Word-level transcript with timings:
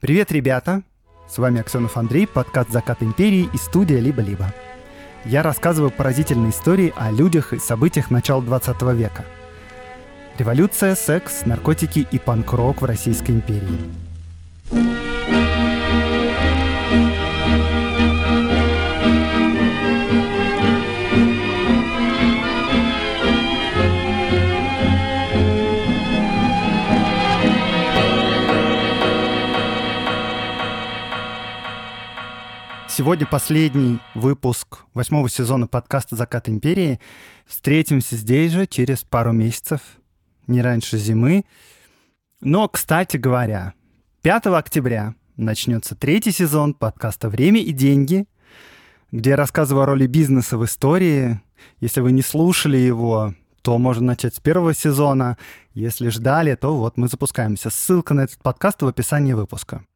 Привет, 0.00 0.32
ребята! 0.32 0.82
С 1.28 1.36
вами 1.36 1.60
Аксенов 1.60 1.98
Андрей, 1.98 2.26
подкаст 2.26 2.70
«Закат 2.70 3.02
империи» 3.02 3.50
и 3.52 3.56
студия 3.58 4.00
«Либо-либо». 4.00 4.50
Я 5.26 5.42
рассказываю 5.42 5.90
поразительные 5.90 6.52
истории 6.52 6.94
о 6.96 7.10
людях 7.10 7.52
и 7.52 7.58
событиях 7.58 8.10
начала 8.10 8.40
20 8.40 8.80
века. 8.94 9.26
Революция, 10.38 10.94
секс, 10.94 11.44
наркотики 11.44 12.08
и 12.10 12.18
панк-рок 12.18 12.80
в 12.80 12.86
Российской 12.86 13.32
империи. 13.32 13.78
Сегодня 33.00 33.26
последний 33.26 33.98
выпуск 34.14 34.80
восьмого 34.92 35.30
сезона 35.30 35.66
подкаста 35.66 36.16
«Закат 36.16 36.50
империи». 36.50 37.00
Встретимся 37.46 38.14
здесь 38.14 38.52
же 38.52 38.66
через 38.66 39.04
пару 39.04 39.32
месяцев, 39.32 39.80
не 40.46 40.60
раньше 40.60 40.98
зимы. 40.98 41.46
Но, 42.42 42.68
кстати 42.68 43.16
говоря, 43.16 43.72
5 44.20 44.48
октября 44.48 45.14
начнется 45.38 45.96
третий 45.96 46.30
сезон 46.30 46.74
подкаста 46.74 47.30
«Время 47.30 47.62
и 47.62 47.72
деньги», 47.72 48.26
где 49.10 49.30
я 49.30 49.36
рассказываю 49.36 49.84
о 49.84 49.86
роли 49.86 50.06
бизнеса 50.06 50.58
в 50.58 50.64
истории. 50.66 51.40
Если 51.80 52.02
вы 52.02 52.12
не 52.12 52.20
слушали 52.20 52.76
его, 52.76 53.34
то 53.62 53.78
можно 53.78 54.08
начать 54.08 54.34
с 54.34 54.40
первого 54.40 54.74
сезона. 54.74 55.38
Если 55.72 56.10
ждали, 56.10 56.54
то 56.54 56.76
вот 56.76 56.98
мы 56.98 57.08
запускаемся. 57.08 57.70
Ссылка 57.70 58.12
на 58.12 58.24
этот 58.24 58.42
подкаст 58.42 58.82
в 58.82 58.86
описании 58.86 59.32
выпуска. 59.32 59.86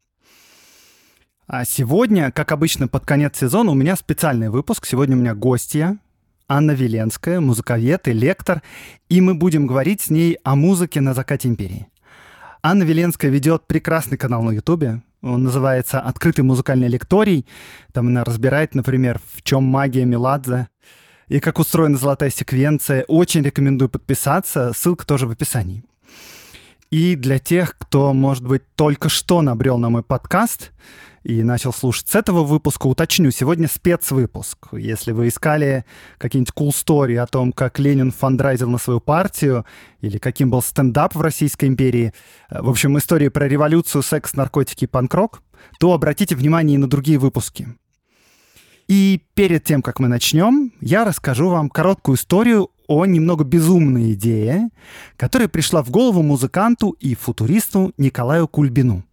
А 1.47 1.67
сегодня, 1.67 2.33
как 2.33 2.53
обычно, 2.53 2.89
под 2.89 3.05
конец 3.05 3.39
сезона 3.39 3.71
у 3.71 3.75
меня 3.75 3.97
специальный 3.97 4.49
выпуск. 4.49 4.87
Сегодня 4.87 5.15
у 5.15 5.21
меня 5.21 5.35
гостья 5.35 5.99
Анна 6.49 6.71
Веленская, 6.71 7.39
музыковед 7.39 8.09
и 8.09 8.15
лектор, 8.15 8.63
и 9.11 9.21
мы 9.21 9.35
будем 9.35 9.67
говорить 9.67 10.01
с 10.01 10.09
ней 10.09 10.39
о 10.43 10.55
музыке 10.55 11.03
на 11.03 11.13
закате 11.13 11.49
империи. 11.49 11.87
Анна 12.63 12.85
Веленская 12.85 13.31
ведет 13.31 13.67
прекрасный 13.67 14.17
канал 14.17 14.43
на 14.43 14.53
Ютубе. 14.53 15.03
Он 15.21 15.43
называется 15.43 16.01
«Открытый 16.01 16.45
музыкальный 16.45 16.89
лекторий». 16.89 17.45
Там 17.93 18.07
она 18.07 18.25
разбирает, 18.25 18.75
например, 18.75 19.21
в 19.35 19.43
чем 19.43 19.65
магия 19.65 20.07
Меладзе 20.07 20.69
и 21.29 21.41
как 21.41 21.59
устроена 21.59 21.99
золотая 21.99 22.31
секвенция. 22.31 23.05
Очень 23.07 23.43
рекомендую 23.43 23.91
подписаться. 23.91 24.73
Ссылка 24.75 25.07
тоже 25.07 25.27
в 25.27 25.31
описании. 25.31 25.85
И 26.91 27.17
для 27.17 27.39
тех, 27.39 27.77
кто, 27.77 28.15
может 28.15 28.47
быть, 28.47 28.63
только 28.77 29.11
что 29.11 29.43
набрел 29.43 29.77
на 29.77 29.91
мой 29.91 30.03
подкаст, 30.03 30.71
и 31.25 31.43
начал 31.43 31.73
слушать 31.73 32.09
с 32.09 32.15
этого 32.15 32.45
выпуска. 32.45 32.87
Уточню, 32.87 33.31
сегодня 33.31 33.67
спецвыпуск. 33.67 34.69
Если 34.73 35.13
вы 35.13 35.29
искали 35.29 35.85
какие-нибудь 36.19 36.53
cool 36.55 36.69
story 36.69 37.17
о 37.17 37.27
том, 37.27 37.53
как 37.53 37.79
Ленин 37.79 38.13
фандрайзил 38.13 38.69
на 38.69 38.79
свою 38.79 39.01
партию, 39.01 39.65
или 40.03 40.19
каким 40.19 40.51
был 40.51 40.61
стендап 40.61 41.15
в 41.15 41.21
Российской 41.23 41.65
империи, 41.65 42.13
э, 42.51 42.61
в 42.61 42.69
общем, 42.69 42.97
истории 42.99 43.29
про 43.29 43.49
революцию, 43.49 44.03
секс, 44.03 44.35
наркотики 44.35 44.85
и 44.85 44.87
панк-рок, 44.87 45.43
то 45.81 45.95
обратите 45.95 46.37
внимание 46.37 46.75
и 46.75 46.79
на 46.79 46.89
другие 46.89 47.19
выпуски. 47.19 47.69
И 48.87 49.23
перед 49.33 49.65
тем, 49.65 49.81
как 49.81 49.99
мы 49.99 50.09
начнем, 50.09 50.73
я 50.83 51.07
расскажу 51.07 51.49
вам 51.49 51.71
короткую 51.71 52.17
историю 52.17 52.69
о 52.87 53.07
немного 53.07 53.45
безумной 53.45 54.13
идее, 54.13 54.69
которая 55.17 55.49
пришла 55.49 55.83
в 55.83 55.89
голову 55.89 56.23
музыканту 56.23 56.91
и 57.01 57.15
футуристу 57.15 57.95
Николаю 57.97 58.47
Кульбину. 58.47 59.05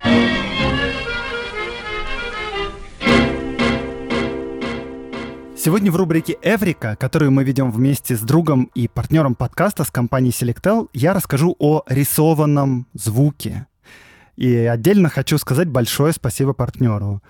Сегодня 5.63 5.91
в 5.91 5.95
рубрике 5.95 6.39
«Эврика», 6.41 6.95
которую 6.95 7.29
мы 7.29 7.43
ведем 7.43 7.71
вместе 7.71 8.17
с 8.17 8.21
другом 8.21 8.71
и 8.73 8.87
партнером 8.87 9.35
подкаста 9.35 9.83
с 9.83 9.91
компанией 9.91 10.31
Selectel, 10.31 10.89
я 10.91 11.13
расскажу 11.13 11.55
о 11.59 11.83
рисованном 11.85 12.87
звуке. 12.95 13.67
И 14.35 14.55
отдельно 14.55 15.07
хочу 15.07 15.37
сказать 15.37 15.67
большое 15.67 16.13
спасибо 16.13 16.53
партнеру, 16.53 17.21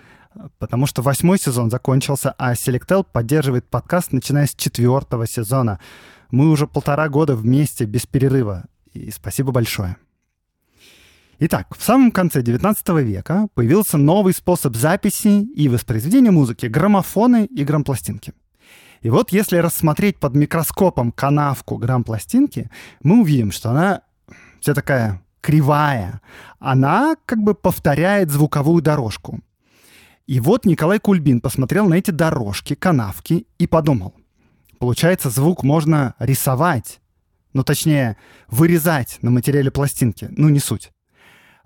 потому 0.60 0.86
что 0.86 1.02
восьмой 1.02 1.40
сезон 1.40 1.70
закончился, 1.70 2.34
а 2.38 2.54
Selectel 2.54 3.04
поддерживает 3.04 3.68
подкаст, 3.68 4.14
начиная 4.14 4.48
с 4.48 4.56
четвертого 4.56 5.28
сезона. 5.28 5.82
Мы 6.30 6.48
уже 6.48 6.68
полтора 6.68 7.10
года 7.10 7.36
вместе, 7.36 7.84
без 7.84 8.06
перерыва. 8.06 8.64
И 8.94 9.12
спасибо 9.12 9.52
большое. 9.52 9.98
Итак, 11.44 11.76
в 11.76 11.82
самом 11.82 12.12
конце 12.12 12.44
XIX 12.44 13.02
века 13.02 13.48
появился 13.56 13.98
новый 13.98 14.32
способ 14.32 14.76
записи 14.76 15.42
и 15.56 15.70
воспроизведения 15.70 16.30
музыки— 16.30 16.66
граммофоны 16.68 17.46
и 17.46 17.64
грампластинки. 17.64 18.34
И 19.02 19.10
вот 19.10 19.32
если 19.32 19.58
рассмотреть 19.58 20.20
под 20.20 20.36
микроскопом 20.36 21.12
канавку 21.12 21.78
грампластинки, 21.78 22.70
мы 23.02 23.22
увидим, 23.22 23.52
что 23.52 23.72
она 23.72 24.04
вся 24.60 24.76
такая 24.76 25.24
кривая. 25.42 26.22
Она 26.60 27.16
как 27.26 27.40
бы 27.40 27.56
повторяет 27.56 28.30
звуковую 28.30 28.84
дорожку. 28.84 29.40
И 30.28 30.40
вот 30.40 30.66
Николай 30.66 31.00
Кульбин 31.00 31.42
посмотрел 31.42 31.88
на 31.88 31.96
эти 31.96 32.12
дорожки, 32.12 32.76
канавки 32.76 33.48
и 33.58 33.66
подумал. 33.66 34.14
Получается, 34.78 35.32
звук 35.32 35.64
можно 35.64 36.14
рисовать, 36.20 37.02
ну 37.54 37.64
точнее, 37.64 38.18
вырезать 38.48 39.18
на 39.24 39.32
материале 39.32 39.72
пластинки. 39.72 40.28
Ну 40.30 40.50
не 40.50 40.60
суть. 40.60 40.92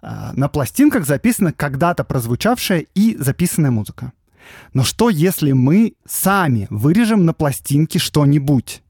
А, 0.08 0.34
на 0.34 0.50
пластинках 0.50 1.04
записана 1.08 1.52
когда-то 1.52 2.04
прозвучавшая 2.04 2.86
и 2.94 3.18
записанная 3.18 3.72
музыка. 3.72 4.14
Но 4.72 4.84
что, 4.84 5.10
если 5.10 5.52
мы 5.52 5.96
сами 6.08 6.68
вырежем 6.70 7.26
на 7.26 7.34
пластинке 7.34 7.98
что-нибудь 7.98 8.84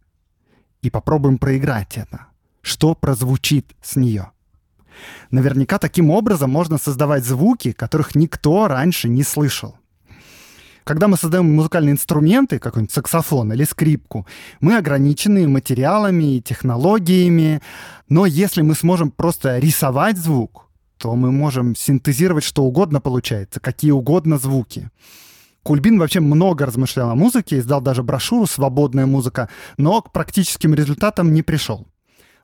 и 0.82 0.90
попробуем 0.90 1.38
проиграть 1.38 1.96
это? 1.96 2.26
Что 2.62 2.96
прозвучит 2.96 3.66
с 3.82 3.96
нее? 3.96 4.32
Наверняка 5.32 5.78
таким 5.78 6.10
образом 6.10 6.50
можно 6.50 6.78
создавать 6.78 7.24
звуки, 7.24 7.72
которых 7.72 8.16
никто 8.16 8.68
раньше 8.68 9.08
не 9.08 9.24
слышал. 9.24 9.78
Когда 10.84 11.08
мы 11.08 11.16
создаем 11.16 11.56
музыкальные 11.56 11.94
инструменты, 11.94 12.60
какой-нибудь 12.60 12.94
саксофон 12.94 13.54
или 13.54 13.64
скрипку, 13.64 14.28
мы 14.60 14.76
ограничены 14.76 15.48
материалами 15.48 16.36
и 16.36 16.42
технологиями, 16.42 17.62
но 18.10 18.26
если 18.26 18.62
мы 18.64 18.76
сможем 18.76 19.12
просто 19.12 19.60
рисовать 19.60 20.18
звук, 20.18 20.65
то 20.98 21.16
мы 21.16 21.32
можем 21.32 21.76
синтезировать 21.76 22.44
что 22.44 22.64
угодно 22.64 23.02
получается, 23.02 23.60
какие 23.60 23.92
угодно 23.92 24.38
звуки. 24.38 24.90
Кульбин 25.64 25.98
вообще 25.98 26.20
много 26.20 26.66
размышлял 26.66 27.10
о 27.10 27.16
музыке, 27.16 27.58
издал 27.58 27.82
даже 27.82 28.04
брошюру 28.04 28.46
«Свободная 28.46 29.08
музыка», 29.08 29.50
но 29.78 30.02
к 30.02 30.12
практическим 30.12 30.76
результатам 30.76 31.34
не 31.34 31.42
пришел. 31.42 31.88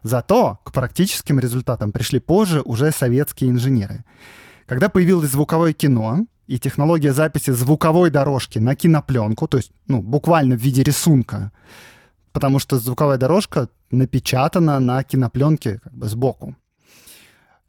Зато 0.03 0.59
к 0.63 0.72
практическим 0.72 1.40
результатам 1.40 1.91
пришли 1.91 2.19
позже 2.19 2.61
уже 2.66 2.91
советские 2.91 3.51
инженеры. 3.51 4.03
Когда 4.66 4.90
появилось 4.90 5.29
звуковое 5.29 5.73
кино 5.73 6.25
и 6.47 6.57
технология 6.57 7.13
записи 7.13 7.51
звуковой 7.51 8.09
дорожки 8.09 8.57
на 8.57 8.75
кинопленку, 8.75 9.47
то 9.47 9.57
есть 9.57 9.72
ну, 9.88 10.01
буквально 10.01 10.56
в 10.56 10.59
виде 10.59 10.81
рисунка, 10.81 11.51
потому 12.31 12.57
что 12.57 12.79
звуковая 12.79 13.17
дорожка 13.17 13.69
напечатана 13.91 14.79
на 14.79 15.03
кинопленке 15.03 15.79
как 15.84 15.94
бы 15.94 16.07
сбоку. 16.07 16.56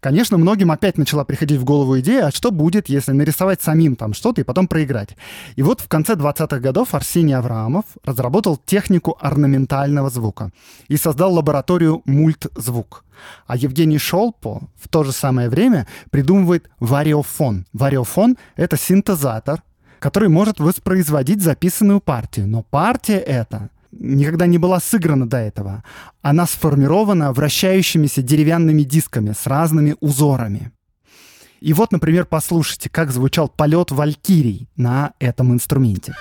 Конечно, 0.02 0.36
многим 0.36 0.72
опять 0.72 0.98
начала 0.98 1.24
приходить 1.24 1.60
в 1.60 1.64
голову 1.64 2.00
идея, 2.00 2.26
а 2.26 2.30
что 2.32 2.50
будет, 2.50 2.88
если 2.88 3.12
нарисовать 3.12 3.62
самим 3.62 3.94
там 3.94 4.14
что-то 4.14 4.40
и 4.40 4.44
потом 4.44 4.66
проиграть. 4.66 5.10
И 5.54 5.62
вот 5.62 5.80
в 5.80 5.86
конце 5.86 6.14
20-х 6.14 6.58
годов 6.58 6.92
Арсений 6.92 7.36
Авраамов 7.36 7.84
разработал 8.02 8.56
технику 8.66 9.16
орнаментального 9.20 10.10
звука 10.10 10.50
и 10.88 10.96
создал 10.96 11.32
лабораторию 11.34 12.02
мультзвук. 12.04 13.04
А 13.46 13.56
Евгений 13.56 13.98
Шолпо 13.98 14.62
в 14.74 14.88
то 14.88 15.04
же 15.04 15.12
самое 15.12 15.48
время 15.48 15.86
придумывает 16.10 16.68
вариофон. 16.80 17.66
Вариофон— 17.72 18.36
это 18.56 18.76
синтезатор, 18.76 19.62
который 20.00 20.28
может 20.28 20.58
воспроизводить 20.58 21.40
записанную 21.40 22.00
партию. 22.00 22.48
Но 22.48 22.64
партия 22.64 23.18
эта 23.18 23.70
никогда 23.92 24.46
не 24.46 24.58
была 24.58 24.80
сыграна 24.80 25.28
до 25.28 25.36
этого. 25.36 25.84
Она 26.22 26.46
сформирована 26.46 27.32
вращающимися 27.32 28.22
деревянными 28.22 28.82
дисками 28.82 29.32
с 29.32 29.46
разными 29.46 29.96
узорами. 30.00 30.72
И 31.60 31.72
вот, 31.72 31.92
например, 31.92 32.26
послушайте, 32.26 32.90
как 32.90 33.12
звучал 33.12 33.48
полет 33.48 33.92
валькирий 33.92 34.68
на 34.76 35.12
этом 35.20 35.52
инструменте. 35.52 36.14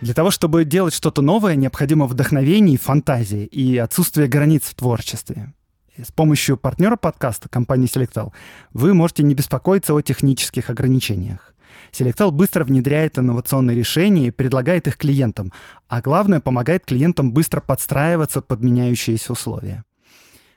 Для 0.00 0.14
того, 0.14 0.30
чтобы 0.30 0.64
делать 0.64 0.94
что-то 0.94 1.22
новое, 1.22 1.56
необходимо 1.56 2.06
вдохновение 2.06 2.74
и 2.74 2.78
фантазия, 2.78 3.44
и 3.44 3.76
отсутствие 3.78 4.28
границ 4.28 4.62
в 4.62 4.74
творчестве. 4.74 5.52
С 5.96 6.12
помощью 6.12 6.56
партнера 6.56 6.94
подкаста, 6.94 7.48
компании 7.48 7.88
Selectal, 7.88 8.32
вы 8.72 8.94
можете 8.94 9.24
не 9.24 9.34
беспокоиться 9.34 9.94
о 9.94 10.00
технических 10.00 10.70
ограничениях. 10.70 11.52
Selectel 11.90 12.30
быстро 12.30 12.64
внедряет 12.64 13.18
инновационные 13.18 13.76
решения 13.76 14.28
и 14.28 14.30
предлагает 14.30 14.86
их 14.86 14.96
клиентам, 14.96 15.52
а 15.88 16.00
главное, 16.00 16.38
помогает 16.38 16.84
клиентам 16.84 17.32
быстро 17.32 17.60
подстраиваться 17.60 18.40
под 18.40 18.62
меняющиеся 18.62 19.32
условия. 19.32 19.84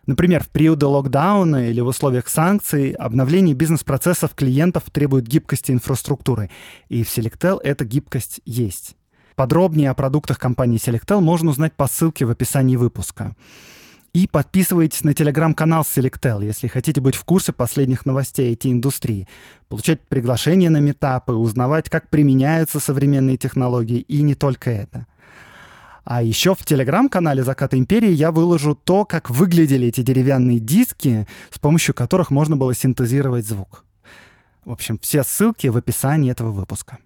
Например, 0.06 0.44
в 0.44 0.50
периоды 0.50 0.86
локдауна 0.86 1.70
или 1.70 1.80
в 1.80 1.88
условиях 1.88 2.28
санкций 2.28 2.92
обновление 2.92 3.56
бизнес-процессов 3.56 4.36
клиентов 4.36 4.84
требует 4.92 5.26
гибкости 5.26 5.72
инфраструктуры, 5.72 6.52
и 6.90 7.04
в 7.04 7.08
Selectel 7.08 7.60
эта 7.64 7.86
гибкость 7.86 8.42
есть. 8.46 8.96
Подробнее 9.36 9.90
о 9.90 9.94
продуктах 9.94 10.40
компании 10.40 10.80
Selectel 10.80 11.20
можно 11.20 11.52
узнать 11.52 11.74
по 11.74 11.88
ссылке 11.88 12.26
в 12.26 12.32
описании 12.32 12.76
выпуска. 12.76 13.36
И 14.14 14.28
подписывайтесь 14.28 15.06
на 15.06 15.14
телеграм-канал 15.14 15.84
Selectel, 15.84 16.44
если 16.44 16.68
хотите 16.68 17.00
быть 17.00 17.16
в 17.16 17.24
курсе 17.24 17.54
последних 17.54 18.06
новостей 18.06 18.54
IT-индустрии, 18.54 19.28
получать 19.70 20.02
приглашения 20.02 20.70
на 20.70 20.82
метапы, 20.82 21.32
узнавать, 21.32 21.90
как 21.90 22.10
применяются 22.10 22.82
современные 22.82 23.38
технологии, 23.38 24.00
и 24.00 24.22
не 24.22 24.36
только 24.36 24.70
это. 24.70 25.08
А 26.04 26.24
еще 26.24 26.56
в 26.56 26.66
телеграм-канале 26.66 27.44
«Закат 27.44 27.74
империи» 27.74 28.12
я 28.12 28.32
выложу 28.32 28.76
то, 28.76 29.06
как 29.06 29.30
выглядели 29.30 29.88
эти 29.88 30.02
деревянные 30.02 30.60
диски, 30.60 31.26
с 31.50 31.60
помощью 31.60 31.94
которых 31.94 32.32
можно 32.32 32.58
было 32.58 32.74
синтезировать 32.74 33.48
звук. 33.48 33.86
В 34.66 34.72
общем, 34.72 35.00
все 35.00 35.24
ссылки 35.24 35.68
в 35.68 35.78
описании 35.78 36.32
этого 36.32 36.52
выпуска. 36.52 36.98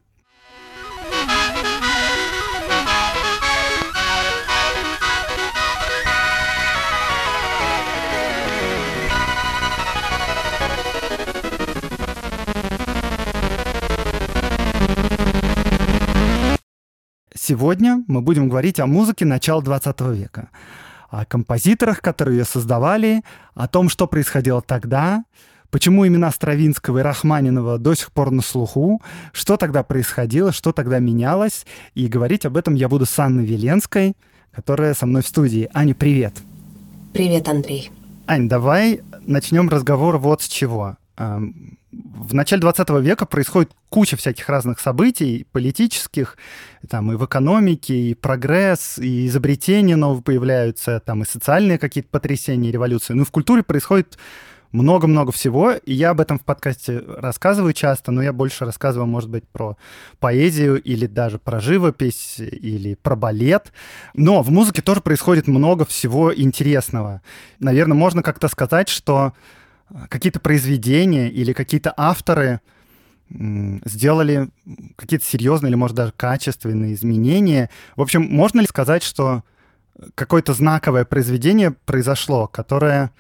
Сегодня 17.48 18.04
мы 18.08 18.22
будем 18.22 18.50
говорить 18.50 18.80
о 18.80 18.88
музыке 18.88 19.24
начала 19.24 19.62
20 19.62 20.02
века, 20.16 20.50
о 21.12 21.26
композиторах, 21.26 22.02
которые 22.02 22.40
ее 22.40 22.44
создавали, 22.44 23.22
о 23.54 23.68
том, 23.68 23.88
что 23.88 24.08
происходило 24.08 24.64
тогда, 24.64 25.24
почему 25.70 26.08
имена 26.08 26.32
Стравинского 26.32 26.98
и 26.98 27.02
Рахманинова 27.04 27.78
до 27.78 27.94
сих 27.94 28.12
пор 28.14 28.32
на 28.32 28.42
слуху, 28.42 29.00
что 29.32 29.58
тогда 29.58 29.84
происходило, 29.84 30.52
что 30.52 30.72
тогда 30.72 30.98
менялось. 30.98 31.68
И 31.94 32.08
говорить 32.08 32.48
об 32.48 32.58
этом 32.58 32.74
я 32.74 32.90
буду 32.90 33.06
с 33.06 33.20
Анной 33.20 33.46
Веленской, 33.46 34.18
которая 34.52 34.96
со 34.96 35.06
мной 35.06 35.22
в 35.22 35.28
студии. 35.28 35.70
Аня, 35.72 35.94
привет. 35.94 36.34
Привет, 37.14 37.48
Андрей. 37.48 37.92
Ань, 38.26 38.50
давай 38.50 39.02
начнем 39.28 39.70
разговор 39.70 40.18
вот 40.18 40.42
с 40.42 40.48
чего 40.48 40.98
в 41.18 42.34
начале 42.34 42.62
20 42.62 42.90
века 43.02 43.26
происходит 43.26 43.72
куча 43.90 44.18
всяких 44.18 44.50
разных 44.50 44.80
событий 44.80 45.48
политических, 45.52 46.38
там 46.90 47.12
и 47.12 47.16
в 47.16 47.26
экономике, 47.26 47.96
и 47.96 48.14
прогресс, 48.14 48.98
и 49.00 49.28
изобретения 49.28 49.96
новые 49.96 50.22
появляются, 50.22 51.00
там 51.00 51.24
и 51.24 51.26
социальные 51.26 51.78
какие-то 51.78 52.10
потрясения, 52.10 52.72
революции. 52.72 53.14
Ну, 53.14 53.24
в 53.24 53.32
культуре 53.32 53.64
происходит 53.64 54.18
много-много 54.72 55.32
всего, 55.32 55.72
и 55.72 55.94
я 55.94 56.10
об 56.10 56.20
этом 56.20 56.38
в 56.38 56.44
подкасте 56.44 57.02
рассказываю 57.08 57.72
часто, 57.72 58.12
но 58.12 58.22
я 58.22 58.34
больше 58.34 58.66
рассказываю, 58.66 59.08
может 59.08 59.30
быть, 59.30 59.48
про 59.48 59.78
поэзию 60.20 60.82
или 60.82 61.08
даже 61.08 61.40
про 61.40 61.62
живопись 61.62 62.40
или 62.40 62.96
про 62.96 63.16
балет. 63.16 63.72
Но 64.14 64.44
в 64.44 64.52
музыке 64.52 64.82
тоже 64.82 65.00
происходит 65.00 65.48
много 65.48 65.86
всего 65.86 66.36
интересного. 66.36 67.22
Наверное, 67.60 67.96
можно 67.96 68.22
как-то 68.22 68.50
сказать, 68.50 68.90
что 68.90 69.32
какие-то 70.10 70.40
произведения 70.40 71.30
или 71.30 71.54
какие-то 71.54 71.94
авторы 71.96 72.62
сделали 73.30 74.50
какие-то 74.98 75.26
серьезные 75.26 75.70
или, 75.70 75.76
может, 75.76 75.98
даже 75.98 76.14
качественные 76.16 76.94
изменения. 76.94 77.70
В 77.96 78.02
общем, 78.02 78.22
можно 78.22 78.62
ли 78.62 78.68
сказать, 78.68 79.04
что 79.04 79.44
какое-то 80.14 80.54
знаковое 80.54 81.06
произведение 81.06 81.72
произошло, 81.72 82.48
которое, 82.48 83.12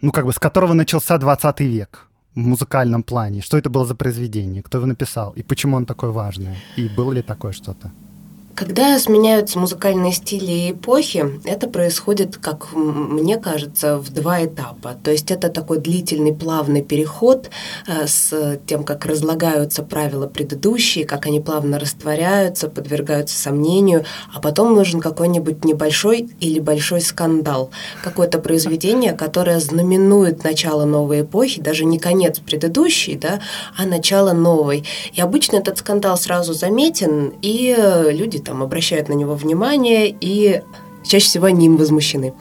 ну, 0.00 0.12
как 0.12 0.24
бы, 0.24 0.32
с 0.32 0.38
которого 0.38 0.72
начался 0.72 1.18
20 1.18 1.60
век 1.60 2.08
в 2.34 2.38
музыкальном 2.38 3.02
плане? 3.02 3.42
Что 3.42 3.58
это 3.58 3.68
было 3.68 3.84
за 3.84 3.94
произведение? 3.94 4.62
Кто 4.62 4.78
его 4.78 4.86
написал? 4.86 5.32
И 5.32 5.42
почему 5.42 5.76
он 5.76 5.84
такой 5.84 6.10
важный? 6.10 6.56
И 6.76 6.88
было 6.88 7.12
ли 7.12 7.22
такое 7.22 7.52
что-то? 7.52 7.92
Когда 8.54 8.98
сменяются 8.98 9.58
музыкальные 9.58 10.12
стили 10.12 10.52
и 10.52 10.70
эпохи, 10.72 11.40
это 11.44 11.68
происходит, 11.68 12.36
как 12.36 12.72
мне 12.74 13.38
кажется, 13.38 13.96
в 13.96 14.10
два 14.10 14.44
этапа. 14.44 14.94
То 15.02 15.10
есть 15.10 15.30
это 15.30 15.48
такой 15.48 15.78
длительный, 15.78 16.34
плавный 16.34 16.82
переход 16.82 17.48
э, 17.86 18.06
с 18.06 18.58
тем, 18.66 18.84
как 18.84 19.06
разлагаются 19.06 19.82
правила 19.82 20.26
предыдущие, 20.26 21.06
как 21.06 21.24
они 21.26 21.40
плавно 21.40 21.78
растворяются, 21.78 22.68
подвергаются 22.68 23.38
сомнению, 23.38 24.04
а 24.34 24.40
потом 24.40 24.74
нужен 24.74 25.00
какой-нибудь 25.00 25.64
небольшой 25.64 26.28
или 26.40 26.60
большой 26.60 27.00
скандал, 27.00 27.70
какое-то 28.04 28.38
произведение, 28.38 29.14
которое 29.14 29.60
знаменует 29.60 30.44
начало 30.44 30.84
новой 30.84 31.22
эпохи, 31.22 31.60
даже 31.62 31.86
не 31.86 31.98
конец 31.98 32.38
предыдущей, 32.38 33.14
да, 33.14 33.40
а 33.78 33.86
начало 33.86 34.32
новой. 34.32 34.84
И 35.14 35.20
обычно 35.22 35.56
этот 35.56 35.78
скандал 35.78 36.18
сразу 36.18 36.52
заметен, 36.52 37.32
и 37.40 37.74
люди 38.10 38.41
там 38.44 38.62
обращают 38.62 39.08
на 39.08 39.14
него 39.14 39.34
внимание 39.34 40.14
и 40.20 40.62
чаще 41.04 41.26
всего 41.26 41.46
они 41.46 41.66
им 41.66 41.76
возмущены. 41.76 42.34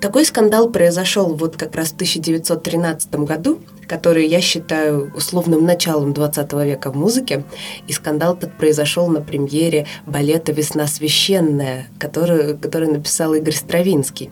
Такой 0.00 0.24
скандал 0.24 0.70
произошел 0.70 1.34
вот 1.34 1.56
как 1.56 1.74
раз 1.74 1.90
в 1.90 1.94
1913 1.94 3.14
году, 3.16 3.58
который 3.86 4.26
я 4.26 4.40
считаю 4.40 5.12
условным 5.14 5.64
началом 5.64 6.12
20 6.12 6.52
века 6.64 6.90
в 6.90 6.96
музыке. 6.96 7.44
И 7.86 7.92
скандал 7.92 8.34
этот 8.34 8.56
произошел 8.56 9.08
на 9.08 9.20
премьере 9.20 9.86
балета 10.06 10.52
«Весна 10.52 10.86
священная», 10.86 11.88
который, 11.98 12.56
который 12.56 12.88
написал 12.88 13.34
Игорь 13.34 13.54
Стравинский. 13.54 14.30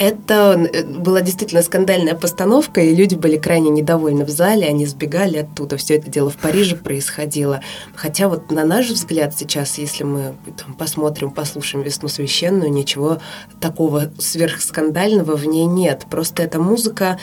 Это 0.00 0.58
э, 0.72 0.82
была 0.82 1.20
действительно 1.20 1.60
скандальная 1.60 2.14
постановка, 2.14 2.80
и 2.80 2.94
люди 2.94 3.16
были 3.16 3.36
крайне 3.36 3.68
недовольны 3.68 4.24
в 4.24 4.30
зале, 4.30 4.66
они 4.66 4.86
сбегали 4.86 5.36
оттуда. 5.36 5.76
Все 5.76 5.96
это 5.96 6.10
дело 6.10 6.30
в 6.30 6.38
Париже 6.38 6.74
происходило. 6.74 7.60
Хотя 7.94 8.28
вот 8.28 8.50
на 8.50 8.64
наш 8.64 8.88
взгляд 8.88 9.36
сейчас, 9.36 9.76
если 9.76 10.04
мы 10.04 10.36
там, 10.56 10.72
посмотрим, 10.72 11.30
послушаем 11.30 11.84
«Весну 11.84 12.08
священную», 12.08 12.72
ничего 12.72 13.18
такого 13.60 14.10
сверхскандального 14.18 15.36
в 15.36 15.44
ней 15.44 15.66
нет. 15.66 16.06
Просто 16.08 16.44
эта 16.44 16.58
музыка 16.58 17.18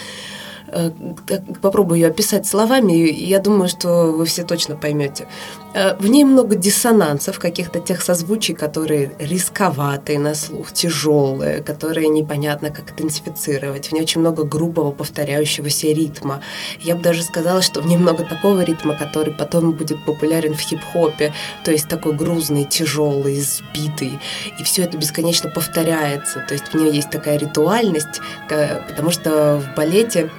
попробую 1.62 2.00
ее 2.00 2.08
описать 2.08 2.46
словами, 2.46 2.94
и 2.94 3.26
я 3.26 3.40
думаю, 3.40 3.70
что 3.70 4.12
вы 4.12 4.26
все 4.26 4.44
точно 4.44 4.76
поймете. 4.76 5.28
Э, 5.74 5.96
в 5.98 6.08
ней 6.08 6.24
много 6.24 6.56
диссонансов, 6.56 7.40
каких-то 7.40 7.80
тех 7.80 8.02
созвучий, 8.02 8.54
которые 8.54 9.12
рисковатые 9.20 10.20
на 10.20 10.36
слух, 10.36 10.72
тяжелые, 10.72 11.62
которые 11.62 12.10
непонятно 12.10 12.70
как 12.70 12.92
идентифицировать. 12.92 13.88
В 13.88 13.92
ней 13.94 14.02
очень 14.02 14.22
много 14.22 14.44
грубого 14.44 14.92
повторяющегося 14.92 15.88
ритма. 15.88 16.42
Я 16.80 16.96
бы 16.96 17.02
даже 17.02 17.24
сказала, 17.24 17.62
что 17.62 17.82
в 17.82 17.88
ней 17.88 17.98
много 17.98 18.24
такого 18.24 18.62
ритма, 18.62 18.96
который 18.96 19.34
потом 19.34 19.72
будет 19.72 20.04
популярен 20.04 20.54
в 20.54 20.60
хип-хопе, 20.60 21.34
то 21.64 21.72
есть 21.72 21.88
такой 21.88 22.14
грузный, 22.14 22.66
тяжелый, 22.66 23.40
сбитый. 23.40 24.20
И 24.60 24.64
все 24.64 24.84
это 24.84 24.98
бесконечно 24.98 25.50
повторяется. 25.50 26.44
То 26.48 26.54
есть 26.54 26.68
в 26.68 26.74
ней 26.74 26.92
есть 26.92 27.10
такая 27.10 27.38
ритуальность, 27.38 28.20
потому 28.50 29.12
что 29.12 29.58
в 29.60 29.76
балете 29.76 30.30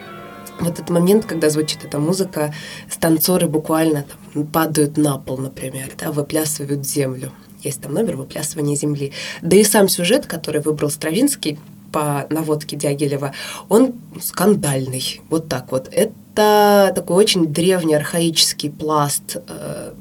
вот 0.60 0.74
этот 0.74 0.90
момент, 0.90 1.24
когда 1.24 1.50
звучит 1.50 1.84
эта 1.84 1.98
музыка, 1.98 2.54
танцоры 3.00 3.46
буквально 3.46 4.04
там, 4.34 4.46
падают 4.46 4.96
на 4.96 5.18
пол, 5.18 5.38
например, 5.38 5.90
да, 5.98 6.12
выплясывают 6.12 6.86
землю. 6.86 7.32
Есть 7.62 7.80
там 7.80 7.94
номер 7.94 8.16
выплясывания 8.16 8.76
земли. 8.76 9.12
Да 9.42 9.56
и 9.56 9.64
сам 9.64 9.88
сюжет, 9.88 10.26
который 10.26 10.60
выбрал 10.60 10.90
Стравинский 10.90 11.58
по 11.92 12.26
наводке 12.30 12.76
Дягилева, 12.76 13.32
он 13.68 13.94
скандальный. 14.20 15.20
Вот 15.30 15.48
так 15.48 15.72
вот. 15.72 15.88
Это 15.90 16.92
такой 16.94 17.16
очень 17.16 17.46
древний 17.46 17.94
архаический 17.94 18.70
пласт 18.70 19.38
э, 19.48 19.92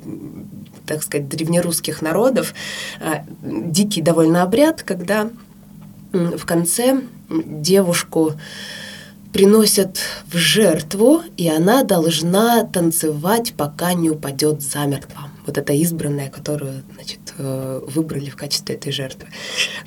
так 0.86 1.04
сказать, 1.04 1.28
древнерусских 1.28 2.02
народов, 2.02 2.54
э, 3.00 3.24
дикий 3.42 4.02
довольно 4.02 4.44
обряд, 4.44 4.84
когда 4.84 5.30
в 6.12 6.46
конце 6.46 7.02
девушку 7.30 8.34
приносят 9.34 10.00
в 10.32 10.38
жертву, 10.38 11.22
и 11.36 11.48
она 11.50 11.84
должна 11.84 12.64
танцевать, 12.64 13.54
пока 13.56 13.94
не 13.94 14.10
упадет 14.10 14.62
замертво. 14.62 15.30
Вот 15.46 15.58
это 15.58 15.74
избранная, 15.74 16.30
которую 16.30 16.84
значит, 16.94 17.20
э, 17.38 17.82
выбрали 17.88 18.30
в 18.30 18.36
качестве 18.36 18.76
этой 18.76 18.92
жертвы. 18.92 19.28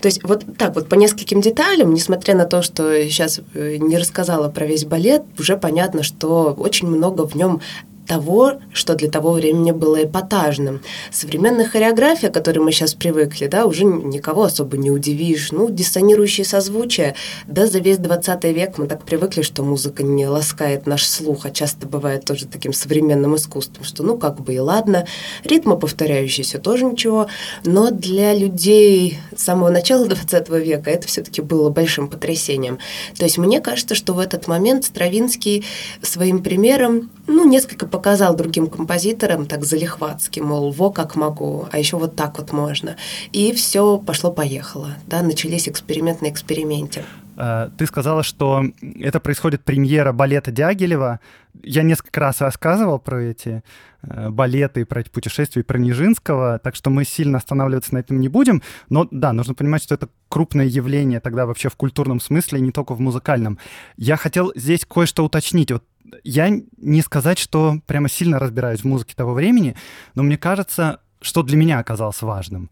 То 0.00 0.06
есть 0.06 0.22
вот 0.24 0.44
так 0.56 0.74
вот 0.74 0.88
по 0.88 0.94
нескольким 0.94 1.42
деталям, 1.42 1.92
несмотря 1.92 2.34
на 2.34 2.46
то, 2.46 2.62
что 2.62 3.02
сейчас 3.04 3.40
э, 3.54 3.76
не 3.76 3.98
рассказала 3.98 4.48
про 4.48 4.66
весь 4.66 4.84
балет, 4.84 5.22
уже 5.38 5.58
понятно, 5.58 6.02
что 6.02 6.54
очень 6.58 6.88
много 6.88 7.26
в 7.26 7.34
нем 7.34 7.60
того, 8.10 8.54
что 8.72 8.96
для 8.96 9.08
того 9.08 9.30
времени 9.30 9.70
было 9.70 10.02
эпатажным. 10.02 10.82
Современная 11.12 11.64
хореография, 11.64 12.28
к 12.28 12.34
которой 12.34 12.58
мы 12.58 12.72
сейчас 12.72 12.94
привыкли, 12.94 13.46
да, 13.46 13.66
уже 13.66 13.84
никого 13.84 14.42
особо 14.42 14.76
не 14.76 14.90
удивишь. 14.90 15.52
Ну, 15.52 15.70
диссонирующие 15.70 16.44
созвучия, 16.44 17.14
да, 17.46 17.68
за 17.68 17.78
весь 17.78 17.98
20 17.98 18.42
век 18.46 18.78
мы 18.78 18.88
так 18.88 19.04
привыкли, 19.04 19.42
что 19.42 19.62
музыка 19.62 20.02
не 20.02 20.26
ласкает 20.26 20.88
наш 20.88 21.06
слух, 21.06 21.46
а 21.46 21.52
часто 21.52 21.86
бывает 21.86 22.24
тоже 22.24 22.46
таким 22.46 22.72
современным 22.72 23.36
искусством, 23.36 23.84
что 23.84 24.02
ну 24.02 24.18
как 24.18 24.40
бы 24.40 24.54
и 24.54 24.58
ладно, 24.58 25.06
ритмы 25.44 25.78
повторяющиеся 25.78 26.58
тоже 26.58 26.86
ничего, 26.86 27.28
но 27.64 27.92
для 27.92 28.34
людей 28.34 29.18
с 29.36 29.44
самого 29.44 29.70
начала 29.70 30.06
20 30.08 30.48
века 30.48 30.90
это 30.90 31.06
все-таки 31.06 31.42
было 31.42 31.70
большим 31.70 32.08
потрясением. 32.08 32.80
То 33.16 33.24
есть 33.24 33.38
мне 33.38 33.60
кажется, 33.60 33.94
что 33.94 34.14
в 34.14 34.18
этот 34.18 34.48
момент 34.48 34.84
Стравинский 34.84 35.64
своим 36.02 36.42
примером 36.42 37.08
ну, 37.28 37.46
несколько 37.46 37.86
показал 38.00 38.34
другим 38.34 38.68
композиторам 38.68 39.44
так 39.44 39.66
залихватски, 39.66 40.40
мол, 40.40 40.72
во 40.72 40.90
как 40.90 41.16
могу, 41.16 41.68
а 41.70 41.78
еще 41.78 41.98
вот 41.98 42.16
так 42.16 42.38
вот 42.38 42.50
можно. 42.50 42.96
И 43.30 43.52
все 43.52 43.98
пошло-поехало, 43.98 44.96
да, 45.06 45.20
начались 45.20 45.68
эксперимент 45.68 46.22
на 46.22 46.30
эксперименте. 46.30 47.04
Э, 47.36 47.68
ты 47.76 47.84
сказала, 47.84 48.22
что 48.22 48.64
это 48.98 49.20
происходит 49.20 49.64
премьера 49.64 50.12
балета 50.12 50.50
Дягилева. 50.50 51.20
Я 51.62 51.82
несколько 51.82 52.20
раз 52.20 52.40
рассказывал 52.40 52.98
про 52.98 53.20
эти 53.20 53.62
э, 54.02 54.30
балеты, 54.30 54.86
про 54.86 55.02
эти 55.02 55.10
путешествия, 55.10 55.62
про 55.62 55.76
Нижинского, 55.76 56.58
так 56.58 56.74
что 56.74 56.88
мы 56.88 57.04
сильно 57.04 57.36
останавливаться 57.36 57.92
на 57.92 57.98
этом 57.98 58.18
не 58.18 58.28
будем. 58.28 58.62
Но 58.88 59.06
да, 59.10 59.34
нужно 59.34 59.52
понимать, 59.52 59.82
что 59.82 59.94
это 59.94 60.08
крупное 60.30 60.64
явление 60.64 61.20
тогда 61.20 61.44
вообще 61.44 61.68
в 61.68 61.76
культурном 61.76 62.18
смысле, 62.18 62.60
не 62.60 62.72
только 62.72 62.94
в 62.94 63.00
музыкальном. 63.00 63.58
Я 63.98 64.16
хотел 64.16 64.52
здесь 64.54 64.86
кое-что 64.86 65.22
уточнить. 65.22 65.70
Вот 65.70 65.84
я 66.24 66.50
не 66.76 67.02
сказать, 67.02 67.38
что 67.38 67.80
прямо 67.86 68.08
сильно 68.08 68.38
разбираюсь 68.38 68.80
в 68.80 68.86
музыке 68.86 69.14
того 69.14 69.34
времени, 69.34 69.76
но 70.14 70.22
мне 70.22 70.38
кажется, 70.38 71.00
что 71.20 71.42
для 71.42 71.56
меня 71.56 71.78
оказалось 71.78 72.22
важным 72.22 72.70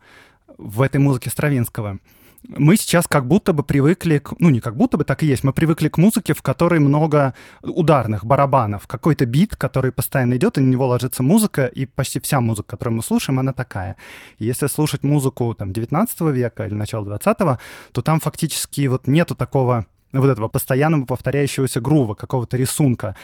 в 0.56 0.82
этой 0.82 0.98
музыке 0.98 1.30
Стравинского— 1.30 1.98
мы 2.46 2.76
сейчас 2.76 3.06
как 3.06 3.26
будто 3.26 3.52
бы 3.52 3.62
привыкли, 3.62 4.18
к, 4.18 4.32
ну 4.38 4.50
не 4.50 4.60
как 4.60 4.76
будто 4.76 4.96
бы, 4.96 5.04
так 5.04 5.22
и 5.22 5.26
есть, 5.26 5.44
мы 5.44 5.52
привыкли 5.52 5.88
к 5.88 5.98
музыке, 5.98 6.34
в 6.34 6.42
которой 6.42 6.80
много 6.80 7.34
ударных 7.62 8.24
барабанов, 8.24 8.86
какой-то 8.86 9.26
бит, 9.26 9.56
который 9.56 9.92
постоянно 9.92 10.36
идет, 10.36 10.58
и 10.58 10.60
на 10.60 10.70
него 10.70 10.86
ложится 10.86 11.22
музыка, 11.22 11.66
и 11.66 11.86
почти 11.86 12.20
вся 12.20 12.40
музыка, 12.40 12.70
которую 12.70 12.96
мы 12.96 13.02
слушаем, 13.02 13.38
она 13.38 13.52
такая. 13.52 13.96
Если 14.38 14.66
слушать 14.66 15.02
музыку 15.02 15.54
там 15.54 15.72
19 15.72 16.20
века 16.32 16.66
или 16.66 16.74
начала 16.74 17.04
20-го, 17.04 17.58
то 17.92 18.02
там 18.02 18.20
фактически 18.20 18.86
вот 18.86 19.06
нету 19.06 19.34
такого 19.34 19.86
вот 20.12 20.28
этого 20.28 20.48
постоянного 20.48 21.04
повторяющегося 21.04 21.80
грува, 21.80 22.14
какого-то 22.14 22.56
рисунка. 22.56 23.16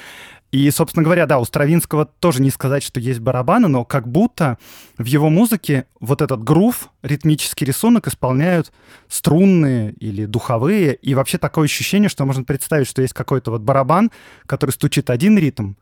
И, 0.53 0.71
собственно 0.71 1.03
говоря, 1.03 1.27
да, 1.27 1.41
у 1.41 1.45
Стравинского 1.45 2.07
тоже 2.07 2.41
не 2.41 2.51
сказать, 2.51 2.85
что 2.85 3.01
есть 3.01 3.19
барабаны, 3.19 3.67
но 3.67 3.85
как 3.85 4.07
будто 4.07 4.57
в 4.99 5.05
его 5.05 5.29
музыке 5.29 5.87
вот 5.99 6.23
этот 6.23 6.45
грув, 6.45 6.91
ритмический 7.03 7.67
рисунок 7.67 8.07
исполняют 8.07 8.73
струнные 9.09 9.95
или 9.95 10.27
духовые. 10.27 10.95
И 10.95 11.15
вообще 11.15 11.39
такое 11.39 11.65
ощущение, 11.65 12.09
что 12.09 12.25
можно 12.25 12.45
представить, 12.45 12.87
что 12.87 13.03
есть 13.03 13.15
какой-то 13.15 13.51
вот 13.51 13.63
барабан, 13.63 14.13
который 14.47 14.71
стучит 14.71 15.11
один 15.11 15.37
ритм, 15.37 15.73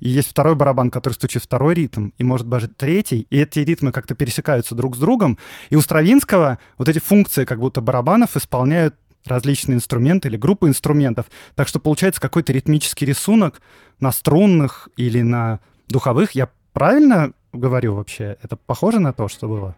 и 0.00 0.08
есть 0.08 0.30
второй 0.30 0.54
барабан, 0.54 0.90
который 0.90 1.14
стучит 1.14 1.42
второй 1.42 1.74
ритм, 1.74 2.10
и 2.18 2.24
может 2.24 2.46
быть 2.46 2.76
третий, 2.76 3.26
и 3.30 3.38
эти 3.38 3.60
ритмы 3.60 3.92
как-то 3.92 4.14
пересекаются 4.14 4.74
друг 4.74 4.96
с 4.96 4.98
другом. 4.98 5.38
И 5.68 5.76
у 5.76 5.80
Стравинского 5.80 6.58
вот 6.78 6.88
эти 6.88 6.98
функции 6.98 7.44
как 7.44 7.60
будто 7.60 7.80
барабанов 7.80 8.36
исполняют 8.36 8.94
различные 9.26 9.76
инструменты 9.76 10.28
или 10.28 10.36
группы 10.36 10.68
инструментов. 10.68 11.26
Так 11.54 11.68
что 11.68 11.78
получается 11.78 12.20
какой-то 12.20 12.52
ритмический 12.52 13.06
рисунок 13.06 13.60
на 13.98 14.12
струнных 14.12 14.88
или 14.96 15.22
на 15.22 15.60
духовых. 15.88 16.32
Я 16.32 16.48
правильно 16.72 17.32
говорю 17.52 17.94
вообще? 17.94 18.36
Это 18.42 18.56
похоже 18.56 19.00
на 19.00 19.12
то, 19.12 19.28
что 19.28 19.48
было? 19.48 19.76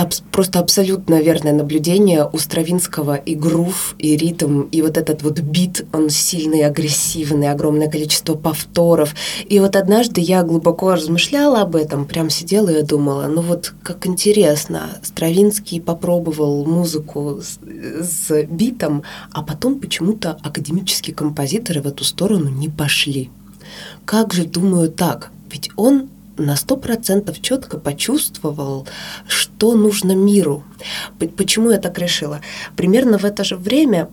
Это 0.00 0.22
просто 0.32 0.60
абсолютно 0.60 1.20
верное 1.20 1.52
наблюдение 1.52 2.28
у 2.32 2.38
Стравинского 2.38 3.16
и 3.16 3.34
грув, 3.34 3.94
и 3.98 4.16
ритм, 4.16 4.62
и 4.62 4.80
вот 4.80 4.96
этот 4.96 5.22
вот 5.22 5.40
бит, 5.40 5.86
он 5.92 6.08
сильный, 6.08 6.64
агрессивный, 6.64 7.50
огромное 7.50 7.90
количество 7.90 8.34
повторов. 8.34 9.14
И 9.46 9.60
вот 9.60 9.76
однажды 9.76 10.22
я 10.22 10.42
глубоко 10.42 10.94
размышляла 10.94 11.60
об 11.60 11.76
этом, 11.76 12.06
прям 12.06 12.30
сидела 12.30 12.70
и 12.70 12.82
думала, 12.82 13.26
ну 13.26 13.42
вот 13.42 13.74
как 13.82 14.06
интересно, 14.06 14.88
Стравинский 15.02 15.80
попробовал 15.82 16.64
музыку 16.64 17.40
с, 17.42 17.58
с 18.02 18.42
битом, 18.44 19.02
а 19.32 19.42
потом 19.42 19.80
почему-то 19.80 20.38
академические 20.42 21.14
композиторы 21.14 21.82
в 21.82 21.86
эту 21.86 22.04
сторону 22.04 22.48
не 22.48 22.68
пошли. 22.68 23.30
Как 24.04 24.32
же, 24.32 24.44
думаю, 24.44 24.90
так? 24.90 25.30
Ведь 25.50 25.70
он 25.76 26.08
на 26.40 26.56
сто 26.56 26.76
процентов 26.76 27.40
четко 27.40 27.78
почувствовал, 27.78 28.86
что 29.28 29.74
нужно 29.74 30.12
миру. 30.12 30.64
Почему 31.36 31.70
я 31.70 31.78
так 31.78 31.98
решила? 31.98 32.40
Примерно 32.76 33.18
в 33.18 33.24
это 33.24 33.44
же 33.44 33.56
время 33.56 34.08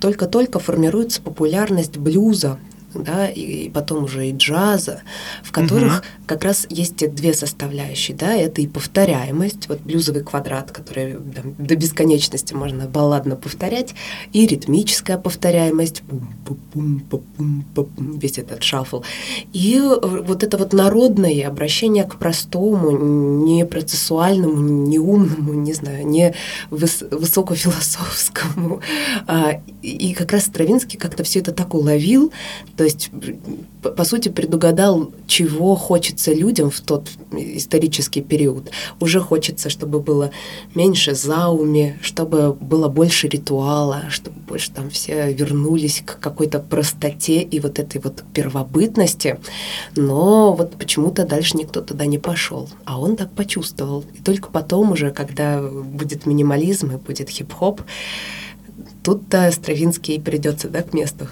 только-только 0.00 0.58
формируется 0.58 1.22
популярность 1.22 1.96
блюза 1.96 2.58
да, 2.94 3.28
и 3.28 3.68
потом 3.68 4.04
уже 4.04 4.28
и 4.28 4.32
джаза, 4.32 5.02
в 5.42 5.52
которых 5.52 5.98
угу. 5.98 6.06
как 6.26 6.44
раз 6.44 6.66
есть 6.68 7.14
две 7.14 7.34
составляющие, 7.34 8.16
да, 8.16 8.34
это 8.34 8.60
и 8.60 8.66
повторяемость, 8.66 9.68
вот 9.68 9.80
блюзовый 9.80 10.22
квадрат, 10.22 10.70
который 10.70 11.14
да, 11.18 11.42
до 11.58 11.76
бесконечности 11.76 12.54
можно 12.54 12.86
балладно 12.86 13.36
повторять, 13.36 13.94
и 14.32 14.46
ритмическая 14.46 15.18
повторяемость, 15.18 16.02
весь 17.96 18.38
этот 18.38 18.62
шафл, 18.62 19.02
и 19.52 19.80
вот 19.80 20.42
это 20.42 20.56
вот 20.56 20.72
народное 20.72 21.46
обращение 21.46 22.04
к 22.04 22.16
простому, 22.16 22.90
не 23.44 23.64
процессуальному, 23.64 24.60
не 24.60 24.98
умному, 24.98 25.54
не 25.54 25.72
знаю, 25.72 26.06
не 26.06 26.34
выс 26.70 27.02
высокофилософскому, 27.10 28.80
а, 29.26 29.60
и 29.82 30.14
как 30.14 30.32
раз 30.32 30.44
Стравинский 30.44 30.98
как-то 30.98 31.24
все 31.24 31.40
это 31.40 31.52
так 31.52 31.74
уловил, 31.74 32.32
то 32.82 32.86
есть, 32.86 33.10
по 33.96 34.02
сути, 34.02 34.28
предугадал, 34.28 35.12
чего 35.28 35.76
хочется 35.76 36.34
людям 36.34 36.68
в 36.68 36.80
тот 36.80 37.10
исторический 37.30 38.22
период. 38.22 38.72
Уже 38.98 39.20
хочется, 39.20 39.70
чтобы 39.70 40.00
было 40.00 40.32
меньше 40.74 41.14
зауми, 41.14 41.96
чтобы 42.02 42.54
было 42.54 42.88
больше 42.88 43.28
ритуала, 43.28 44.06
чтобы 44.08 44.40
больше 44.40 44.72
там 44.72 44.90
все 44.90 45.32
вернулись 45.32 46.02
к 46.04 46.18
какой-то 46.18 46.58
простоте 46.58 47.42
и 47.42 47.60
вот 47.60 47.78
этой 47.78 48.00
вот 48.00 48.24
первобытности. 48.34 49.38
Но 49.94 50.54
вот 50.54 50.72
почему-то 50.72 51.24
дальше 51.24 51.56
никто 51.56 51.82
туда 51.82 52.06
не 52.06 52.18
пошел. 52.18 52.68
А 52.84 53.00
он 53.00 53.14
так 53.14 53.30
почувствовал. 53.30 54.04
И 54.12 54.22
только 54.22 54.48
потом 54.48 54.90
уже, 54.90 55.12
когда 55.12 55.62
будет 55.62 56.26
минимализм 56.26 56.90
и 56.90 56.96
будет 56.96 57.28
хип-хоп, 57.28 57.82
тут-то 59.04 59.52
Стравинский 59.52 60.20
придется 60.20 60.68
да, 60.68 60.82
к 60.82 60.92
месту. 60.92 61.28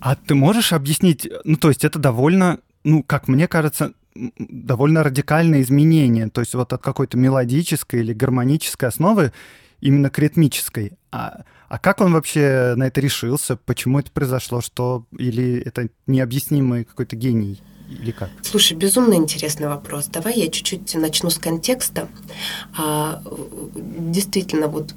А 0.00 0.16
ты 0.16 0.34
можешь 0.34 0.72
объяснить, 0.72 1.28
ну, 1.44 1.56
то 1.56 1.68
есть 1.68 1.84
это 1.84 1.98
довольно, 1.98 2.60
ну, 2.84 3.02
как 3.02 3.28
мне 3.28 3.46
кажется, 3.48 3.92
довольно 4.14 5.02
радикальное 5.02 5.62
изменение, 5.62 6.28
то 6.28 6.40
есть 6.40 6.54
вот 6.54 6.72
от 6.72 6.82
какой-то 6.82 7.16
мелодической 7.16 8.00
или 8.00 8.12
гармонической 8.12 8.88
основы 8.88 9.32
именно 9.80 10.10
к 10.10 10.18
ритмической. 10.18 10.92
А, 11.12 11.42
а 11.68 11.78
как 11.78 12.00
он 12.00 12.12
вообще 12.12 12.74
на 12.76 12.84
это 12.84 13.00
решился? 13.00 13.56
Почему 13.56 13.98
это 13.98 14.10
произошло? 14.10 14.60
Что 14.60 15.06
или 15.16 15.60
это 15.60 15.88
необъяснимый 16.06 16.84
какой-то 16.84 17.16
гений? 17.16 17.62
или 17.90 18.12
как? 18.12 18.30
Слушай, 18.42 18.76
безумно 18.76 19.14
интересный 19.14 19.68
вопрос. 19.68 20.06
Давай 20.06 20.38
я 20.38 20.48
чуть-чуть 20.48 20.94
начну 20.94 21.30
с 21.30 21.38
контекста. 21.38 22.08
А, 22.76 23.22
действительно, 23.74 24.68
вот 24.68 24.94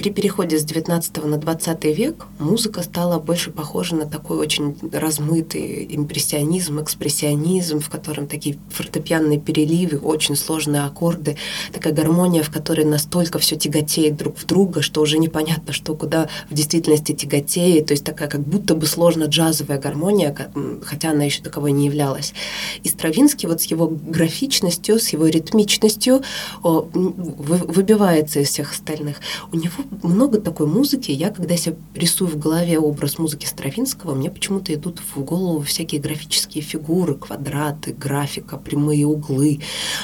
при 0.00 0.08
переходе 0.08 0.58
с 0.58 0.64
19 0.64 1.24
на 1.26 1.36
20 1.36 1.84
век 1.84 2.24
музыка 2.38 2.82
стала 2.82 3.18
больше 3.18 3.50
похожа 3.50 3.94
на 3.96 4.06
такой 4.06 4.38
очень 4.38 4.74
размытый 4.92 5.94
импрессионизм, 5.94 6.80
экспрессионизм, 6.80 7.80
в 7.80 7.90
котором 7.90 8.26
такие 8.26 8.58
фортепианные 8.70 9.38
переливы, 9.38 9.98
очень 9.98 10.36
сложные 10.36 10.84
аккорды, 10.84 11.36
такая 11.70 11.92
гармония, 11.92 12.42
в 12.42 12.48
которой 12.50 12.86
настолько 12.86 13.38
все 13.38 13.56
тяготеет 13.56 14.16
друг 14.16 14.38
в 14.38 14.46
друга, 14.46 14.80
что 14.80 15.02
уже 15.02 15.18
непонятно, 15.18 15.74
что 15.74 15.94
куда 15.94 16.30
в 16.48 16.54
действительности 16.54 17.12
тяготеет. 17.12 17.88
То 17.88 17.92
есть 17.92 18.04
такая 18.04 18.30
как 18.30 18.40
будто 18.40 18.74
бы 18.74 18.86
сложно 18.86 19.24
джазовая 19.24 19.78
гармония, 19.78 20.34
хотя 20.82 21.10
она 21.10 21.24
еще 21.24 21.42
таковой 21.42 21.72
не 21.72 21.84
являлась. 21.84 22.32
И 22.82 22.88
Стравинский 22.88 23.46
вот 23.48 23.60
с 23.60 23.64
его 23.64 23.86
графичностью, 23.86 24.98
с 24.98 25.10
его 25.10 25.26
ритмичностью 25.26 26.22
выбивается 26.62 28.40
из 28.40 28.48
всех 28.48 28.72
остальных. 28.72 29.18
У 29.52 29.56
него 29.56 29.74
много 30.02 30.40
такой 30.40 30.66
музыки. 30.66 31.10
Я, 31.10 31.30
когда 31.30 31.56
себе 31.56 31.76
рисую 31.94 32.30
в 32.30 32.38
голове 32.38 32.78
образ 32.78 33.18
музыки 33.18 33.46
Стравинского, 33.46 34.14
мне 34.14 34.30
почему-то 34.30 34.72
идут 34.72 35.00
в 35.00 35.22
голову 35.22 35.60
всякие 35.62 36.00
графические 36.00 36.62
фигуры, 36.62 37.14
квадраты, 37.14 37.92
графика, 37.92 38.56
прямые 38.56 39.06
углы. 39.06 39.60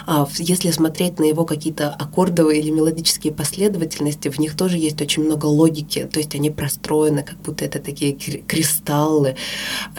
А 0.07 0.29
если 0.39 0.71
смотреть 0.71 1.19
на 1.19 1.25
его 1.25 1.45
какие-то 1.45 1.91
аккордовые 1.91 2.61
или 2.61 2.71
мелодические 2.71 3.33
последовательности, 3.33 4.29
в 4.29 4.39
них 4.39 4.57
тоже 4.57 4.79
есть 4.79 5.01
очень 5.01 5.25
много 5.25 5.47
логики. 5.47 6.09
То 6.13 6.19
есть 6.19 6.35
они 6.35 6.51
простроены, 6.51 7.23
как 7.23 7.39
будто 7.41 7.65
это 7.65 7.79
такие 7.79 8.13
кристаллы. 8.13 9.37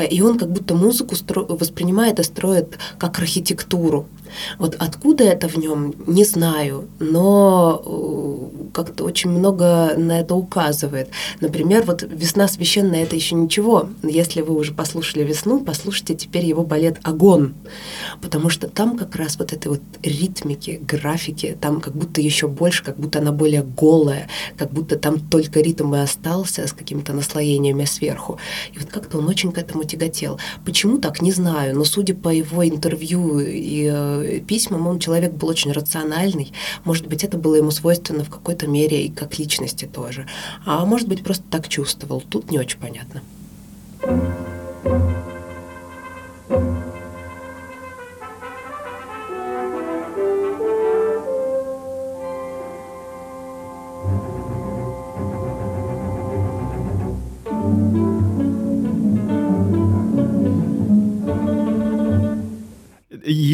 И 0.10 0.22
он 0.22 0.38
как 0.38 0.51
будто 0.51 0.75
музыку 0.75 1.15
воспринимает 1.50 2.20
и 2.20 2.24
строит 2.24 2.77
как 2.98 3.17
архитектуру. 3.20 4.08
Вот 4.57 4.75
откуда 4.79 5.24
это 5.24 5.48
в 5.48 5.57
нем, 5.57 5.93
не 6.05 6.24
знаю, 6.24 6.88
но 7.00 7.81
э, 7.86 8.67
как-то 8.74 9.03
очень 9.03 9.29
много 9.29 9.93
на 9.98 10.19
это 10.19 10.36
указывает. 10.36 11.10
Например, 11.39 11.84
вот 11.84 12.03
«Весна 12.03 12.48
священная»— 12.48 13.03
это 13.03 13.15
еще 13.15 13.36
ничего. 13.36 13.89
Если 14.03 14.41
вы 14.41 14.55
уже 14.55 14.74
послушали 14.74 15.24
«Весну», 15.24 15.60
послушайте 15.63 16.15
теперь 16.15 16.46
его 16.46 16.63
балет 16.63 17.00
«Огонь», 17.03 17.53
потому 18.22 18.50
что 18.50 18.67
там 18.67 18.98
как 18.98 19.15
раз 19.15 19.38
вот 19.39 19.53
этой 19.53 19.69
вот 19.69 19.81
ритмики, 20.03 20.79
графики, 20.81 21.57
там 21.60 21.81
как 21.81 21.96
будто 21.96 22.22
еще 22.22 22.48
больше, 22.48 22.84
как 22.84 22.98
будто 22.98 23.19
она 23.19 23.31
более 23.31 23.63
голая, 23.63 24.27
как 24.57 24.72
будто 24.72 24.98
там 24.98 25.19
только 25.19 25.62
ритм 25.62 25.96
и 25.96 26.00
остался 26.00 26.67
с 26.67 26.74
какими-то 26.74 27.13
наслоениями 27.13 27.86
сверху. 27.86 28.38
И 28.74 28.79
вот 28.79 28.89
как-то 28.89 29.17
он 29.19 29.27
очень 29.27 29.51
к 29.51 29.57
этому 29.57 29.84
тяготел. 29.84 30.39
Почему 30.65 30.98
так, 31.00 31.22
не 31.22 31.31
знаю, 31.31 31.75
но 31.75 31.84
судя 31.84 32.13
по 32.13 32.29
его 32.29 32.67
интервью 32.67 33.39
и 33.39 33.89
э, 33.91 34.16
письмам, 34.47 34.88
он 34.88 35.00
человек 35.00 35.33
был 35.33 35.47
очень 35.50 35.71
рациональный. 35.71 36.51
Может 36.83 37.07
быть, 37.07 37.24
это 37.24 37.38
было 37.38 37.55
ему 37.55 37.71
свойственно 37.71 38.24
в 38.24 38.29
какой-то 38.29 38.67
мере 38.67 39.05
и 39.05 39.12
как 39.12 39.39
личности 39.39 39.86
тоже. 39.86 40.27
А 40.65 40.86
может 40.86 41.07
быть, 41.07 41.24
просто 41.24 41.43
так 41.50 41.67
чувствовал. 41.67 42.21
Тут 42.21 42.51
не 42.51 42.59
очень 42.59 42.79
понятно. 42.79 43.21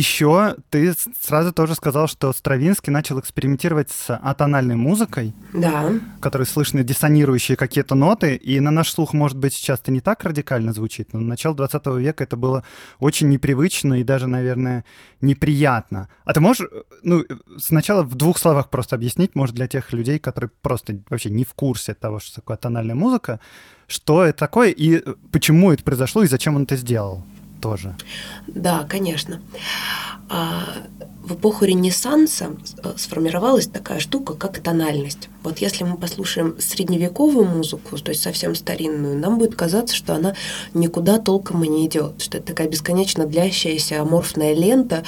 Еще 0.03 0.57
ты 0.69 0.93
сразу 1.21 1.53
тоже 1.53 1.75
сказал, 1.75 2.09
что 2.09 2.33
Стравинский 2.33 2.91
начал 2.91 3.21
экспериментировать 3.21 3.89
с 3.89 4.13
атональной 4.13 4.75
музыкой, 4.75 5.33
да. 5.53 5.93
которой 6.19 6.43
слышны 6.43 6.83
диссонирующие 6.83 7.55
какие-то 7.55 7.95
ноты, 7.95 8.35
и 8.35 8.59
на 8.59 8.69
наш 8.69 8.91
слух, 8.91 9.13
может 9.13 9.37
быть, 9.37 9.53
сейчас 9.53 9.79
это 9.79 9.93
не 9.93 10.01
так 10.01 10.25
радикально 10.25 10.73
звучит, 10.73 11.13
но 11.13 11.21
на 11.21 11.27
начало 11.27 11.55
20 11.55 11.85
века 11.99 12.25
это 12.25 12.35
было 12.35 12.65
очень 12.99 13.29
непривычно 13.29 13.93
и 13.93 14.03
даже, 14.03 14.27
наверное, 14.27 14.83
неприятно. 15.21 16.09
А 16.25 16.33
ты 16.33 16.41
можешь, 16.41 16.67
ну, 17.01 17.23
сначала 17.57 18.03
в 18.03 18.15
двух 18.15 18.39
словах 18.39 18.69
просто 18.69 18.97
объяснить, 18.97 19.35
может, 19.35 19.55
для 19.55 19.69
тех 19.69 19.93
людей, 19.93 20.19
которые 20.19 20.51
просто 20.61 20.99
вообще 21.09 21.29
не 21.29 21.45
в 21.45 21.53
курсе 21.53 21.93
того, 21.93 22.19
что 22.19 22.35
такое 22.35 22.57
атональная 22.57 22.95
музыка, 22.95 23.39
что 23.87 24.25
это 24.25 24.39
такое 24.39 24.71
и 24.71 25.01
почему 25.31 25.71
это 25.71 25.81
произошло 25.81 26.23
и 26.23 26.27
зачем 26.27 26.57
он 26.57 26.63
это 26.63 26.75
сделал? 26.75 27.23
Тоже. 27.63 27.95
Да, 28.47 28.85
конечно. 28.89 29.39
В 31.23 31.35
эпоху 31.35 31.63
Ренессанса 31.63 32.51
э, 32.83 32.93
сформировалась 32.97 33.67
такая 33.67 33.99
штука, 33.99 34.33
как 34.33 34.59
тональность. 34.59 35.29
Вот 35.41 35.59
если 35.59 35.85
мы 35.85 35.97
послушаем 35.97 36.55
средневековую 36.59 37.45
музыку, 37.45 37.97
то 37.97 38.11
есть 38.11 38.21
совсем 38.21 38.55
старинную, 38.55 39.17
нам 39.17 39.37
будет 39.37 39.55
казаться, 39.55 39.95
что 39.95 40.15
она 40.15 40.35
никуда 40.73 41.19
толком 41.19 41.63
и 41.63 41.67
не 41.69 41.85
идет, 41.85 42.21
что 42.21 42.37
это 42.37 42.47
такая 42.47 42.67
бесконечно 42.67 43.25
длящаяся 43.25 44.01
аморфная 44.01 44.53
лента 44.53 45.03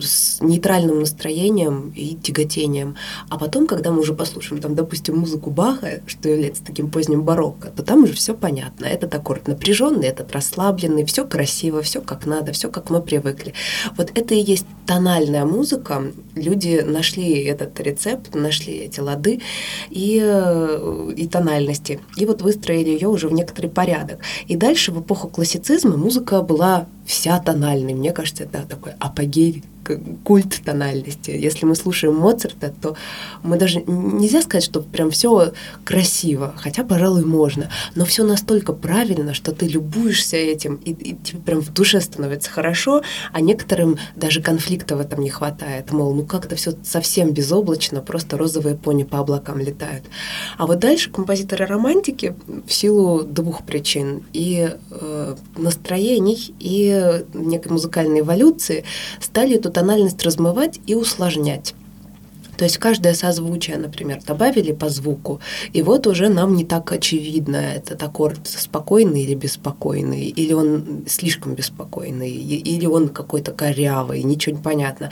с 0.00 0.40
нейтральным 0.40 1.00
настроением 1.00 1.92
и 1.96 2.14
тяготением. 2.14 2.96
А 3.28 3.36
потом, 3.36 3.66
когда 3.66 3.90
мы 3.90 4.00
уже 4.00 4.14
послушаем, 4.14 4.60
там, 4.60 4.76
допустим, 4.76 5.18
музыку 5.18 5.50
Баха, 5.50 6.00
что 6.06 6.28
является 6.28 6.64
таким 6.64 6.90
поздним 6.90 7.22
барокко, 7.22 7.70
то 7.70 7.82
там 7.82 8.04
уже 8.04 8.12
все 8.12 8.34
понятно. 8.34 8.86
Этот 8.86 9.14
аккорд 9.14 9.48
напряженный, 9.48 10.08
этот 10.08 10.30
расслабленный, 10.32 11.04
все 11.04 11.24
красиво, 11.26 11.82
все 11.82 12.00
как 12.00 12.26
надо, 12.26 12.52
все 12.52 12.70
как 12.70 12.90
мы 12.90 13.02
привыкли. 13.02 13.54
Вот 13.96 14.12
это 14.14 14.34
и 14.34 14.40
есть 14.40 14.66
тональная 15.24 15.44
музыка. 15.44 16.02
Люди 16.34 16.82
нашли 16.84 17.44
этот 17.44 17.80
рецепт, 17.80 18.34
нашли 18.34 18.74
эти 18.74 19.00
лады, 19.00 19.40
и, 19.90 20.20
э, 20.22 21.12
и 21.16 21.26
тональности. 21.26 22.00
И 22.20 22.26
вот 22.26 22.42
выстроили 22.42 22.90
ее 22.90 23.08
уже 23.08 23.28
в 23.28 23.32
некоторый 23.32 23.68
порядок. 23.68 24.18
И 24.48 24.56
дальше 24.56 24.92
в 24.92 25.00
эпоху 25.00 25.28
классицизма 25.28 25.96
музыка 25.96 26.42
была 26.42 26.86
вся 27.06 27.38
тональной. 27.38 27.94
Мне 27.94 28.12
кажется, 28.12 28.44
это 28.44 28.66
такой 28.68 28.92
апогей 29.00 29.62
культ 30.24 30.60
тональности. 30.64 31.30
Если 31.30 31.66
мы 31.66 31.74
слушаем 31.74 32.16
Моцарта, 32.16 32.72
то 32.80 32.96
мы 33.42 33.58
даже 33.58 33.82
нельзя 33.86 34.42
сказать, 34.42 34.64
что 34.64 34.80
прям 34.80 35.10
все 35.10 35.52
красиво, 35.84 36.54
хотя, 36.56 36.84
пожалуй, 36.84 37.24
можно, 37.24 37.70
но 37.94 38.04
все 38.04 38.24
настолько 38.24 38.72
правильно, 38.72 39.34
что 39.34 39.52
ты 39.52 39.66
любуешься 39.66 40.36
этим, 40.36 40.76
и, 40.76 40.90
и 40.92 41.16
тебе 41.16 41.40
прям 41.40 41.60
в 41.60 41.72
душе 41.72 42.00
становится 42.00 42.50
хорошо, 42.50 43.02
а 43.32 43.40
некоторым 43.40 43.98
даже 44.16 44.42
конфликта 44.42 44.96
в 44.96 45.00
этом 45.00 45.22
не 45.22 45.30
хватает. 45.30 45.92
Мол, 45.92 46.14
ну 46.14 46.24
как-то 46.24 46.56
все 46.56 46.74
совсем 46.82 47.32
безоблачно, 47.32 48.00
просто 48.00 48.36
розовые 48.36 48.76
пони 48.76 49.04
по 49.04 49.18
облакам 49.18 49.58
летают. 49.58 50.04
А 50.58 50.66
вот 50.66 50.78
дальше 50.78 51.10
композиторы 51.10 51.66
романтики 51.66 52.34
в 52.66 52.72
силу 52.72 53.22
двух 53.22 53.64
причин 53.64 54.24
и 54.32 54.70
э, 54.90 55.36
настроений, 55.56 56.54
и 56.58 57.22
некой 57.34 57.72
музыкальной 57.72 58.20
эволюции 58.20 58.84
стали 59.20 59.56
эту 59.56 59.70
тональность 59.74 60.22
размывать 60.22 60.80
и 60.86 60.94
усложнять. 60.94 61.74
То 62.56 62.64
есть 62.64 62.78
каждое 62.78 63.14
созвучие, 63.14 63.76
например, 63.76 64.20
добавили 64.26 64.72
по 64.72 64.88
звуку, 64.88 65.40
и 65.72 65.82
вот 65.82 66.06
уже 66.06 66.28
нам 66.28 66.54
не 66.54 66.64
так 66.64 66.90
очевидно, 66.92 67.56
этот 67.56 68.02
аккорд 68.02 68.46
спокойный 68.46 69.22
или 69.22 69.34
беспокойный, 69.34 70.26
или 70.26 70.52
он 70.52 71.04
слишком 71.06 71.54
беспокойный, 71.54 72.30
или 72.30 72.86
он 72.86 73.08
какой-то 73.08 73.52
корявый, 73.52 74.22
ничего 74.22 74.56
не 74.56 74.62
понятно. 74.62 75.10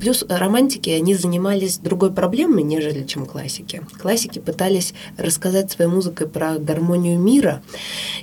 Плюс 0.00 0.24
романтики, 0.28 0.90
они 0.90 1.14
занимались 1.14 1.78
другой 1.78 2.12
проблемой, 2.12 2.62
нежели 2.62 3.04
чем 3.04 3.26
классики. 3.26 3.82
Классики 4.00 4.38
пытались 4.38 4.94
рассказать 5.16 5.70
своей 5.70 5.90
музыкой 5.90 6.28
про 6.28 6.58
гармонию 6.58 7.18
мира 7.18 7.62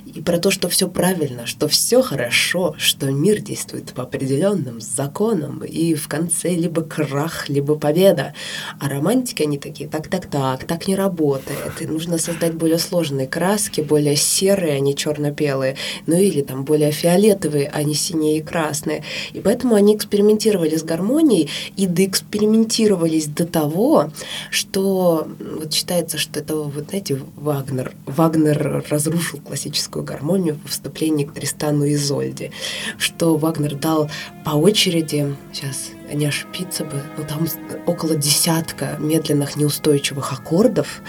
и 0.04 0.20
про 0.20 0.38
то, 0.38 0.50
что 0.50 0.68
все 0.68 0.88
правильно, 0.88 1.46
что 1.46 1.68
все 1.68 2.02
хорошо, 2.02 2.74
что 2.78 3.10
мир 3.10 3.40
действует 3.40 3.92
по 3.92 4.02
определенным 4.02 4.80
законам, 4.80 5.62
и 5.64 5.94
в 5.94 6.08
конце 6.08 6.50
либо 6.54 6.82
крах, 6.82 7.48
либо 7.48 7.76
победа. 7.76 8.34
А 8.80 8.88
романтики, 8.88 9.42
они 9.42 9.58
такие, 9.58 9.88
так-так-так, 9.88 10.64
так 10.64 10.88
не 10.88 10.96
работает. 10.96 11.80
И 11.80 11.86
нужно 11.86 12.18
создать 12.18 12.54
более 12.54 12.78
сложные 12.78 13.26
краски, 13.26 13.80
более 13.80 14.16
серые, 14.16 14.74
а 14.74 14.80
не 14.80 14.94
черно-белые. 14.94 15.76
Ну 16.06 16.16
или 16.16 16.42
там 16.42 16.64
более 16.64 16.92
фиолетовые, 16.92 17.70
а 17.72 17.82
не 17.82 17.94
синие 17.94 18.38
и 18.38 18.42
красные. 18.42 19.04
И 19.32 19.40
поэтому 19.40 19.74
они 19.74 19.96
экспериментировали 19.96 20.76
с 20.76 20.82
гармонией 20.82 21.50
и 21.76 21.86
доэкспериментировались 21.86 23.26
до 23.26 23.46
того, 23.46 24.10
что 24.50 25.28
вот 25.38 25.72
считается, 25.72 26.18
что 26.18 26.40
это, 26.40 26.56
вот 26.56 26.88
знаете, 26.88 27.20
Вагнер. 27.36 27.92
Вагнер 28.06 28.84
разрушил 28.88 29.40
классическую 29.40 30.04
гармонию 30.04 30.58
в 30.64 30.70
вступлении 30.70 31.24
к 31.24 31.32
Тристану 31.32 31.84
и 31.84 31.94
Изольде. 31.94 32.52
Что 32.98 33.36
Вагнер 33.36 33.74
дал 33.74 34.10
по 34.44 34.50
очереди, 34.50 35.34
сейчас 35.52 35.90
не 36.12 36.26
ошибиться 36.26 36.84
бы, 36.84 37.02
но 37.16 37.24
там 37.24 37.46
около 37.86 38.14
десятка 38.16 38.96
медленных 38.98 39.56
неустойчивых 39.56 40.32
аккордов, 40.32 41.02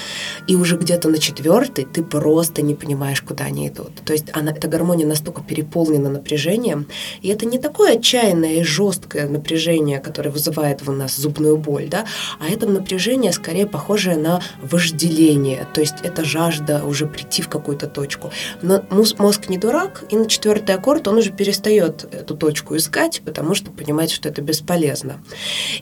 и 0.48 0.56
уже 0.56 0.78
где-то 0.78 1.10
на 1.10 1.18
четвертый 1.20 1.86
ты 1.86 2.04
просто 2.04 2.62
не 2.62 2.76
понимаешь, 2.76 3.22
куда 3.22 3.46
они 3.46 3.68
идут. 3.68 3.92
То 4.06 4.14
есть 4.14 4.26
она, 4.34 4.52
эта 4.52 4.68
гармония 4.68 5.06
настолько 5.06 5.42
переполнена 5.42 6.10
напряжением, 6.10 6.88
и 7.22 7.30
это 7.30 7.46
не 7.46 7.60
такое 7.60 7.98
отчаянное 7.98 8.56
и 8.56 8.64
жесткое 8.64 9.28
напряжение, 9.30 10.00
которое 10.00 10.30
вызывает 10.30 10.82
в 10.82 10.92
нас 10.92 11.16
зубную 11.16 11.58
боль, 11.58 11.88
да, 11.88 12.06
а 12.40 12.50
это 12.50 12.68
напряжение 12.68 13.32
скорее 13.32 13.68
похожее 13.68 14.18
на 14.18 14.42
вожделение, 14.62 15.68
то 15.74 15.82
есть 15.82 15.96
это 16.04 16.26
жажда 16.26 16.84
уже 16.84 17.06
прийти 17.08 17.42
в 17.42 17.50
какую-то 17.50 17.88
точку. 17.88 18.32
Но 18.62 18.84
мозг 18.90 19.50
не 19.50 19.58
дурак, 19.58 20.04
и 20.10 20.18
на 20.18 20.26
четвертый 20.26 20.76
аккорд 20.76 21.08
он 21.08 21.18
уже 21.18 21.32
перестает 21.32 22.06
эту 22.14 22.36
точку 22.36 22.76
искать, 22.76 23.22
потому 23.24 23.56
что 23.56 23.72
понимает, 23.72 24.12
что 24.12 24.30
это 24.30 24.42
бесполезно 24.42 24.89
бесполезно. 24.90 25.20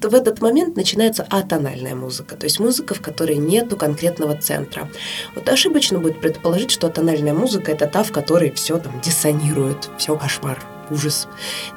То 0.02 0.10
в 0.10 0.16
этот 0.16 0.42
момент 0.42 0.76
начинается 0.76 1.26
атональная 1.30 1.96
музыка, 1.96 2.36
то 2.36 2.46
есть 2.46 2.60
музыка, 2.60 2.94
в 2.94 3.02
которой 3.02 3.38
нету 3.38 3.78
конкретного 3.78 4.36
центра. 4.36 4.90
Вот 5.36 5.50
ошибочно 5.50 6.00
будет 6.00 6.20
предположить, 6.20 6.72
что 6.72 6.88
атональная 6.88 7.34
музыка– 7.34 7.72
это 7.74 7.88
та, 7.88 8.04
в 8.04 8.12
которой 8.12 8.52
все 8.52 8.78
там 8.78 9.00
диссонирует, 9.02 9.90
все 9.98 10.16
кошмар. 10.16 10.77
Ужас. 10.92 11.28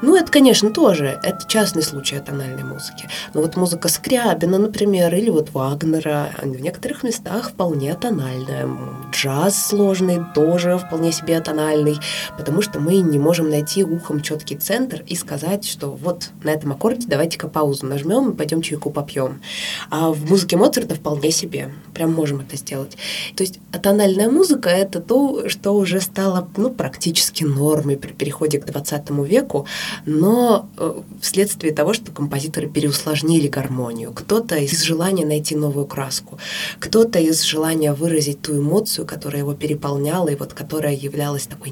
Ну, 0.01 0.15
это, 0.15 0.31
конечно, 0.31 0.69
тоже, 0.69 1.19
это 1.23 1.47
частный 1.47 1.83
случай 1.83 2.19
тональной 2.19 2.63
музыки. 2.63 3.07
Но 3.33 3.41
вот 3.41 3.55
музыка 3.55 3.87
Скрябина, 3.87 4.57
например, 4.57 5.13
или 5.13 5.29
вот 5.29 5.51
Вагнера, 5.51 6.29
в 6.41 6.61
некоторых 6.61 7.03
местах 7.03 7.49
вполне 7.49 7.93
тональная. 7.95 8.67
Джаз 9.11 9.67
сложный 9.67 10.21
тоже 10.33 10.77
вполне 10.77 11.11
себе 11.11 11.39
тональный, 11.41 11.97
потому 12.37 12.61
что 12.61 12.79
мы 12.79 12.97
не 12.97 13.19
можем 13.19 13.49
найти 13.49 13.83
ухом 13.83 14.21
четкий 14.21 14.55
центр 14.55 15.03
и 15.05 15.15
сказать, 15.15 15.65
что 15.65 15.91
вот 15.91 16.29
на 16.43 16.49
этом 16.49 16.71
аккорде 16.71 17.07
давайте-ка 17.07 17.47
паузу 17.47 17.85
нажмем 17.85 18.31
и 18.31 18.35
пойдем 18.35 18.61
чайку 18.61 18.89
попьем. 18.89 19.41
А 19.89 20.11
в 20.11 20.29
музыке 20.29 20.57
Моцарта 20.57 20.95
вполне 20.95 21.31
себе. 21.31 21.71
Прям 21.93 22.13
можем 22.13 22.39
это 22.41 22.55
сделать. 22.57 22.97
То 23.35 23.43
есть 23.43 23.59
тональная 23.81 24.29
музыка— 24.29 24.69
это 24.71 24.99
то, 24.99 25.49
что 25.49 25.71
уже 25.71 26.01
стало 26.01 26.47
ну, 26.57 26.69
практически 26.69 27.43
нормой 27.43 27.97
при 27.97 28.11
переходе 28.11 28.59
к 28.59 28.65
20 28.65 29.00
веку, 29.09 29.65
но 30.05 30.69
э, 30.77 31.01
вследствие 31.21 31.73
того, 31.73 31.93
что 31.93 32.11
композиторы 32.11 32.67
переусложнили 32.67 33.47
гармонию. 33.47 34.11
Кто-то 34.11 34.55
из 34.57 34.83
желания 34.83 35.25
найти 35.25 35.55
новую 35.55 35.85
краску, 35.85 36.39
кто-то 36.79 37.19
из 37.19 37.41
желания 37.41 37.93
выразить 37.93 38.41
ту 38.41 38.57
эмоцию, 38.57 39.05
которая 39.05 39.41
его 39.41 39.53
переполняла, 39.53 40.29
и 40.29 40.35
вот 40.35 40.53
которая 40.53 40.95
являлась 40.95 41.47
такой 41.47 41.71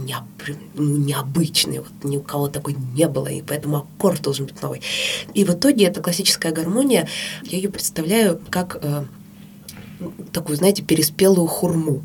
ну, 0.76 0.98
необычной, 0.98 1.80
вот 1.80 2.04
ни 2.04 2.18
у 2.18 2.22
кого 2.22 2.48
такой 2.48 2.76
не 2.96 3.08
было, 3.08 3.28
и 3.28 3.42
поэтому 3.42 3.78
аккорд 3.78 4.22
должен 4.22 4.46
быть 4.46 4.62
новый. 4.62 4.82
И 5.34 5.44
в 5.44 5.50
итоге 5.52 5.86
эта 5.86 6.02
классическая 6.02 6.52
гармония, 6.52 7.08
я 7.44 7.58
ее 7.58 7.70
представляю 7.70 8.39
как 8.50 8.80
э, 8.82 9.04
такую, 10.32 10.58
знаете, 10.58 10.84
переспелую 10.84 11.48
хурму. 11.48 12.02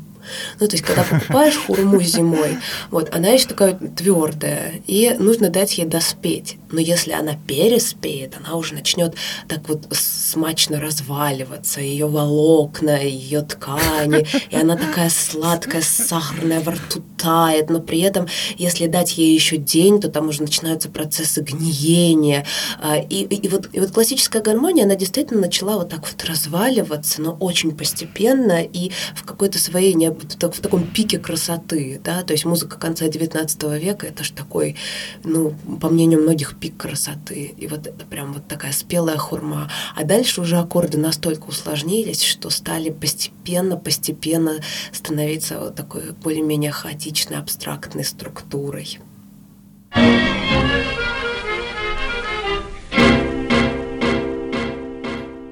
Ну, 0.59 0.67
то 0.67 0.75
есть, 0.75 0.85
когда 0.85 1.03
покупаешь 1.03 1.57
хурму 1.57 2.01
зимой, 2.01 2.57
вот, 2.91 3.13
она 3.13 3.29
еще 3.29 3.47
такая 3.47 3.73
твердая, 3.73 4.81
и 4.87 5.15
нужно 5.19 5.49
дать 5.49 5.77
ей 5.77 5.85
доспеть. 5.85 6.57
Но 6.71 6.79
если 6.79 7.11
она 7.11 7.35
переспеет, 7.47 8.35
она 8.37 8.55
уже 8.55 8.73
начнет 8.73 9.15
так 9.47 9.67
вот 9.69 9.87
смачно 9.91 10.79
разваливаться, 10.81 11.79
ее 11.79 12.07
волокна, 12.07 13.01
ее 13.01 13.41
ткани, 13.41 14.27
и 14.49 14.55
она 14.55 14.75
такая 14.75 15.09
сладкая, 15.09 15.81
сахарная, 15.81 16.59
во 16.59 16.73
рту 16.73 17.01
тает, 17.17 17.69
но 17.69 17.79
при 17.79 18.01
этом, 18.01 18.27
если 18.57 18.87
дать 18.87 19.17
ей 19.17 19.33
еще 19.33 19.57
день, 19.57 20.01
то 20.01 20.09
там 20.09 20.29
уже 20.29 20.41
начинаются 20.41 20.89
процессы 20.89 21.41
гниения. 21.41 22.45
А, 22.81 22.97
и, 22.97 23.23
и, 23.23 23.47
вот, 23.47 23.69
и 23.71 23.79
вот 23.79 23.91
классическая 23.91 24.41
гармония, 24.41 24.85
она 24.85 24.95
действительно 24.95 25.41
начала 25.41 25.77
вот 25.77 25.89
так 25.89 26.01
вот 26.01 26.23
разваливаться, 26.27 27.21
но 27.21 27.31
очень 27.39 27.75
постепенно 27.75 28.63
и 28.63 28.91
в 29.15 29.23
какой-то 29.23 29.59
своей 29.59 29.93
не 30.23 30.51
в 30.51 30.59
таком 30.59 30.85
пике 30.85 31.19
красоты, 31.19 31.99
да, 32.03 32.23
то 32.23 32.33
есть 32.33 32.45
музыка 32.45 32.77
конца 32.77 33.07
XIX 33.07 33.79
века, 33.79 34.07
это 34.07 34.23
же 34.23 34.33
такой, 34.33 34.75
ну, 35.23 35.55
по 35.81 35.89
мнению 35.89 36.21
многих, 36.21 36.57
пик 36.57 36.77
красоты, 36.77 37.53
и 37.57 37.67
вот 37.67 37.87
это 37.87 38.05
прям 38.05 38.33
вот 38.33 38.47
такая 38.47 38.71
спелая 38.71 39.17
хурма. 39.17 39.69
А 39.95 40.03
дальше 40.03 40.41
уже 40.41 40.57
аккорды 40.57 40.97
настолько 40.97 41.45
усложнились, 41.45 42.23
что 42.23 42.49
стали 42.49 42.89
постепенно, 42.89 43.77
постепенно 43.77 44.61
становиться 44.91 45.59
вот 45.59 45.75
такой 45.75 46.11
более-менее 46.11 46.71
хаотичной, 46.71 47.37
абстрактной 47.37 48.03
структурой. 48.03 48.99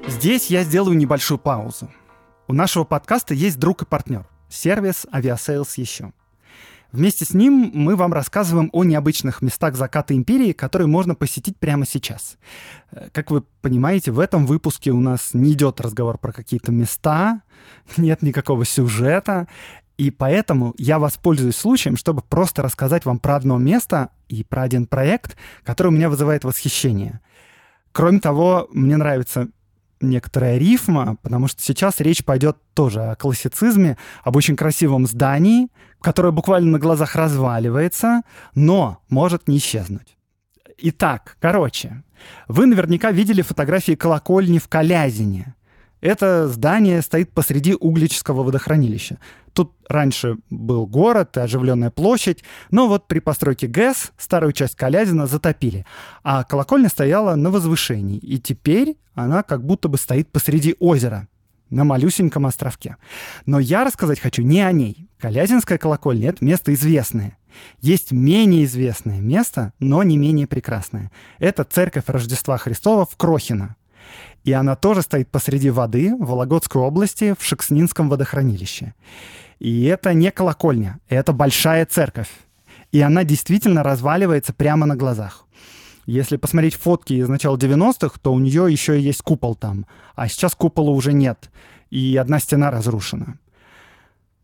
Здесь 0.08 0.48
я 0.48 0.64
сделаю 0.64 0.96
небольшую 0.96 1.38
паузу. 1.38 1.90
У 2.48 2.54
нашего 2.54 2.84
подкаста 2.84 3.34
есть 3.34 3.60
друг 3.60 3.82
и 3.82 3.86
партнер 3.86 4.26
сервис 4.54 5.06
Aviasales 5.12 5.70
еще. 5.78 6.14
Вместе 6.92 7.26
с 7.26 7.34
ним 7.34 7.72
мы 7.74 7.96
вам 7.96 8.14
рассказываем 8.14 8.70
о 8.72 8.84
необычных 8.84 9.42
местах 9.42 9.76
заката 9.76 10.16
империи, 10.16 10.52
которые 10.52 10.88
можно 10.88 11.16
посетить 11.16 11.58
прямо 11.58 11.88
сейчас. 11.88 12.38
Э, 12.92 13.10
как 13.12 13.32
вы 13.32 13.42
понимаете, 13.62 14.12
в 14.12 14.20
этом 14.20 14.46
выпуске 14.46 14.92
у 14.92 15.00
нас 15.00 15.34
не 15.34 15.54
идет 15.54 15.82
разговор 15.82 16.20
про 16.20 16.32
какие-то 16.32 16.72
места, 16.72 17.42
нет 17.98 18.22
никакого 18.22 18.64
сюжета, 18.64 19.48
и 19.98 20.12
поэтому 20.12 20.76
я 20.78 21.00
воспользуюсь 21.00 21.56
случаем, 21.56 21.98
чтобы 21.98 22.22
просто 22.22 22.62
рассказать 22.62 23.06
вам 23.06 23.18
про 23.18 23.38
одно 23.38 23.58
место 23.58 24.10
и 24.28 24.44
про 24.44 24.62
один 24.62 24.86
проект, 24.86 25.36
который 25.64 25.88
у 25.88 25.92
меня 25.92 26.10
вызывает 26.10 26.44
восхищение. 26.44 27.22
Кроме 27.92 28.20
того, 28.20 28.68
мне 28.72 28.98
нравится 28.98 29.50
некоторая 30.10 30.58
рифма, 30.58 31.18
потому 31.22 31.48
что 31.48 31.62
сейчас 31.62 32.00
речь 32.00 32.24
пойдет 32.24 32.58
тоже 32.74 33.02
о 33.02 33.16
классицизме, 33.16 33.98
об 34.24 34.36
очень 34.36 34.56
красивом 34.56 35.06
здании, 35.06 35.70
которое 36.02 36.32
буквально 36.32 36.72
на 36.72 36.80
глазах 36.80 37.16
разваливается, 37.16 38.22
но 38.56 39.00
может 39.10 39.48
не 39.48 39.58
исчезнуть. 39.58 40.18
Итак, 40.78 41.38
короче, 41.40 42.04
вы 42.48 42.66
наверняка 42.66 43.12
видели 43.12 43.42
фотографии 43.42 43.94
колокольни 43.96 44.60
в 44.60 44.68
Калязине. 44.68 45.56
Это 46.04 46.50
здание 46.50 47.02
стоит 47.02 47.32
посреди 47.32 47.76
Углического 47.76 48.44
водохранилища. 48.44 49.20
Тут 49.54 49.72
раньше 49.88 50.36
был 50.50 50.86
город 50.86 51.38
и 51.38 51.40
оживленная 51.40 51.92
площадь, 51.92 52.44
но 52.72 52.90
вот 52.90 53.08
при 53.08 53.20
постройке 53.20 53.68
ГЭС 53.68 54.12
старую 54.18 54.52
часть 54.52 54.76
Калязина 54.76 55.28
затопили, 55.28 55.86
а 56.22 56.44
колокольня 56.44 56.90
стояла 56.90 57.36
на 57.36 57.52
возвышении, 57.52 58.18
и 58.18 58.38
теперь 58.38 58.98
она 59.14 59.44
как 59.44 59.66
будто 59.66 59.88
бы 59.88 59.98
стоит 59.98 60.30
посреди 60.30 60.76
озера 60.78 61.30
на 61.70 61.86
малюсеньком 61.86 62.48
островке. 62.48 62.98
Но 63.46 63.60
я 63.60 63.86
рассказать 63.86 64.20
хочу 64.20 64.42
не 64.42 64.60
о 64.60 64.74
ней. 64.74 65.08
Калязинская 65.20 65.78
колокольня— 65.78 66.30
это 66.32 66.44
место 66.44 66.74
известное. 66.74 67.38
Есть 67.80 68.12
менее 68.12 68.66
известное 68.66 69.22
место, 69.22 69.72
но 69.80 70.04
не 70.04 70.18
менее 70.18 70.48
прекрасное. 70.48 71.14
Это 71.40 71.64
церковь 71.64 72.04
Рождества 72.08 72.58
Христова 72.58 73.06
в 73.06 73.16
Крохино. 73.16 73.78
И 74.44 74.52
она 74.52 74.76
тоже 74.76 75.02
стоит 75.02 75.30
посреди 75.30 75.70
воды 75.70 76.14
в 76.16 76.26
Вологодской 76.26 76.82
области 76.82 77.36
в 77.40 77.44
Шекснинском 77.44 78.10
водохранилище. 78.10 78.94
И 79.60 79.84
это 79.84 80.14
не 80.14 80.32
колокольня, 80.32 81.00
это 81.08 81.32
большая 81.32 81.86
церковь. 81.86 82.30
И 82.92 83.00
она 83.00 83.24
действительно 83.24 83.84
разваливается 83.84 84.54
прямо 84.54 84.86
на 84.86 84.96
глазах. 84.96 85.46
Если 86.06 86.36
посмотреть 86.36 86.76
фотки 86.76 87.14
из 87.14 87.30
начала 87.30 87.56
90-х, 87.56 88.20
то 88.22 88.34
у 88.34 88.40
нее 88.40 88.68
еще 88.70 89.00
есть 89.00 89.22
купол 89.22 89.56
там. 89.56 89.86
А 90.16 90.28
сейчас 90.28 90.54
купола 90.54 90.92
уже 90.92 91.14
нет. 91.14 91.50
И 91.90 92.18
одна 92.18 92.40
стена 92.40 92.70
разрушена. 92.70 93.40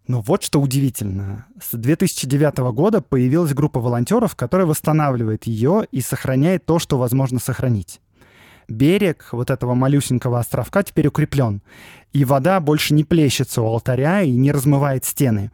Но 0.08 0.22
вот 0.22 0.44
что 0.44 0.62
удивительно. 0.62 1.46
С 1.62 1.76
2009 1.76 2.58
года 2.74 3.02
появилась 3.02 3.54
группа 3.54 3.82
волонтеров, 3.82 4.36
которая 4.36 4.66
восстанавливает 4.66 5.46
ее 5.46 5.86
и 5.92 6.00
сохраняет 6.00 6.66
то, 6.66 6.80
что 6.80 6.98
возможно 6.98 7.40
сохранить 7.40 8.00
берег 8.70 9.30
вот 9.32 9.50
этого 9.50 9.74
малюсенького 9.74 10.40
островка 10.40 10.84
теперь 10.84 11.08
укреплен. 11.08 11.62
И 12.14 12.26
вода 12.26 12.60
больше 12.60 12.94
не 12.94 13.04
плещется 13.04 13.62
у 13.62 13.66
алтаря 13.66 14.22
и 14.22 14.32
не 14.32 14.52
размывает 14.52 15.06
стены. 15.06 15.52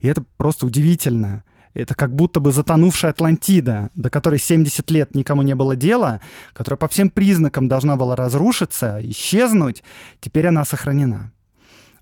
И 0.00 0.08
это 0.08 0.24
просто 0.36 0.66
удивительно. 0.66 1.44
Это 1.74 1.94
как 1.94 2.14
будто 2.14 2.38
бы 2.38 2.52
затонувшая 2.52 3.10
Атлантида, 3.10 3.90
до 3.94 4.08
которой 4.08 4.38
70 4.38 4.88
лет 4.92 5.14
никому 5.14 5.42
не 5.42 5.54
было 5.54 5.74
дела, 5.74 6.20
которая 6.52 6.78
по 6.78 6.88
всем 6.88 7.10
признакам 7.10 7.66
должна 7.66 7.96
была 7.96 8.14
разрушиться, 8.14 9.00
исчезнуть, 9.02 9.82
теперь 10.20 10.46
она 10.46 10.64
сохранена. 10.64 11.32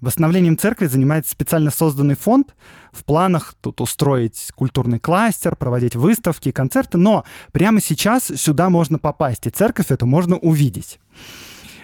Восстановлением 0.02 0.58
церкви 0.58 0.86
занимается 0.86 1.30
специально 1.30 1.70
созданный 1.70 2.16
фонд. 2.16 2.56
В 2.90 3.04
планах 3.04 3.54
тут 3.60 3.80
устроить 3.80 4.50
культурный 4.56 4.98
кластер, 4.98 5.54
проводить 5.54 5.94
выставки, 5.94 6.50
концерты, 6.50 6.98
но 6.98 7.24
прямо 7.52 7.80
сейчас 7.80 8.24
сюда 8.24 8.68
можно 8.68 8.98
попасть, 8.98 9.46
и 9.46 9.50
церковь 9.50 9.92
эту 9.92 10.04
можно 10.06 10.36
увидеть. 10.36 10.98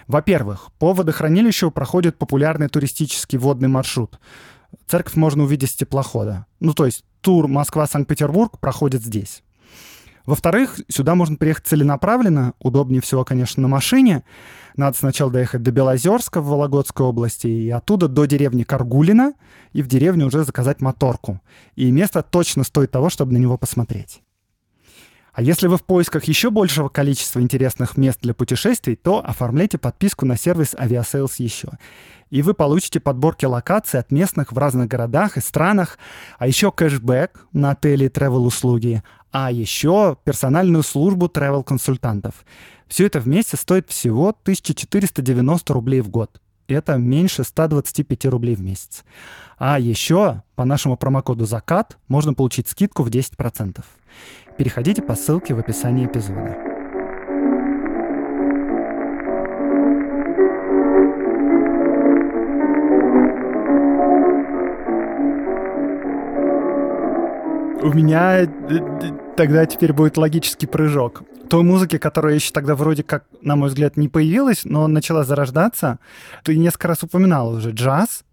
Во-первых, 0.08 0.70
по 0.80 0.94
водохранилищу 0.94 1.70
проходит 1.70 2.18
популярный 2.18 2.68
туристический 2.68 3.38
водный 3.38 3.68
маршрут. 3.68 4.18
Церковь 4.88 5.14
можно 5.14 5.44
увидеть 5.44 5.70
с 5.70 5.76
теплохода. 5.76 6.46
Ну, 6.58 6.74
то 6.74 6.86
есть 6.86 7.04
тур 7.20 7.46
Москва-Санкт-Петербург 7.46 8.58
проходит 8.58 9.04
здесь. 9.04 9.44
Во-вторых, 10.28 10.78
сюда 10.88 11.14
можно 11.14 11.36
приехать 11.36 11.66
целенаправленно, 11.66 12.52
удобнее 12.58 13.00
всего, 13.00 13.24
конечно, 13.24 13.62
на 13.62 13.68
машине. 13.68 14.24
Надо 14.76 14.94
сначала 14.94 15.30
доехать 15.30 15.62
до 15.62 15.70
Белозерска 15.70 16.42
в 16.42 16.48
Вологодской 16.48 17.06
области, 17.06 17.46
и 17.46 17.70
оттуда 17.70 18.08
до 18.08 18.26
деревни 18.26 18.62
Каргулина, 18.62 19.32
и 19.72 19.80
в 19.80 19.86
деревне 19.86 20.26
уже 20.26 20.44
заказать 20.44 20.82
моторку. 20.82 21.40
И 21.76 21.90
место 21.90 22.22
точно 22.22 22.64
стоит 22.64 22.90
того, 22.90 23.08
чтобы 23.08 23.32
на 23.32 23.38
него 23.38 23.56
посмотреть. 23.56 24.20
А 25.32 25.40
если 25.40 25.66
вы 25.66 25.78
в 25.78 25.84
поисках 25.84 26.24
еще 26.24 26.50
большего 26.50 26.90
количества 26.90 27.40
интересных 27.40 27.96
мест 27.96 28.18
для 28.20 28.34
путешествий, 28.34 28.96
то 28.96 29.24
оформляйте 29.24 29.78
подписку 29.78 30.26
на 30.26 30.36
сервис 30.36 30.74
Aviasales 30.74 31.36
еще. 31.38 31.70
И 32.30 32.42
вы 32.42 32.54
получите 32.54 33.00
подборки 33.00 33.46
локаций 33.46 34.00
от 34.00 34.10
местных 34.10 34.52
в 34.52 34.58
разных 34.58 34.88
городах 34.88 35.36
и 35.36 35.40
странах, 35.40 35.98
а 36.38 36.46
еще 36.46 36.70
кэшбэк 36.70 37.46
на 37.52 37.70
отели 37.70 38.04
и 38.04 38.08
travel-услуги, 38.08 39.02
а 39.32 39.50
еще 39.50 40.16
персональную 40.24 40.82
службу 40.82 41.26
travel-консультантов. 41.26 42.34
Все 42.86 43.06
это 43.06 43.20
вместе 43.20 43.56
стоит 43.56 43.88
всего 43.88 44.28
1490 44.28 45.72
рублей 45.72 46.00
в 46.00 46.08
год. 46.08 46.40
это 46.66 46.98
меньше 46.98 47.44
125 47.44 48.26
рублей 48.26 48.54
в 48.54 48.60
месяц. 48.60 49.02
А 49.56 49.78
еще 49.78 50.42
по 50.54 50.66
нашему 50.66 50.98
промокоду 50.98 51.46
«Закат» 51.46 51.96
можно 52.08 52.34
получить 52.34 52.68
скидку 52.68 53.02
в 53.02 53.08
10%. 53.08 53.82
Переходите 54.58 55.00
по 55.00 55.14
ссылке 55.14 55.54
в 55.54 55.58
описании 55.58 56.04
эпизода. 56.04 56.67
У 67.80 67.92
меня 67.92 68.40
э, 68.42 68.48
тогда 69.36 69.64
теперь 69.64 69.92
будет 69.92 70.16
логический 70.16 70.66
прыжок. 70.66 71.22
Той 71.48 71.62
музыки, 71.62 71.96
которая 71.96 72.34
еще 72.34 72.52
тогда 72.52 72.74
вроде 72.74 73.04
как, 73.04 73.24
на 73.40 73.54
мой 73.54 73.68
взгляд, 73.68 73.96
не 73.96 74.08
появилась, 74.08 74.64
но 74.64 74.88
начала 74.88 75.22
зарождаться, 75.22 76.00
ты 76.42 76.56
несколько 76.56 76.88
раз 76.88 77.04
упоминал 77.04 77.50
уже 77.50 77.70
джаз 77.70 78.24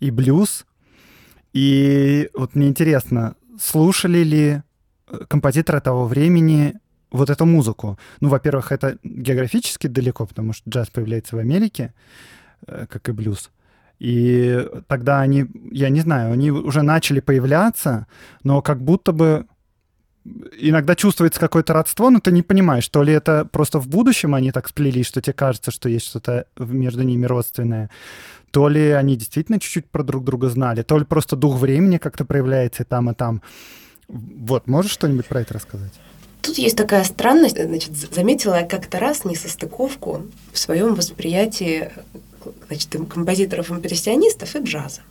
и 0.00 0.10
блюз. 0.10 0.64
И 1.52 2.30
вот 2.32 2.54
мне 2.54 2.68
интересно, 2.68 3.34
слушали 3.60 4.24
ли 4.24 4.62
э, 5.06 5.18
композиторы 5.28 5.82
того 5.82 6.06
времени 6.06 6.74
вот 7.10 7.28
эту 7.28 7.44
музыку? 7.44 7.98
Ну, 8.20 8.30
во-первых, 8.30 8.72
это 8.72 8.96
географически 9.04 9.86
далеко, 9.86 10.24
потому 10.24 10.54
что 10.54 10.70
джаз 10.70 10.88
появляется 10.88 11.36
в 11.36 11.40
Америке, 11.40 11.92
э, 12.66 12.86
как 12.88 13.06
и 13.10 13.12
блюз. 13.12 13.50
И 13.98 14.66
тогда 14.88 15.20
они, 15.20 15.46
я 15.70 15.88
не 15.88 16.00
знаю, 16.00 16.32
они 16.32 16.50
уже 16.50 16.82
начали 16.82 17.20
появляться, 17.20 18.06
но 18.42 18.60
как 18.60 18.82
будто 18.82 19.12
бы 19.12 19.46
иногда 20.58 20.94
чувствуется 20.94 21.38
какое-то 21.38 21.74
родство, 21.74 22.10
но 22.10 22.18
ты 22.18 22.32
не 22.32 22.42
понимаешь, 22.42 22.88
то 22.88 23.02
ли 23.02 23.12
это 23.12 23.44
просто 23.44 23.78
в 23.78 23.88
будущем 23.88 24.34
они 24.34 24.52
так 24.52 24.68
сплелись, 24.68 25.06
что 25.06 25.20
тебе 25.20 25.34
кажется, 25.34 25.70
что 25.70 25.88
есть 25.88 26.06
что-то 26.06 26.46
между 26.58 27.02
ними 27.02 27.26
родственное, 27.26 27.90
то 28.50 28.68
ли 28.68 28.90
они 28.90 29.16
действительно 29.16 29.60
чуть-чуть 29.60 29.90
про 29.90 30.02
друг 30.02 30.24
друга 30.24 30.48
знали, 30.48 30.82
то 30.82 30.98
ли 30.98 31.04
просто 31.04 31.36
дух 31.36 31.58
времени 31.58 31.98
как-то 31.98 32.24
проявляется 32.24 32.84
и 32.84 32.86
там, 32.86 33.10
и 33.10 33.14
там. 33.14 33.42
Вот, 34.08 34.66
можешь 34.66 34.92
что-нибудь 34.92 35.26
про 35.26 35.40
это 35.40 35.54
рассказать? 35.54 35.92
Тут 36.40 36.58
есть 36.58 36.76
такая 36.76 37.04
странность. 37.04 37.62
Значит, 37.62 37.96
заметила 37.96 38.60
я 38.60 38.66
как-то 38.66 38.98
раз 38.98 39.24
несостыковку 39.24 40.26
в 40.52 40.58
своем 40.58 40.94
восприятии 40.94 41.90
значит, 42.68 42.90
композиторов-импрессионистов 43.08 44.54
и 44.56 44.58
джаза. 44.60 45.02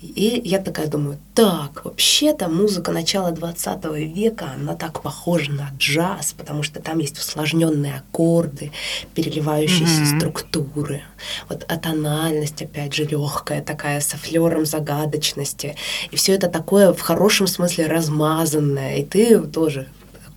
И 0.00 0.40
я 0.44 0.60
такая 0.60 0.86
думаю, 0.86 1.18
так, 1.34 1.84
вообще-то 1.84 2.48
музыка 2.48 2.92
начала 2.92 3.32
20 3.32 3.84
века, 4.14 4.52
она 4.54 4.76
так 4.76 5.02
похожа 5.02 5.50
на 5.50 5.70
джаз, 5.76 6.34
потому 6.38 6.62
что 6.62 6.80
там 6.80 7.00
есть 7.00 7.18
усложненные 7.18 7.96
аккорды, 7.96 8.70
переливающиеся 9.14 10.02
mm-hmm. 10.02 10.18
структуры. 10.18 11.02
Вот 11.48 11.64
а 11.66 11.76
тональность, 11.78 12.62
опять 12.62 12.94
же, 12.94 13.06
легкая 13.06 13.60
такая, 13.60 14.00
со 14.00 14.16
флером 14.16 14.66
загадочности. 14.66 15.74
И 16.12 16.16
все 16.16 16.34
это 16.34 16.48
такое 16.48 16.92
в 16.92 17.00
хорошем 17.00 17.48
смысле 17.48 17.88
размазанное. 17.88 18.98
И 18.98 19.04
ты 19.04 19.40
тоже 19.40 19.88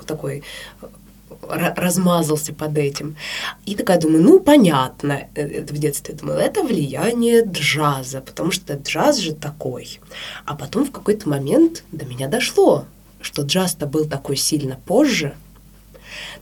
такой 0.07 0.43
размазался 1.51 2.53
под 2.53 2.77
этим. 2.77 3.15
И 3.65 3.75
такая 3.75 3.99
думаю, 3.99 4.23
ну, 4.23 4.39
понятно, 4.39 5.27
э, 5.35 5.41
это 5.41 5.73
в 5.73 5.77
детстве 5.77 6.15
думала, 6.15 6.39
это 6.39 6.63
влияние 6.63 7.43
джаза, 7.45 8.21
потому 8.21 8.51
что 8.51 8.73
джаз 8.73 9.17
же 9.17 9.33
такой. 9.33 9.99
А 10.45 10.55
потом 10.55 10.85
в 10.85 10.91
какой-то 10.91 11.29
момент 11.29 11.83
до 11.91 12.05
меня 12.05 12.27
дошло, 12.27 12.85
что 13.21 13.43
джаз-то 13.43 13.85
был 13.85 14.05
такой 14.05 14.37
сильно 14.37 14.79
позже. 14.85 15.33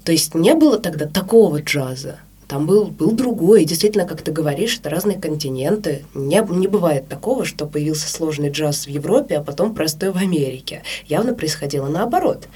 То 0.03 0.11
есть 0.11 0.35
не 0.35 0.53
было 0.53 0.79
тогда 0.79 1.05
такого 1.05 1.61
джаза. 1.61 2.19
Там 2.49 2.65
был, 2.65 2.85
был 2.85 3.11
другой. 3.11 3.61
И 3.61 3.65
действительно, 3.65 4.05
как 4.05 4.23
ты 4.23 4.31
говоришь, 4.31 4.79
это 4.79 4.89
разные 4.89 5.19
континенты. 5.19 6.03
Не, 6.15 6.43
не 6.49 6.67
бывает 6.67 7.07
такого, 7.07 7.45
что 7.45 7.67
появился 7.67 8.09
сложный 8.09 8.49
джаз 8.49 8.87
в 8.87 8.89
Европе, 8.89 9.37
а 9.37 9.43
потом 9.43 9.75
простой 9.75 10.11
в 10.11 10.17
Америке. 10.17 10.81
Явно 11.05 11.35
происходило 11.35 11.87
наоборот. 11.87 12.47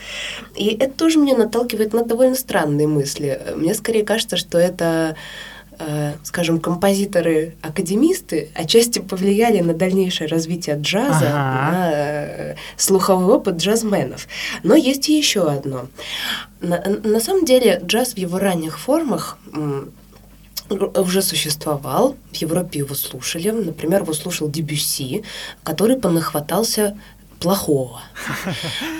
И 0.55 0.75
это 0.79 0.95
тоже 0.95 1.19
меня 1.19 1.37
наталкивает 1.37 1.93
на 1.93 2.03
довольно 2.03 2.33
странные 2.33 2.87
мысли. 2.87 3.39
Мне 3.55 3.75
скорее 3.75 4.03
кажется, 4.03 4.35
что 4.35 4.57
это 4.57 5.15
скажем, 6.23 6.59
композиторы-академисты 6.59 8.49
отчасти 8.53 8.99
повлияли 8.99 9.61
на 9.61 9.73
дальнейшее 9.73 10.27
развитие 10.27 10.77
джаза, 10.79 11.27
ага. 11.27 11.71
на 11.71 11.91
э, 11.91 12.55
слуховой 12.77 13.35
опыт 13.35 13.57
джазменов. 13.57 14.27
Но 14.63 14.75
есть 14.75 15.09
и 15.09 15.17
еще 15.17 15.49
одно. 15.49 15.87
На, 16.61 16.83
на 17.03 17.19
самом 17.19 17.45
деле 17.45 17.81
джаз 17.83 18.13
в 18.13 18.17
его 18.17 18.39
ранних 18.39 18.79
формах 18.79 19.37
уже 20.69 21.21
существовал, 21.21 22.15
в 22.31 22.35
Европе 22.35 22.79
его 22.79 22.95
слушали. 22.95 23.49
Например, 23.49 24.01
его 24.01 24.13
слушал 24.13 24.49
Дебюсси, 24.49 25.23
который 25.63 25.97
понахватался 25.97 26.97
плохого. 27.39 28.01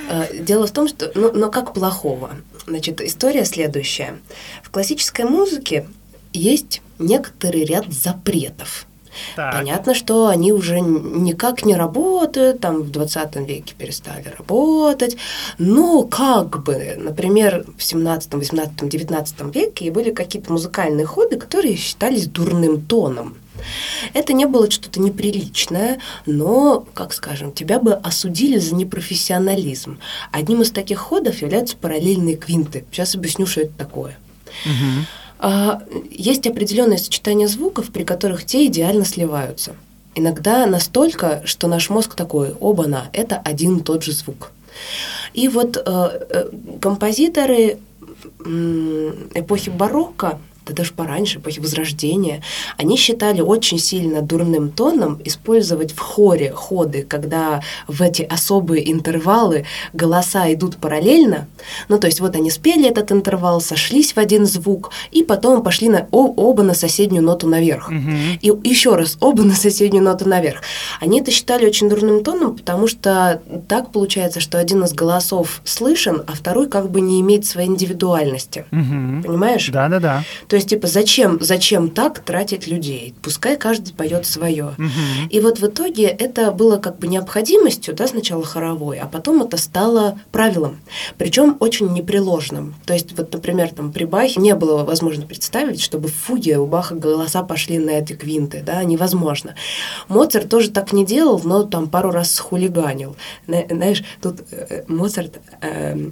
Э, 0.09 0.37
дело 0.37 0.67
в 0.67 0.71
том, 0.71 0.89
что... 0.89 1.11
Ну, 1.15 1.31
но 1.31 1.49
как 1.49 1.73
плохого? 1.73 2.31
Значит, 2.67 2.99
история 2.99 3.45
следующая. 3.45 4.19
В 4.61 4.69
классической 4.69 5.23
музыке 5.23 5.87
есть 6.33 6.81
некоторый 6.99 7.65
ряд 7.65 7.91
запретов. 7.91 8.85
Так. 9.35 9.53
Понятно, 9.53 9.93
что 9.93 10.27
они 10.27 10.51
уже 10.51 10.79
никак 10.79 11.65
не 11.65 11.75
работают, 11.75 12.61
там 12.61 12.81
в 12.81 12.91
20 12.91 13.35
веке 13.47 13.75
перестали 13.77 14.33
работать, 14.37 15.17
но 15.57 16.03
как 16.03 16.63
бы, 16.63 16.95
например, 16.97 17.65
в 17.77 17.83
17, 17.83 18.33
18, 18.33 18.89
19 18.89 19.55
веке 19.55 19.91
были 19.91 20.11
какие-то 20.11 20.51
музыкальные 20.51 21.05
ходы, 21.05 21.37
которые 21.37 21.75
считались 21.75 22.27
дурным 22.27 22.81
тоном. 22.81 23.35
Это 24.13 24.33
не 24.33 24.45
было 24.45 24.69
что-то 24.69 24.99
неприличное, 24.99 25.99
но, 26.25 26.85
как 26.93 27.13
скажем, 27.13 27.53
тебя 27.53 27.79
бы 27.79 27.93
осудили 27.93 28.57
за 28.57 28.75
непрофессионализм. 28.75 29.99
Одним 30.31 30.63
из 30.63 30.71
таких 30.71 30.99
ходов 30.99 31.41
являются 31.41 31.77
параллельные 31.77 32.35
квинты. 32.35 32.83
Сейчас 32.91 33.15
объясню, 33.15 33.45
что 33.45 33.61
это 33.61 33.73
такое. 33.77 34.17
Угу. 34.65 35.05
А, 35.45 35.81
есть 36.09 36.47
определенное 36.47 36.97
сочетание 36.97 37.49
звуков, 37.49 37.89
при 37.89 38.03
которых 38.03 38.45
те 38.45 38.65
идеально 38.67 39.03
сливаются. 39.03 39.75
Иногда 40.15 40.65
настолько, 40.65 41.41
что 41.43 41.67
наш 41.67 41.89
мозг 41.89 42.15
такой, 42.15 42.53
оба-на, 42.61 43.09
это 43.11 43.41
один 43.43 43.79
и 43.79 43.83
тот 43.83 44.03
же 44.03 44.13
звук. 44.13 44.51
И 45.33 45.49
вот 45.49 45.75
э, 45.75 45.81
э, 45.85 46.49
композиторы 46.79 47.79
эпохи 48.39 49.69
барокко 49.69 50.39
да 50.65 50.73
даже 50.73 50.93
пораньше, 50.93 51.39
эпохи 51.39 51.59
Возрождения, 51.59 52.41
они 52.77 52.97
считали 52.97 53.41
очень 53.41 53.79
сильно 53.79 54.21
дурным 54.21 54.69
тоном 54.71 55.19
использовать 55.23 55.91
в 55.91 55.99
хоре 55.99 56.51
ходы, 56.53 57.05
когда 57.07 57.61
в 57.87 58.01
эти 58.01 58.21
особые 58.21 58.91
интервалы 58.91 59.65
голоса 59.93 60.51
идут 60.53 60.77
параллельно. 60.77 61.47
Ну, 61.89 61.99
то 61.99 62.07
есть 62.07 62.19
вот 62.19 62.35
они 62.35 62.51
спели 62.51 62.87
этот 62.87 63.11
интервал, 63.11 63.61
сошлись 63.61 64.13
в 64.13 64.17
один 64.17 64.45
звук, 64.45 64.91
и 65.11 65.23
потом 65.23 65.63
пошли 65.63 65.89
на, 65.89 66.07
о, 66.11 66.27
оба 66.27 66.63
на 66.63 66.73
соседнюю 66.73 67.23
ноту 67.23 67.47
наверх. 67.47 67.89
Угу. 67.89 68.11
И 68.41 68.69
еще 68.69 68.95
раз 68.95 69.17
оба 69.19 69.43
на 69.43 69.55
соседнюю 69.55 70.03
ноту 70.03 70.27
наверх. 70.27 70.61
Они 70.99 71.21
это 71.21 71.31
считали 71.31 71.65
очень 71.65 71.89
дурным 71.89 72.23
тоном, 72.23 72.55
потому 72.55 72.87
что 72.87 73.41
так 73.67 73.91
получается, 73.91 74.39
что 74.39 74.59
один 74.59 74.83
из 74.83 74.93
голосов 74.93 75.61
слышен, 75.63 76.23
а 76.27 76.33
второй 76.33 76.67
как 76.67 76.89
бы 76.89 77.01
не 77.01 77.21
имеет 77.21 77.45
своей 77.45 77.69
индивидуальности. 77.69 78.65
Угу. 78.71 79.23
Понимаешь? 79.27 79.69
Да-да-да. 79.69 80.23
То 80.53 80.57
есть, 80.57 80.69
типа, 80.69 80.85
зачем, 80.85 81.39
зачем 81.41 81.89
так 81.89 82.19
тратить 82.19 82.67
людей? 82.67 83.15
Пускай 83.23 83.57
каждый 83.57 83.91
поет 83.91 84.27
свое. 84.27 84.75
Угу. 84.77 85.29
И 85.31 85.39
вот 85.39 85.57
в 85.57 85.65
итоге 85.65 86.03
это 86.03 86.51
было 86.51 86.77
как 86.77 86.99
бы 86.99 87.07
необходимостью, 87.07 87.95
да, 87.95 88.05
сначала 88.05 88.45
хоровой, 88.45 88.99
а 88.99 89.07
потом 89.07 89.41
это 89.41 89.57
стало 89.57 90.19
правилом. 90.31 90.79
Причем 91.17 91.57
очень 91.59 91.91
непреложным. 91.91 92.75
То 92.85 92.93
есть, 92.93 93.17
вот, 93.17 93.33
например, 93.33 93.71
там 93.73 93.91
при 93.91 94.03
Бахе 94.03 94.39
не 94.39 94.53
было 94.53 94.83
возможно 94.83 95.25
представить, 95.25 95.81
чтобы 95.81 96.09
в 96.09 96.15
фуге 96.15 96.59
у 96.59 96.67
Баха 96.67 96.93
голоса 96.93 97.41
пошли 97.41 97.79
на 97.79 97.89
эти 97.89 98.13
квинты, 98.13 98.61
да, 98.63 98.83
невозможно. 98.83 99.55
Моцарт 100.07 100.49
тоже 100.49 100.69
так 100.69 100.93
не 100.93 101.03
делал, 101.03 101.41
но 101.43 101.63
там 101.63 101.89
пару 101.89 102.11
раз 102.11 102.29
схулиганил. 102.29 103.15
Знаешь, 103.47 104.03
тут 104.21 104.41
э, 104.51 104.83
Моцарт 104.87 105.39
э, 105.61 105.73
Э, 105.93 106.11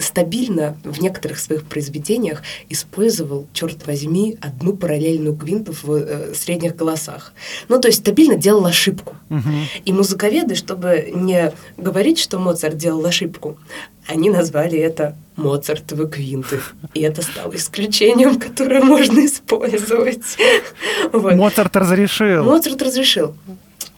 стабильно 0.00 0.76
в 0.84 1.00
некоторых 1.00 1.38
своих 1.38 1.64
произведениях 1.64 2.42
использовал, 2.68 3.46
черт 3.52 3.86
возьми, 3.86 4.36
одну 4.40 4.74
параллельную 4.74 5.36
квинту 5.36 5.74
в 5.82 5.92
э, 5.92 6.34
средних 6.34 6.76
голосах. 6.76 7.32
Ну, 7.68 7.80
то 7.80 7.88
есть 7.88 8.00
стабильно 8.00 8.36
делал 8.36 8.66
ошибку. 8.66 9.16
Угу. 9.30 9.50
И 9.84 9.92
музыковеды, 9.92 10.54
чтобы 10.54 11.10
не 11.14 11.52
говорить, 11.76 12.18
что 12.18 12.38
Моцарт 12.38 12.76
делал 12.76 13.04
ошибку, 13.04 13.58
они 14.06 14.30
назвали 14.30 14.78
это 14.78 15.16
Моцартовы 15.36 16.08
квинты. 16.08 16.60
И 16.94 17.00
это 17.00 17.22
стало 17.22 17.54
исключением, 17.54 18.38
которое 18.38 18.82
можно 18.82 19.24
использовать. 19.24 20.20
Вот. 21.12 21.34
Моцарт 21.34 21.74
разрешил. 21.76 22.44
Моцарт 22.44 22.80
разрешил. 22.82 23.34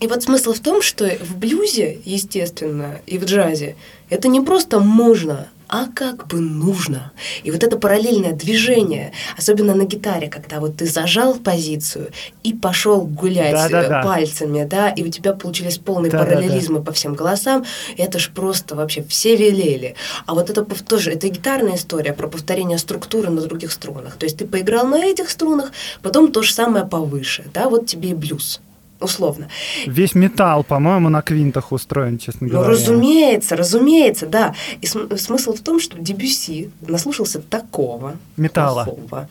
И 0.02 0.08
вот 0.08 0.22
смысл 0.22 0.52
в 0.52 0.60
том, 0.60 0.82
что 0.82 1.08
в 1.20 1.36
блюзе, 1.36 2.00
естественно, 2.04 3.00
и 3.06 3.18
в 3.18 3.24
джазе 3.24 3.76
это 4.10 4.26
не 4.26 4.40
просто 4.40 4.80
можно, 4.80 5.48
а 5.72 5.86
как 5.86 6.26
бы 6.26 6.38
нужно. 6.38 7.12
И 7.44 7.50
вот 7.50 7.64
это 7.64 7.78
параллельное 7.78 8.34
движение, 8.34 9.12
особенно 9.38 9.74
на 9.74 9.86
гитаре, 9.86 10.28
когда 10.28 10.60
вот 10.60 10.76
ты 10.76 10.86
зажал 10.86 11.36
позицию 11.36 12.10
и 12.42 12.52
пошел 12.52 13.00
гулять 13.06 13.52
да, 13.52 13.68
да, 13.70 13.88
да. 13.88 14.02
пальцами, 14.02 14.64
да, 14.64 14.90
и 14.90 15.02
у 15.02 15.08
тебя 15.08 15.32
получились 15.32 15.78
полные 15.78 16.12
да, 16.12 16.18
параллелизмы 16.18 16.74
да, 16.74 16.80
да. 16.80 16.84
по 16.84 16.92
всем 16.92 17.14
голосам, 17.14 17.64
это 17.96 18.18
ж 18.18 18.28
просто 18.34 18.76
вообще 18.76 19.02
все 19.02 19.34
велели. 19.34 19.94
А 20.26 20.34
вот 20.34 20.50
это 20.50 20.62
тоже, 20.62 21.10
это 21.10 21.30
гитарная 21.30 21.76
история 21.76 22.12
про 22.12 22.28
повторение 22.28 22.76
структуры 22.76 23.30
на 23.30 23.40
других 23.40 23.72
струнах. 23.72 24.16
То 24.16 24.26
есть 24.26 24.36
ты 24.36 24.46
поиграл 24.46 24.86
на 24.86 25.02
этих 25.02 25.30
струнах, 25.30 25.72
потом 26.02 26.32
то 26.32 26.42
же 26.42 26.52
самое 26.52 26.84
повыше, 26.84 27.46
да, 27.54 27.70
вот 27.70 27.86
тебе 27.86 28.10
и 28.10 28.14
блюз 28.14 28.60
условно. 29.02 29.48
Весь 29.86 30.14
металл, 30.14 30.64
по-моему, 30.64 31.08
на 31.08 31.22
квинтах 31.22 31.72
устроен, 31.72 32.18
честно 32.18 32.48
говоря. 32.48 32.66
Ну, 32.68 32.72
разумеется, 32.72 33.56
разумеется, 33.56 34.26
да. 34.26 34.54
И 34.80 34.86
см- 34.86 35.18
смысл 35.18 35.54
в 35.54 35.60
том, 35.60 35.80
что 35.80 35.98
Дебюси 35.98 36.70
наслушался 36.80 37.40
такого 37.40 38.16
металла. 38.36 38.84
Плохого, 38.84 39.28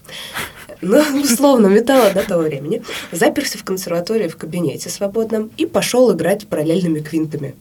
ну, 0.82 1.00
условно, 1.22 1.68
металла 1.68 2.12
до 2.12 2.24
того 2.24 2.44
времени, 2.44 2.82
заперся 3.12 3.58
в 3.60 3.64
консерватории 3.64 4.28
в 4.28 4.38
кабинете 4.38 4.90
свободном 4.90 5.52
и 5.58 5.66
пошел 5.66 6.12
играть 6.12 6.48
параллельными 6.48 7.00
квинтами. 7.00 7.56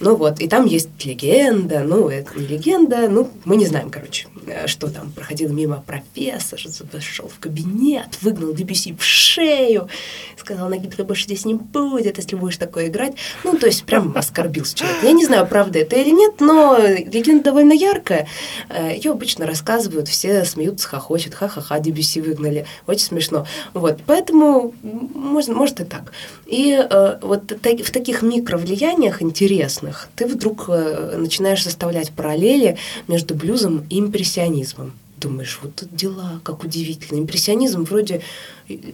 Ну 0.00 0.14
вот, 0.14 0.40
и 0.40 0.48
там 0.48 0.64
есть 0.66 0.88
легенда, 1.04 1.80
ну, 1.80 2.08
это 2.08 2.38
не 2.38 2.46
легенда, 2.46 3.08
ну, 3.08 3.30
мы 3.44 3.56
не 3.56 3.66
знаем, 3.66 3.90
короче, 3.90 4.28
что 4.66 4.88
там. 4.88 5.10
Проходил 5.10 5.52
мимо 5.52 5.82
профессор, 5.84 6.60
зашел 6.92 7.28
в 7.28 7.40
кабинет, 7.40 8.18
выгнал 8.22 8.54
Дебюси 8.54 8.94
в 8.94 9.02
шею, 9.02 9.88
сказал, 10.36 10.68
на 10.68 10.78
гитаре 10.78 11.04
больше 11.04 11.24
здесь 11.24 11.44
не 11.44 11.54
будет, 11.54 12.16
если 12.16 12.36
будешь 12.36 12.56
такое 12.56 12.86
играть. 12.86 13.14
Ну, 13.42 13.58
то 13.58 13.66
есть 13.66 13.84
прям 13.84 14.16
оскорбился 14.16 14.76
человек. 14.76 15.02
Я 15.02 15.12
не 15.12 15.26
знаю, 15.26 15.46
правда 15.46 15.80
это 15.80 15.96
или 15.96 16.10
нет, 16.10 16.40
но 16.40 16.78
легенда 16.78 17.44
довольно 17.44 17.72
яркая. 17.72 18.28
Э, 18.68 18.94
Ее 18.94 19.12
обычно 19.12 19.46
рассказывают, 19.46 20.08
все 20.08 20.44
смеются, 20.44 20.88
хохочут, 20.88 21.34
ха-ха-ха, 21.34 21.80
Дебюси 21.80 22.20
выгнали. 22.20 22.66
Очень 22.86 23.06
смешно. 23.06 23.46
Вот, 23.74 23.98
поэтому 24.06 24.74
может, 24.82 25.50
может 25.50 25.80
и 25.80 25.84
так. 25.84 26.12
И 26.46 26.72
э, 26.78 27.18
вот 27.20 27.50
в 27.50 27.90
таких 27.90 28.22
микровлияниях 28.22 29.22
интересно, 29.22 29.87
разных, 29.88 30.08
ты 30.16 30.26
вдруг 30.26 30.66
э, 30.68 31.16
начинаешь 31.16 31.62
составлять 31.62 32.10
параллели 32.12 32.76
между 33.08 33.34
блюзом 33.34 33.84
и 33.90 34.00
импрессионизмом. 34.00 34.92
Думаешь, 35.16 35.58
вот 35.62 35.74
тут 35.74 35.94
дела, 35.94 36.40
как 36.44 36.64
удивительно. 36.64 37.18
Импрессионизм 37.18 37.84
вроде 37.84 38.22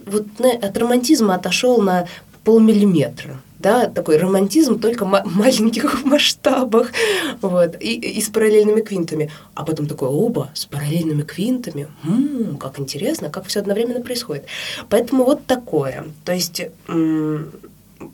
вот 0.07 0.25
от 0.39 0.77
романтизма 0.77 1.35
отошел 1.35 1.81
на 1.81 2.07
полмиллиметра. 2.43 3.39
Да, 3.59 3.87
такой 3.87 4.17
романтизм 4.17 4.79
только 4.79 5.05
маленьких 5.25 6.03
масштабах, 6.05 6.91
вот, 7.41 7.75
и, 7.79 7.95
и 7.95 8.21
с 8.21 8.29
параллельными 8.29 8.81
квинтами. 8.81 9.31
А 9.55 9.63
потом 9.63 9.87
такой, 9.87 10.09
оба, 10.09 10.49
с 10.53 10.65
параллельными 10.65 11.23
квинтами, 11.23 11.87
м-м, 12.03 12.57
как 12.57 12.79
интересно, 12.79 13.29
как 13.29 13.45
все 13.45 13.59
одновременно 13.59 14.01
происходит. 14.01 14.45
Поэтому 14.89 15.23
вот 15.23 15.45
такое. 15.45 16.05
То 16.25 16.33
есть, 16.33 16.61
м- 16.87 17.51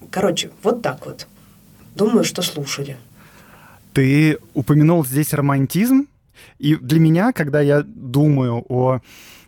короче, 0.10 0.52
вот 0.64 0.82
так 0.82 1.06
вот. 1.06 1.28
Думаю, 1.96 2.24
что 2.24 2.42
слушали. 2.42 2.98
Ты 3.94 4.38
упомянул 4.54 5.06
здесь 5.06 5.34
романтизм, 5.34 6.08
и 6.60 6.76
для 6.76 7.00
меня, 7.00 7.34
когда 7.34 7.62
я 7.62 7.84
думаю 7.84 8.64
о 8.70 9.02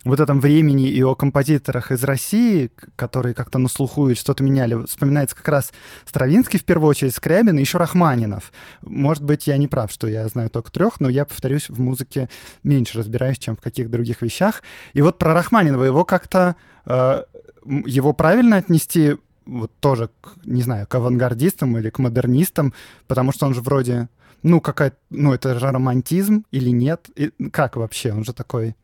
вот 0.03 0.19
этом 0.19 0.41
времени 0.41 0.89
и 0.89 1.01
о 1.01 1.15
композиторах 1.15 1.91
из 1.91 2.03
России, 2.03 2.71
которые 2.95 3.33
как-то 3.33 3.57
на 3.57 3.69
слуху 3.69 4.09
и 4.09 4.15
что-то 4.15 4.43
меняли, 4.43 4.85
вспоминается 4.85 5.35
как 5.35 5.47
раз 5.47 5.71
Стравинский 6.05 6.59
в 6.59 6.65
первую 6.65 6.89
очередь, 6.89 7.15
Скрябин 7.15 7.57
и 7.57 7.61
еще 7.61 7.77
Рахманинов. 7.77 8.51
Может 8.81 9.23
быть, 9.23 9.47
я 9.47 9.57
не 9.57 9.67
прав, 9.67 9.91
что 9.91 10.07
я 10.07 10.27
знаю 10.27 10.49
только 10.49 10.71
трех, 10.71 10.99
но 10.99 11.07
я, 11.07 11.25
повторюсь, 11.25 11.69
в 11.69 11.79
музыке 11.79 12.29
меньше 12.63 12.97
разбираюсь, 12.97 13.39
чем 13.39 13.55
в 13.55 13.61
каких 13.61 13.89
других 13.89 14.21
вещах. 14.21 14.61
И 14.93 15.01
вот 15.01 15.17
про 15.17 15.33
Рахманинова 15.33 15.85
его 15.85 16.03
как-то 16.03 16.57
э, 16.85 17.23
его 17.65 18.11
правильно 18.13 18.57
отнести 18.57 19.15
вот 19.45 19.71
тоже, 19.79 20.09
не 20.45 20.61
знаю, 20.61 20.87
к 20.87 20.95
авангардистам 20.95 21.77
или 21.77 21.89
к 21.89 21.99
модернистам, 21.99 22.73
потому 23.07 23.31
что 23.31 23.45
он 23.45 23.53
же 23.53 23.61
вроде, 23.61 24.09
ну, 24.41 24.61
какая 24.61 24.93
ну, 25.09 25.33
это 25.33 25.57
же 25.57 25.71
романтизм 25.71 26.45
или 26.51 26.69
нет? 26.69 27.09
И 27.15 27.31
как 27.51 27.75
вообще? 27.75 28.13
Он 28.13 28.23
же 28.23 28.33
такой, 28.33 28.75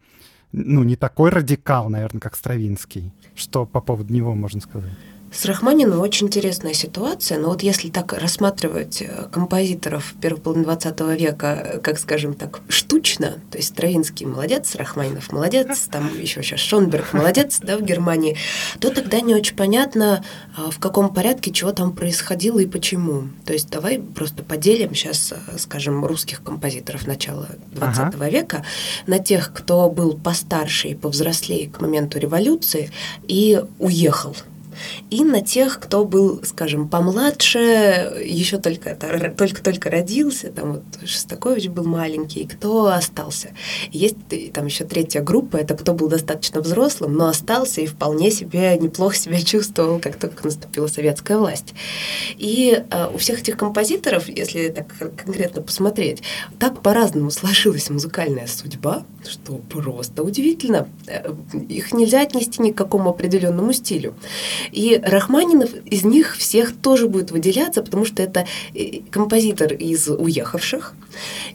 ну, 0.51 0.83
не 0.83 0.95
такой 0.95 1.29
радикал, 1.29 1.89
наверное, 1.89 2.21
как 2.21 2.35
Стравинский. 2.35 3.13
Что 3.35 3.65
по 3.65 3.81
поводу 3.81 4.13
него 4.13 4.35
можно 4.35 4.61
сказать? 4.61 4.91
С 5.31 5.45
Рахманином 5.45 6.01
очень 6.01 6.27
интересная 6.27 6.73
ситуация, 6.73 7.37
но 7.37 7.49
вот 7.49 7.61
если 7.61 7.89
так 7.89 8.13
рассматривать 8.13 9.03
э, 9.03 9.27
композиторов 9.31 10.15
первой 10.19 10.39
половины 10.39 10.65
20 10.65 10.99
века, 11.19 11.61
э, 11.75 11.79
как 11.79 11.99
скажем 11.99 12.33
так, 12.33 12.61
штучно, 12.67 13.39
то 13.51 13.57
есть 13.57 13.69
Стравинский 13.69 14.25
молодец, 14.25 14.73
Рахманинов 14.73 15.31
молодец, 15.31 15.87
там 15.91 16.09
еще 16.19 16.41
сейчас 16.41 16.61
Шонберг 16.61 17.13
молодец, 17.13 17.59
да, 17.61 17.77
в 17.77 17.83
Германии, 17.83 18.37
то 18.79 18.89
тогда 18.89 19.21
не 19.21 19.35
очень 19.35 19.55
понятно, 19.55 20.23
а, 20.57 20.71
в 20.71 20.79
каком 20.79 21.13
порядке 21.13 21.51
чего 21.51 21.73
там 21.73 21.93
происходило 21.93 22.57
и 22.57 22.65
почему. 22.65 23.25
То 23.45 23.53
есть 23.53 23.69
давай 23.69 23.99
просто 23.99 24.41
поделим 24.43 24.95
сейчас, 24.95 25.31
э, 25.31 25.57
скажем, 25.59 26.05
русских 26.05 26.41
композиторов 26.41 27.05
начала 27.05 27.49
20 27.73 28.15
ага. 28.15 28.29
века 28.29 28.65
на 29.05 29.19
тех, 29.19 29.53
кто 29.53 29.91
был 29.91 30.17
постарше 30.17 30.87
и 30.87 30.95
повзрослее 30.95 31.69
к 31.69 31.81
моменту 31.81 32.17
революции 32.17 32.89
и 33.27 33.61
уехал 33.77 34.35
и 35.09 35.23
на 35.23 35.41
тех, 35.41 35.79
кто 35.79 36.05
был, 36.05 36.41
скажем, 36.43 36.87
помладше, 36.87 37.59
еще 38.23 38.57
только 38.57 38.95
только-только 39.37 39.89
родился, 39.89 40.51
там 40.51 40.73
вот 40.73 40.83
Шостакович 41.05 41.67
был 41.67 41.85
маленький, 41.85 42.45
кто 42.45 42.87
остался. 42.87 43.49
Есть 43.91 44.17
там 44.53 44.65
еще 44.65 44.85
третья 44.85 45.21
группа, 45.21 45.57
это 45.57 45.75
кто 45.75 45.93
был 45.93 46.07
достаточно 46.07 46.61
взрослым, 46.61 47.13
но 47.13 47.27
остался 47.27 47.81
и 47.81 47.85
вполне 47.85 48.31
себе 48.31 48.77
неплохо 48.77 49.15
себя 49.15 49.41
чувствовал, 49.41 49.99
как 49.99 50.17
только 50.17 50.45
наступила 50.45 50.87
советская 50.87 51.37
власть. 51.37 51.73
И 52.37 52.83
э, 52.89 53.07
у 53.13 53.17
всех 53.17 53.41
этих 53.41 53.57
композиторов, 53.57 54.27
если 54.29 54.69
так 54.69 54.87
конкретно 55.15 55.61
посмотреть, 55.61 56.21
так 56.59 56.81
по-разному 56.81 57.31
сложилась 57.31 57.89
музыкальная 57.89 58.47
судьба, 58.47 59.03
что 59.27 59.55
просто 59.55 60.23
удивительно. 60.23 60.87
Э, 61.07 61.33
их 61.67 61.93
нельзя 61.93 62.21
отнести 62.21 62.61
ни 62.61 62.71
к 62.71 62.77
какому 62.77 63.09
определенному 63.09 63.73
стилю. 63.73 64.15
И 64.71 64.99
Рахманинов 65.03 65.73
из 65.85 66.03
них 66.03 66.35
всех 66.37 66.75
тоже 66.75 67.07
будет 67.07 67.31
выделяться, 67.31 67.81
потому 67.81 68.05
что 68.05 68.23
это 68.23 68.45
э, 68.73 69.01
композитор 69.11 69.73
из 69.73 70.07
уехавших. 70.07 70.93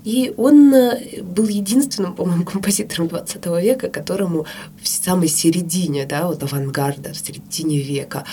И 0.04 0.32
он 0.36 0.74
э, 0.74 1.22
был 1.22 1.48
единственным, 1.48 2.14
по-моему, 2.14 2.44
композитором 2.52 3.08
20 3.08 3.46
века, 3.62 3.88
которому 3.88 4.46
в 4.80 4.88
самой 4.88 5.28
середине, 5.28 6.06
да, 6.06 6.26
вот 6.26 6.42
авангарда, 6.42 7.12
в 7.12 7.16
середине 7.16 7.80
века 7.80 8.24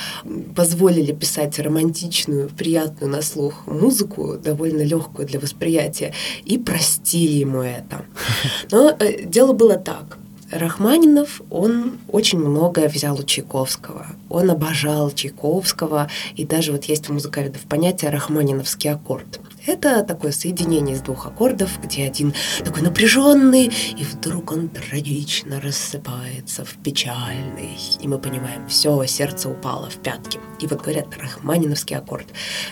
позволили 0.55 1.11
писать 1.11 1.59
романтичную, 1.59 2.49
приятную 2.49 3.11
на 3.11 3.21
слух 3.21 3.67
музыку, 3.67 4.37
довольно 4.37 4.81
легкую 4.81 5.27
для 5.27 5.39
восприятия, 5.39 6.13
и 6.45 6.57
простили 6.57 7.33
ему 7.33 7.61
это. 7.61 8.05
Но 8.71 8.95
э, 8.99 9.23
дело 9.25 9.53
было 9.53 9.75
так. 9.75 10.17
Рахманинов, 10.51 11.41
он 11.49 11.97
очень 12.09 12.39
многое 12.39 12.89
взял 12.89 13.17
у 13.17 13.23
Чайковского. 13.23 14.07
Он 14.29 14.51
обожал 14.51 15.09
Чайковского, 15.11 16.09
и 16.35 16.45
даже 16.45 16.73
вот 16.73 16.85
есть 16.85 17.09
у 17.09 17.13
музыковедов 17.13 17.61
понятие 17.61 18.11
«рахманиновский 18.11 18.91
аккорд». 18.91 19.39
Это 19.67 20.01
такое 20.03 20.31
соединение 20.31 20.95
из 20.95 21.01
двух 21.01 21.27
аккордов, 21.27 21.79
где 21.83 22.05
один 22.05 22.33
такой 22.65 22.81
напряженный, 22.81 23.65
и 23.65 24.03
вдруг 24.03 24.51
он 24.51 24.69
трагично 24.69 25.61
рассыпается 25.61 26.65
в 26.65 26.77
печальный. 26.83 27.77
И 27.99 28.07
мы 28.07 28.17
понимаем, 28.17 28.67
все, 28.67 29.05
сердце 29.05 29.49
упало 29.49 29.87
в 29.89 29.97
пятки. 29.97 30.39
И 30.59 30.65
вот 30.65 30.81
говорят, 30.81 31.15
рахманиновский 31.15 31.95
аккорд. 31.95 32.25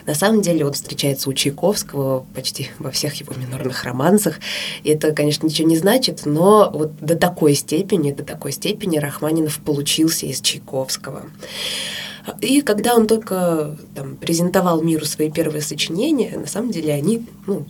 На 0.08 0.16
самом 0.16 0.42
деле 0.42 0.66
он 0.66 0.74
встречается 0.74 1.30
у 1.30 1.34
Чайковского 1.34 2.26
почти 2.34 2.70
во 2.80 2.90
всех 2.90 3.14
его 3.16 3.36
минорных 3.36 3.84
романсах. 3.84 4.40
И 4.84 4.90
это, 4.90 5.12
конечно, 5.12 5.46
ничего 5.46 5.68
не 5.68 5.78
значит, 5.78 6.26
но 6.26 6.72
вот 6.74 6.98
до 7.00 7.16
такой 7.16 7.54
степени, 7.54 8.12
до 8.12 8.24
такой 8.24 8.52
степени 8.52 8.98
Рахманинов 8.98 9.60
получился 9.60 10.26
из 10.26 10.42
Чайковского. 10.42 11.28
И 12.42 12.62
когда 12.62 12.96
он 12.96 13.08
только 13.08 13.78
там, 13.96 14.16
презентовал 14.16 14.82
миру 14.82 15.06
свои 15.06 15.32
первые 15.32 15.62
сочинения, 15.62 16.38
на 16.38 16.48
самом 16.48 16.72
деле 16.72 16.94
они 16.94 17.26
ну, 17.48 17.66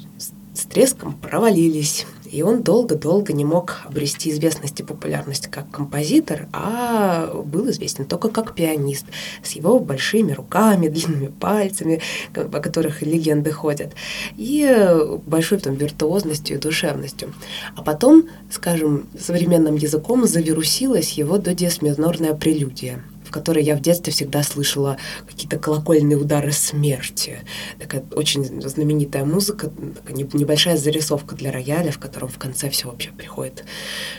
с 0.59 0.65
треском 0.65 1.13
провалились. 1.13 2.05
И 2.31 2.43
он 2.43 2.61
долго-долго 2.61 3.33
не 3.33 3.43
мог 3.43 3.77
обрести 3.85 4.29
известность 4.29 4.79
и 4.79 4.83
популярность 4.83 5.47
как 5.47 5.71
композитор, 5.71 6.47
а 6.53 7.33
был 7.43 7.69
известен 7.71 8.05
только 8.05 8.29
как 8.29 8.53
пианист, 8.53 9.05
с 9.41 9.53
его 9.53 9.79
большими 9.79 10.33
руками, 10.33 10.87
длинными 10.89 11.27
пальцами, 11.27 12.01
о 12.35 12.59
которых 12.59 13.01
легенды 13.01 13.51
ходят, 13.51 13.93
и 14.37 14.95
большой 15.25 15.57
там 15.57 15.73
виртуозностью 15.73 16.57
и 16.57 16.59
душевностью. 16.59 17.33
А 17.75 17.81
потом, 17.81 18.25
скажем, 18.51 19.07
современным 19.19 19.75
языком 19.75 20.27
завирусилась 20.27 21.13
его 21.13 21.39
до 21.39 21.55
диез 21.55 21.81
минорная 21.81 22.35
прелюдия 22.35 23.01
в 23.29 23.31
которой 23.31 23.63
я 23.63 23.75
в 23.75 23.79
детстве 23.79 24.11
всегда 24.11 24.41
слышала 24.41 24.97
какие-то 25.27 25.59
колокольные 25.59 26.17
удары 26.17 26.51
смерти. 26.51 27.41
Такая 27.79 28.03
очень 28.15 28.43
знаменитая 28.43 29.23
музыка, 29.23 29.69
такая 29.69 30.17
небольшая 30.17 30.77
зарисовка 30.77 31.35
для 31.35 31.51
рояля, 31.51 31.91
в 31.91 31.99
котором 31.99 32.27
в 32.27 32.39
конце 32.39 32.71
все 32.71 32.87
вообще 32.87 33.11
приходит 33.11 33.65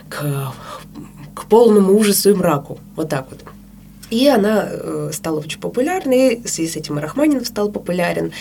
к, 0.08 0.54
к 1.34 1.44
полному 1.46 1.92
ужасу 1.98 2.30
и 2.30 2.34
мраку. 2.34 2.78
Вот 2.94 3.08
так 3.08 3.26
вот. 3.30 3.40
И 4.10 4.26
она 4.26 4.68
э, 4.68 5.10
стала 5.12 5.38
очень 5.38 5.60
популярной, 5.60 6.40
в 6.42 6.48
связи 6.48 6.68
с 6.68 6.76
этим 6.76 6.98
и 6.98 7.00
Рахманинов 7.00 7.46
стал 7.46 7.70
популярен, 7.70 8.32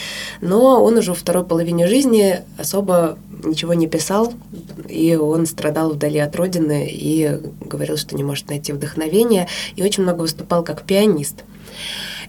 но 0.41 0.83
он 0.83 0.97
уже 0.97 1.11
во 1.11 1.15
второй 1.15 1.45
половине 1.45 1.87
жизни 1.87 2.41
особо 2.57 3.17
ничего 3.43 3.73
не 3.73 3.87
писал, 3.87 4.33
и 4.87 5.15
он 5.15 5.45
страдал 5.45 5.91
вдали 5.91 6.19
от 6.19 6.35
родины 6.35 6.89
и 6.91 7.39
говорил, 7.61 7.97
что 7.97 8.15
не 8.15 8.23
может 8.23 8.49
найти 8.49 8.73
вдохновения, 8.73 9.47
и 9.75 9.83
очень 9.83 10.03
много 10.03 10.21
выступал 10.21 10.63
как 10.63 10.83
пианист. 10.83 11.43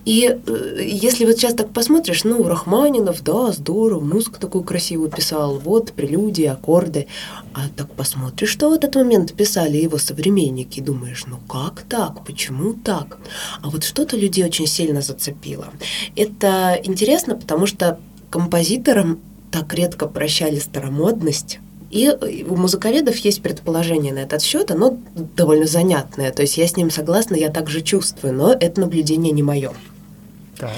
И 0.05 0.27
э, 0.47 0.81
если 0.83 1.25
вот 1.25 1.37
сейчас 1.37 1.55
так 1.55 1.73
посмотришь, 1.73 2.25
ну, 2.25 2.43
Рахманинов, 2.43 3.23
да, 3.23 3.53
здорово, 3.53 4.01
музыку 4.01 4.41
такую 4.41 4.65
красивую 4.65 5.11
писал, 5.11 5.59
вот, 5.59 5.93
прелюдии, 5.93 6.47
аккорды. 6.47 7.07
А 7.53 7.63
так 7.77 7.93
посмотришь, 7.93 8.51
что 8.51 8.71
в 8.71 8.73
этот 8.73 8.95
момент 8.95 9.35
писали 9.35 9.77
его 9.77 9.99
современники, 9.99 10.81
думаешь, 10.81 11.25
ну 11.27 11.39
как 11.49 11.83
так, 11.83 12.25
почему 12.25 12.75
так? 12.75 13.19
А 13.63 13.69
вот 13.69 13.85
что-то 13.85 14.17
людей 14.17 14.45
очень 14.45 14.67
сильно 14.67 15.03
зацепило. 15.03 15.69
Это 16.17 16.81
интересно, 16.83 17.37
потому 17.37 17.67
что 17.67 17.99
композиторам 18.31 19.21
так 19.51 19.75
редко 19.75 20.07
прощали 20.07 20.59
старомодность, 20.61 21.59
и 21.91 22.09
у 22.49 22.55
музыковедов 22.55 23.17
есть 23.17 23.43
предположение 23.43 24.13
на 24.13 24.21
этот 24.21 24.43
счет, 24.43 24.71
оно 24.71 24.97
довольно 25.37 25.67
занятное. 25.67 26.31
То 26.31 26.43
есть 26.43 26.57
я 26.57 26.69
с 26.69 26.77
ним 26.77 26.89
согласна, 26.89 27.35
я 27.35 27.49
также 27.51 27.81
чувствую, 27.81 28.33
но 28.33 28.53
это 28.53 28.81
наблюдение 28.81 29.33
не 29.33 29.43
мое. 29.43 29.73
Так. 30.61 30.77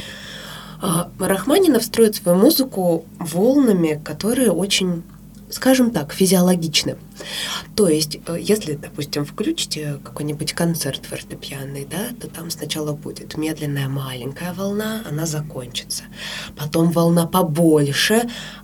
А, 0.80 1.10
Рахманинов 1.18 1.84
строит 1.84 2.16
свою 2.16 2.38
музыку 2.38 3.04
волнами, 3.18 4.00
которые 4.04 4.50
очень 4.50 5.02
скажем 5.52 5.90
так, 5.90 6.12
физиологичны. 6.12 6.96
То 7.76 7.88
есть, 7.88 8.18
э, 8.26 8.36
если, 8.40 8.74
допустим, 8.74 9.24
включите 9.24 9.98
какой-нибудь 10.02 10.52
концерт 10.54 11.04
фортепианный, 11.04 11.86
да, 11.88 12.08
то 12.20 12.28
там 12.28 12.50
сначала 12.50 12.92
будет 12.92 13.36
медленная 13.36 13.88
маленькая 13.88 14.52
волна, 14.54 15.02
она 15.08 15.26
закончится. 15.26 16.04
Потом 16.56 16.90
волна 16.90 17.26
побольше, 17.26 18.22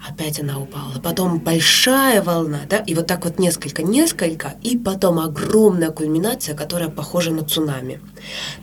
опять 0.08 0.40
она 0.40 0.58
упала. 0.58 0.98
Потом 1.02 1.38
большая 1.38 2.22
волна, 2.22 2.60
да, 2.68 2.78
и 2.78 2.94
вот 2.94 3.06
так 3.06 3.24
вот 3.24 3.38
несколько-несколько, 3.38 4.54
и 4.62 4.76
потом 4.76 5.18
огромная 5.18 5.90
кульминация, 5.90 6.56
которая 6.56 6.88
похожа 6.88 7.30
на 7.30 7.44
цунами. 7.44 8.00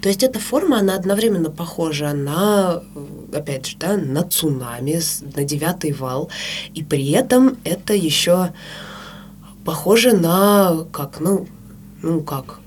То 0.02 0.10
есть 0.10 0.24
эта 0.24 0.40
форма, 0.40 0.80
она 0.80 0.96
одновременно 0.96 1.52
похожа 1.52 2.14
на, 2.14 2.82
опять 3.34 3.68
же, 3.68 3.78
да, 3.78 3.98
на 3.98 4.24
цунами, 4.24 5.00
на 5.36 5.44
девятый 5.44 5.92
вал, 5.92 6.30
и 6.74 6.84
при 6.84 7.12
этом 7.12 7.58
это 7.64 7.94
еще 7.94 8.15
похоже 9.66 10.14
на, 10.14 10.86
как, 10.92 11.20
ну, 11.20 11.48
ну 12.02 12.22
как, 12.22 12.60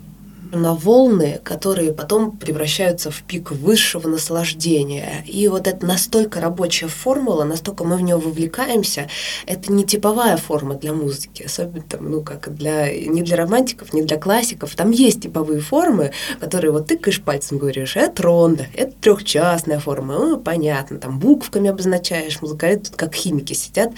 на 0.52 0.74
волны, 0.74 1.40
которые 1.44 1.92
потом 1.92 2.36
превращаются 2.36 3.10
в 3.10 3.22
пик 3.22 3.50
высшего 3.50 4.08
наслаждения. 4.08 5.24
И 5.26 5.46
вот 5.48 5.66
это 5.66 5.84
настолько 5.84 6.40
рабочая 6.40 6.88
формула, 6.88 7.44
настолько 7.44 7.84
мы 7.84 7.96
в 7.96 8.00
нее 8.00 8.16
вовлекаемся, 8.16 9.08
это 9.46 9.72
не 9.72 9.84
типовая 9.84 10.36
форма 10.36 10.74
для 10.74 10.92
музыки, 10.92 11.42
особенно 11.42 11.82
там, 11.82 12.10
ну, 12.10 12.22
как 12.22 12.54
для, 12.54 12.92
не 12.92 13.22
для 13.22 13.36
романтиков, 13.36 13.92
не 13.92 14.02
для 14.02 14.16
классиков. 14.16 14.74
Там 14.74 14.90
есть 14.90 15.22
типовые 15.22 15.60
формы, 15.60 16.12
которые 16.40 16.70
вот 16.70 16.86
тыкаешь 16.86 17.20
пальцем, 17.20 17.58
говоришь, 17.58 17.96
это 17.96 18.22
ронда, 18.22 18.66
это 18.74 18.92
трехчастная 19.00 19.78
форма, 19.78 20.14
ну, 20.14 20.38
понятно, 20.38 20.98
там 20.98 21.18
буквами 21.18 21.70
обозначаешь, 21.70 22.40
музыканты 22.40 22.90
тут 22.90 22.96
как 22.96 23.14
химики 23.14 23.52
сидят, 23.52 23.92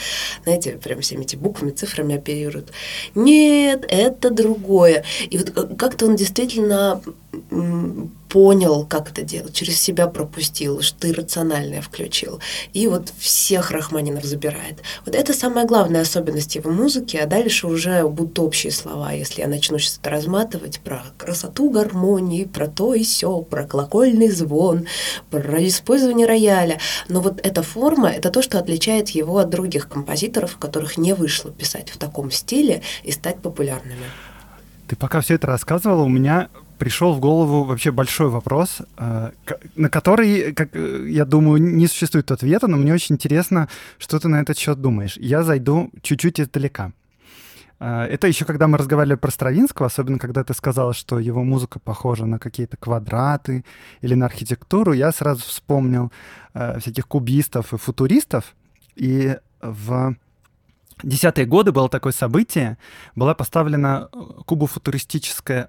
знаете, 0.44 0.72
прям 0.72 1.00
всеми 1.00 1.22
эти 1.22 1.36
буквами, 1.36 1.70
цифрами 1.70 2.16
оперируют. 2.16 2.72
Нет, 3.14 3.84
это 3.88 4.30
другое. 4.30 5.04
И 5.28 5.38
вот 5.38 5.52
э, 5.56 5.74
как-то 5.76 6.06
он 6.06 6.16
действительно 6.16 6.39
действительно 6.40 7.02
понял, 8.28 8.86
как 8.86 9.10
это 9.10 9.22
делать, 9.22 9.54
через 9.54 9.80
себя 9.80 10.06
пропустил, 10.06 10.82
что 10.82 11.08
иррациональное 11.08 11.82
включил. 11.82 12.40
И 12.72 12.86
вот 12.86 13.12
всех 13.18 13.72
Рахманинов 13.72 14.24
забирает. 14.24 14.78
Вот 15.04 15.16
это 15.16 15.32
самая 15.32 15.66
главная 15.66 16.02
особенность 16.02 16.54
его 16.54 16.70
музыки, 16.70 17.16
а 17.16 17.26
дальше 17.26 17.66
уже 17.66 18.06
будут 18.06 18.38
общие 18.38 18.72
слова, 18.72 19.12
если 19.12 19.40
я 19.40 19.48
начну 19.48 19.78
сейчас 19.78 19.98
это 19.98 20.10
разматывать 20.10 20.80
про 20.80 21.02
красоту 21.18 21.70
гармонии, 21.70 22.44
про 22.44 22.68
то 22.68 22.94
и 22.94 23.02
все, 23.02 23.42
про 23.42 23.64
колокольный 23.64 24.28
звон, 24.28 24.86
про 25.30 25.66
использование 25.66 26.26
рояля. 26.26 26.78
Но 27.08 27.20
вот 27.20 27.40
эта 27.42 27.62
форма— 27.62 28.10
это 28.10 28.30
то, 28.30 28.42
что 28.42 28.58
отличает 28.58 29.10
его 29.10 29.38
от 29.38 29.50
других 29.50 29.88
композиторов, 29.88 30.56
которых 30.56 30.98
не 30.98 31.14
вышло 31.14 31.50
писать 31.50 31.90
в 31.90 31.98
таком 31.98 32.30
стиле 32.30 32.82
и 33.02 33.10
стать 33.10 33.42
популярными. 33.42 34.04
Ты 34.90 34.96
пока 34.96 35.20
все 35.20 35.34
это 35.34 35.46
рассказывала, 35.46 36.02
у 36.02 36.08
меня 36.08 36.48
пришел 36.76 37.14
в 37.14 37.20
голову 37.20 37.62
вообще 37.62 37.92
большой 37.92 38.28
вопрос, 38.28 38.78
э, 38.98 39.30
на 39.76 39.88
который, 39.88 40.52
как 40.52 40.70
э, 40.72 41.06
я 41.08 41.24
думаю, 41.24 41.62
не 41.62 41.86
существует 41.86 42.28
ответа, 42.32 42.66
но 42.66 42.76
мне 42.76 42.92
очень 42.92 43.14
интересно, 43.14 43.68
что 43.98 44.18
ты 44.18 44.26
на 44.26 44.40
этот 44.40 44.58
счет 44.58 44.80
думаешь. 44.80 45.16
Я 45.16 45.44
зайду 45.44 45.92
чуть-чуть 46.02 46.40
издалека. 46.40 46.90
Э, 47.78 48.02
это 48.02 48.26
еще 48.26 48.44
когда 48.44 48.66
мы 48.66 48.78
разговаривали 48.78 49.16
про 49.16 49.30
Стравинского, 49.30 49.86
особенно 49.86 50.18
когда 50.18 50.42
ты 50.42 50.54
сказала, 50.54 50.92
что 50.92 51.20
его 51.20 51.44
музыка 51.44 51.78
похожа 51.78 52.26
на 52.26 52.40
какие-то 52.40 52.76
квадраты 52.76 53.64
или 54.00 54.14
на 54.16 54.26
архитектуру, 54.26 54.92
я 54.92 55.12
сразу 55.12 55.42
вспомнил 55.42 56.10
всяких 56.52 57.06
кубистов 57.06 57.72
и 57.72 57.76
футуристов. 57.76 58.56
И 58.96 59.36
в 59.62 60.16
десятые 61.02 61.46
годы 61.46 61.72
было 61.72 61.88
такое 61.88 62.12
событие, 62.12 62.76
была 63.16 63.34
поставлена 63.34 64.08
э, 64.12 64.18
кубофутуристическая 64.46 65.68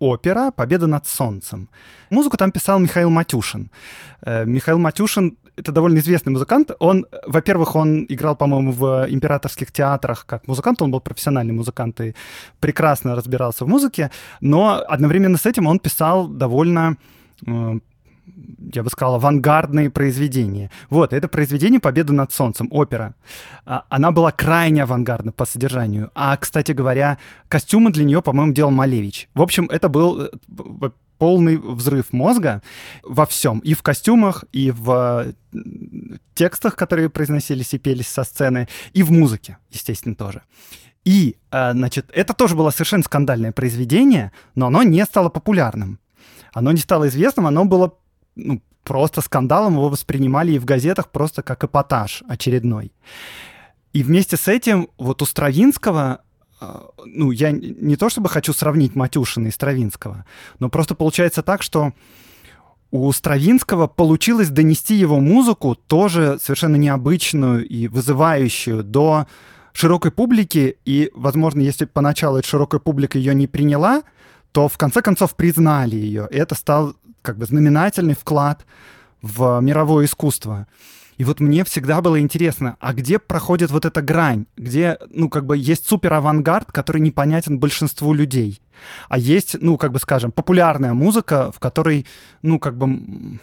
опера 0.00 0.50
«Победа 0.50 0.86
над 0.86 1.06
солнцем». 1.06 1.68
Музыку 2.10 2.36
там 2.36 2.50
писал 2.52 2.80
Михаил 2.80 3.10
Матюшин. 3.10 3.70
Э, 4.22 4.44
Михаил 4.44 4.78
Матюшин— 4.78 5.36
это 5.56 5.72
довольно 5.72 5.98
известный 5.98 6.30
музыкант. 6.32 6.70
Он, 6.78 7.06
во-первых, 7.26 7.76
он 7.76 8.06
играл, 8.08 8.36
по-моему, 8.36 8.72
в 8.72 9.06
императорских 9.08 9.70
театрах 9.70 10.24
как 10.26 10.48
музыкант, 10.48 10.82
он 10.82 10.90
был 10.90 11.00
профессиональный 11.00 11.52
музыкант 11.52 12.00
и 12.00 12.14
прекрасно 12.60 13.14
разбирался 13.14 13.64
в 13.64 13.68
музыке, 13.68 14.10
но 14.40 14.82
одновременно 14.88 15.36
с 15.36 15.46
этим 15.46 15.66
он 15.66 15.78
писал 15.78 16.28
довольно 16.28 16.96
э, 17.46 17.80
я 18.72 18.82
бы 18.82 18.90
сказал, 18.90 19.16
авангардные 19.16 19.90
произведения. 19.90 20.70
Вот, 20.88 21.12
это 21.12 21.28
произведение 21.28 21.80
«Победа 21.80 22.12
над 22.12 22.32
солнцем», 22.32 22.68
опера. 22.70 23.14
А, 23.64 23.84
она 23.88 24.10
была 24.10 24.32
крайне 24.32 24.82
авангардна 24.82 25.32
по 25.32 25.44
содержанию. 25.44 26.10
А, 26.14 26.36
кстати 26.36 26.72
говоря, 26.72 27.18
костюмы 27.48 27.90
для 27.90 28.04
нее, 28.04 28.22
по-моему, 28.22 28.52
делал 28.52 28.70
Малевич. 28.70 29.28
В 29.34 29.42
общем, 29.42 29.66
это 29.66 29.88
был 29.88 30.22
э, 30.22 30.30
полный 31.18 31.56
взрыв 31.58 32.12
мозга 32.12 32.62
во 33.02 33.26
всем. 33.26 33.58
И 33.60 33.74
в 33.74 33.82
костюмах, 33.82 34.44
и 34.52 34.70
в 34.70 35.34
текстах, 36.34 36.76
которые 36.76 37.10
произносились 37.10 37.74
и 37.74 37.78
пелись 37.78 38.08
со 38.08 38.24
сцены, 38.24 38.68
и 38.92 39.02
в 39.02 39.10
музыке, 39.10 39.58
естественно, 39.70 40.14
тоже. 40.14 40.42
И, 41.04 41.36
э, 41.50 41.72
значит, 41.72 42.10
это 42.12 42.34
тоже 42.34 42.54
было 42.54 42.70
совершенно 42.70 43.02
скандальное 43.02 43.52
произведение, 43.52 44.32
но 44.54 44.66
оно 44.66 44.82
не 44.82 45.04
стало 45.04 45.28
популярным. 45.28 45.98
Оно 46.52 46.72
не 46.72 46.78
стало 46.78 47.08
известным, 47.08 47.46
оно 47.46 47.64
было 47.64 47.94
ну, 48.36 48.62
просто 48.84 49.20
скандалом 49.20 49.74
его 49.74 49.88
воспринимали 49.88 50.52
и 50.52 50.58
в 50.58 50.64
газетах 50.64 51.10
просто 51.10 51.42
как 51.42 51.64
эпатаж 51.64 52.22
очередной. 52.28 52.92
И 53.92 54.02
вместе 54.02 54.36
с 54.36 54.48
этим 54.48 54.88
вот 54.98 55.22
у 55.22 55.26
Стравинского 55.26 56.22
а, 56.60 56.90
ну, 57.04 57.30
я 57.30 57.52
не 57.52 57.96
то 57.96 58.08
чтобы 58.10 58.28
хочу 58.28 58.52
сравнить 58.52 58.94
Матюшина 58.94 59.48
и 59.48 59.50
Стравинского, 59.50 60.26
но 60.58 60.68
просто 60.68 60.94
получается 60.94 61.42
так, 61.42 61.62
что 61.62 61.92
у 62.90 63.10
Стравинского 63.12 63.86
получилось 63.86 64.50
донести 64.50 64.94
его 64.94 65.20
музыку, 65.20 65.74
тоже 65.74 66.38
совершенно 66.42 66.76
необычную 66.76 67.66
и 67.66 67.88
вызывающую, 67.88 68.82
до 68.82 69.26
широкой 69.72 70.10
публики, 70.10 70.76
и, 70.84 71.10
возможно, 71.14 71.60
если 71.60 71.84
поначалу 71.84 72.38
эта 72.38 72.48
широкая 72.48 72.80
публика 72.80 73.16
ее 73.16 73.34
не 73.34 73.46
приняла, 73.46 74.02
то 74.52 74.68
в 74.68 74.76
конце 74.76 75.00
концов 75.00 75.36
признали 75.36 75.94
ее. 75.94 76.28
И 76.30 76.36
это 76.36 76.56
стал 76.56 76.94
как 77.22 77.38
бы 77.38 77.46
знаменательный 77.46 78.14
вклад 78.14 78.64
в 79.22 79.60
мировое 79.60 80.06
искусство. 80.06 80.66
И 81.18 81.24
вот 81.24 81.38
мне 81.38 81.64
всегда 81.64 82.00
было 82.00 82.18
интересно, 82.18 82.78
а 82.80 82.94
где 82.94 83.18
проходит 83.18 83.70
вот 83.70 83.84
эта 83.84 84.00
грань, 84.00 84.46
где, 84.56 84.96
ну, 85.10 85.28
как 85.28 85.44
бы 85.44 85.58
есть 85.58 85.86
супер-авангард, 85.86 86.72
который 86.72 87.02
непонятен 87.02 87.58
большинству 87.58 88.14
людей, 88.14 88.62
а 89.10 89.18
есть, 89.18 89.56
ну, 89.60 89.76
как 89.76 89.92
бы 89.92 89.98
скажем, 89.98 90.32
популярная 90.32 90.94
музыка, 90.94 91.52
в 91.52 91.58
которой, 91.58 92.06
ну, 92.40 92.58
как 92.58 92.78
бы 92.78 93.38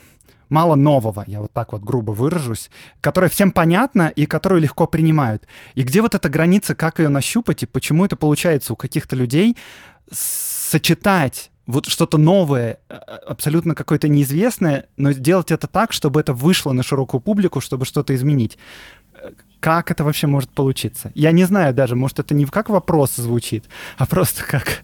мало 0.50 0.74
нового, 0.74 1.24
я 1.28 1.40
вот 1.42 1.52
так 1.54 1.72
вот 1.72 1.84
грубо 1.84 2.12
выражусь, 2.12 2.72
которая 3.00 3.30
всем 3.30 3.52
понятна 3.52 4.08
и 4.08 4.26
которую 4.26 4.62
легко 4.62 4.88
принимают. 4.88 5.48
И 5.76 5.84
где 5.84 6.02
вот 6.02 6.16
эта 6.16 6.30
граница, 6.30 6.74
как 6.74 6.98
ее 6.98 7.10
нащупать 7.10 7.62
и 7.62 7.68
почему 7.68 8.06
это 8.06 8.16
получается 8.16 8.74
у 8.74 8.76
каких-то 8.76 9.16
людей 9.16 9.56
сочетать 10.12 11.52
вот 11.68 11.86
что-то 11.86 12.18
новое, 12.18 12.80
а, 12.90 12.96
абсолютно 13.28 13.76
какое-то 13.76 14.08
неизвестное, 14.08 14.88
но 14.98 15.12
сделать 15.12 15.52
это 15.52 15.68
так, 15.68 15.94
чтобы 15.94 16.20
это 16.20 16.34
вышло 16.34 16.72
на 16.72 16.82
широкую 16.82 17.22
публику, 17.22 17.62
чтобы 17.62 17.86
что-то 17.86 18.16
изменить. 18.16 18.58
Как 19.60 19.92
это 19.92 20.04
вообще 20.04 20.28
может 20.28 20.50
получиться? 20.50 21.12
Я 21.16 21.32
не 21.32 21.44
знаю 21.44 21.74
даже, 21.74 21.96
может, 21.96 22.20
это 22.20 22.34
не 22.34 22.46
как 22.46 22.70
вопрос 22.70 23.16
звучит, 23.16 23.66
а 23.98 24.06
просто 24.06 24.44
как 24.46 24.84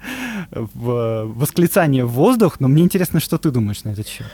восклицание 0.51 2.05
в 2.05 2.11
воздух, 2.11 2.59
но 2.59 2.67
мне 2.67 2.83
интересно, 2.83 3.19
что 3.19 3.37
ты 3.37 3.51
думаешь 3.51 3.83
на 3.83 3.89
этот 3.89 4.07
счет. 4.07 4.27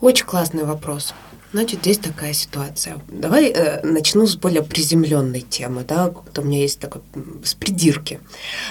Очень 0.00 0.26
классный 0.26 0.64
вопрос. 0.64 1.14
Значит, 1.54 1.82
здесь 1.82 1.98
такая 1.98 2.32
ситуация. 2.32 2.98
Давай 3.06 3.44
э, 3.46 3.80
начну 3.86 4.26
с 4.26 4.34
более 4.34 4.64
приземленной 4.64 5.40
темы, 5.40 5.84
да, 5.86 6.08
вот 6.08 6.36
у 6.36 6.42
меня 6.42 6.58
есть 6.58 6.80
такой 6.80 7.00
с 7.44 7.54
придирки. 7.54 8.18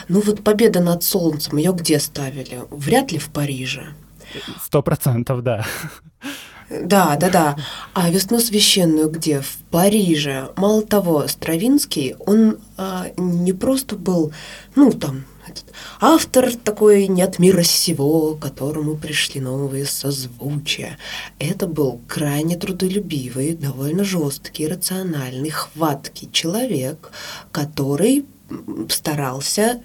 Ну 0.09 0.19
вот 0.19 0.43
победа 0.43 0.81
над 0.81 1.01
солнцем, 1.01 1.57
ее 1.57 1.71
где 1.71 1.97
ставили? 1.97 2.63
Вряд 2.71 3.13
ли 3.13 3.19
в 3.19 3.29
Париже. 3.29 3.93
Сто 4.65 4.81
процентов, 4.83 5.43
да. 5.43 5.65
Да, 6.69 7.15
да, 7.15 7.29
да. 7.29 7.57
А 7.93 8.09
весну 8.09 8.39
священную 8.39 9.09
где? 9.09 9.39
В 9.39 9.57
Париже. 9.71 10.49
Мало 10.57 10.81
того, 10.81 11.25
Стравинский, 11.29 12.15
он 12.25 12.57
а, 12.75 13.07
не 13.15 13.53
просто 13.53 13.95
был, 13.95 14.33
ну 14.75 14.91
там, 14.91 15.23
этот, 15.53 15.73
автор 15.99 16.55
такой 16.55 17.07
не 17.07 17.21
от 17.21 17.39
мира 17.39 17.63
сего, 17.63 18.35
которому 18.35 18.95
пришли 18.95 19.39
новые 19.41 19.85
созвучия. 19.85 20.97
Это 21.39 21.67
был 21.67 22.01
крайне 22.07 22.57
трудолюбивый, 22.57 23.53
довольно 23.53 24.03
жесткий, 24.03 24.67
рациональный, 24.67 25.49
хваткий 25.49 26.29
человек, 26.31 27.11
который 27.51 28.25
старался 28.89 29.81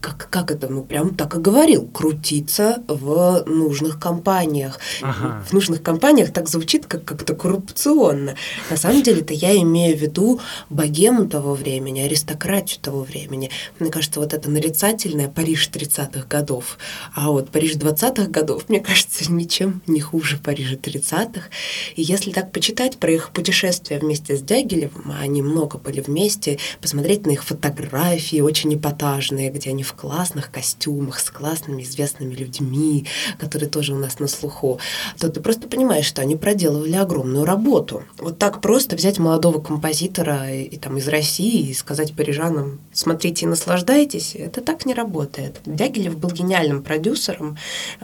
как, 0.00 0.28
как 0.30 0.50
это, 0.50 0.68
ну, 0.68 0.82
прям 0.82 1.14
так 1.14 1.34
и 1.34 1.38
говорил, 1.38 1.86
крутиться 1.86 2.82
в 2.88 3.44
нужных 3.46 3.98
компаниях. 4.00 4.78
Ага. 5.02 5.44
В 5.48 5.52
нужных 5.52 5.82
компаниях 5.82 6.32
так 6.32 6.48
звучит, 6.48 6.86
как 6.86 7.04
как-то 7.04 7.34
коррупционно. 7.34 8.34
На 8.70 8.76
самом 8.76 9.02
деле-то 9.02 9.34
я 9.34 9.56
имею 9.58 9.96
в 9.96 10.00
виду 10.00 10.40
богему 10.70 11.28
того 11.28 11.54
времени, 11.54 12.00
аристократию 12.00 12.80
того 12.80 13.02
времени. 13.02 13.50
Мне 13.78 13.90
кажется, 13.90 14.20
вот 14.20 14.32
это 14.32 14.50
нарицательное 14.50 15.28
Париж 15.28 15.70
30-х 15.72 16.26
годов. 16.28 16.78
А 17.14 17.30
вот 17.30 17.50
Париж 17.50 17.76
20-х 17.76 18.28
годов, 18.28 18.68
мне 18.68 18.80
кажется, 18.80 19.30
ничем 19.30 19.82
не 19.86 20.00
хуже 20.00 20.38
Парижа 20.38 20.76
30-х. 20.76 21.48
И 21.96 22.02
если 22.02 22.30
так 22.30 22.52
почитать 22.52 22.98
про 22.98 23.12
их 23.12 23.30
путешествия 23.30 23.98
вместе 23.98 24.36
с 24.36 24.40
Дягилевым, 24.40 25.12
а 25.12 25.22
они 25.22 25.42
много 25.42 25.78
были 25.78 26.00
вместе, 26.00 26.58
посмотреть 26.80 27.26
на 27.26 27.32
их 27.32 27.44
фотографии, 27.44 28.40
очень 28.40 28.74
эпатажные, 28.74 29.50
где 29.50 29.70
они 29.70 29.82
в 29.82 29.89
классных 29.94 30.50
костюмах, 30.50 31.20
с 31.20 31.30
классными 31.30 31.82
известными 31.82 32.34
людьми, 32.34 33.06
которые 33.38 33.68
тоже 33.68 33.94
у 33.94 33.98
нас 33.98 34.18
на 34.18 34.28
слуху, 34.28 34.78
то 35.18 35.28
ты 35.30 35.40
просто 35.40 35.68
понимаешь, 35.68 36.06
что 36.06 36.22
они 36.22 36.36
проделывали 36.36 36.94
огромную 36.94 37.44
работу. 37.44 38.02
Вот 38.18 38.38
так 38.38 38.60
просто 38.60 38.96
взять 38.96 39.18
молодого 39.18 39.60
композитора 39.60 40.50
и, 40.50 40.64
и 40.64 40.76
там 40.76 40.96
из 40.96 41.08
России 41.08 41.68
и 41.68 41.74
сказать 41.74 42.14
парижанам, 42.14 42.80
смотрите 42.92 43.46
и 43.46 43.48
наслаждайтесь, 43.48 44.34
это 44.34 44.60
так 44.60 44.86
не 44.86 44.94
работает. 44.94 45.60
Дягилев 45.64 46.18
был 46.18 46.30
гениальным 46.30 46.82
продюсером 46.82 47.56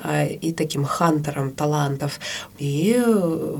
э, 0.02 0.32
и 0.32 0.52
таким 0.52 0.84
хантером 0.84 1.52
талантов. 1.52 2.20
И 2.58 2.96
э, 2.96 3.56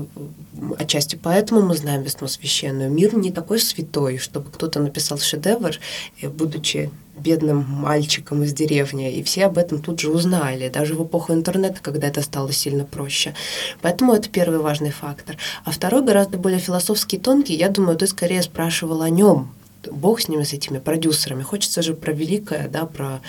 отчасти 0.77 1.15
поэтому 1.21 1.61
мы 1.61 1.75
знаем 1.75 2.03
«Весну 2.03 2.27
священную». 2.27 2.89
Мир 2.89 3.15
не 3.15 3.31
такой 3.31 3.59
святой, 3.59 4.17
чтобы 4.17 4.49
кто-то 4.51 4.79
написал 4.79 5.17
шедевр, 5.17 5.77
будучи 6.23 6.91
бедным 7.19 7.65
мальчиком 7.67 8.43
из 8.43 8.53
деревни, 8.53 9.11
и 9.11 9.23
все 9.23 9.45
об 9.45 9.57
этом 9.57 9.81
тут 9.81 9.99
же 9.99 10.09
узнали, 10.09 10.69
даже 10.69 10.93
в 10.95 11.03
эпоху 11.03 11.33
интернета, 11.33 11.79
когда 11.81 12.07
это 12.07 12.21
стало 12.21 12.51
сильно 12.51 12.85
проще. 12.85 13.33
Поэтому 13.81 14.13
это 14.13 14.29
первый 14.29 14.59
важный 14.59 14.91
фактор. 14.91 15.37
А 15.65 15.71
второй, 15.71 16.03
гораздо 16.03 16.37
более 16.37 16.59
философский, 16.59 17.17
тонкий, 17.17 17.55
я 17.55 17.69
думаю, 17.69 17.97
ты 17.97 18.07
скорее 18.07 18.41
спрашивал 18.41 19.01
о 19.01 19.09
нем, 19.09 19.49
Бог 19.91 20.21
с 20.21 20.27
ними, 20.27 20.43
с 20.43 20.53
этими 20.53 20.79
продюсерами. 20.79 21.43
Хочется 21.43 21.81
же 21.81 21.93
про 21.93 22.11
великое, 22.11 22.67
да, 22.67 22.85
про 22.85 23.21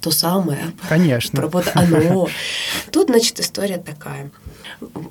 то 0.00 0.10
самое. 0.10 0.72
Конечно. 0.88 1.40
Про 1.40 1.48
вот 1.48 1.70
оно. 1.74 2.28
Тут, 2.92 3.08
значит, 3.08 3.40
история 3.40 3.78
такая. 3.78 4.30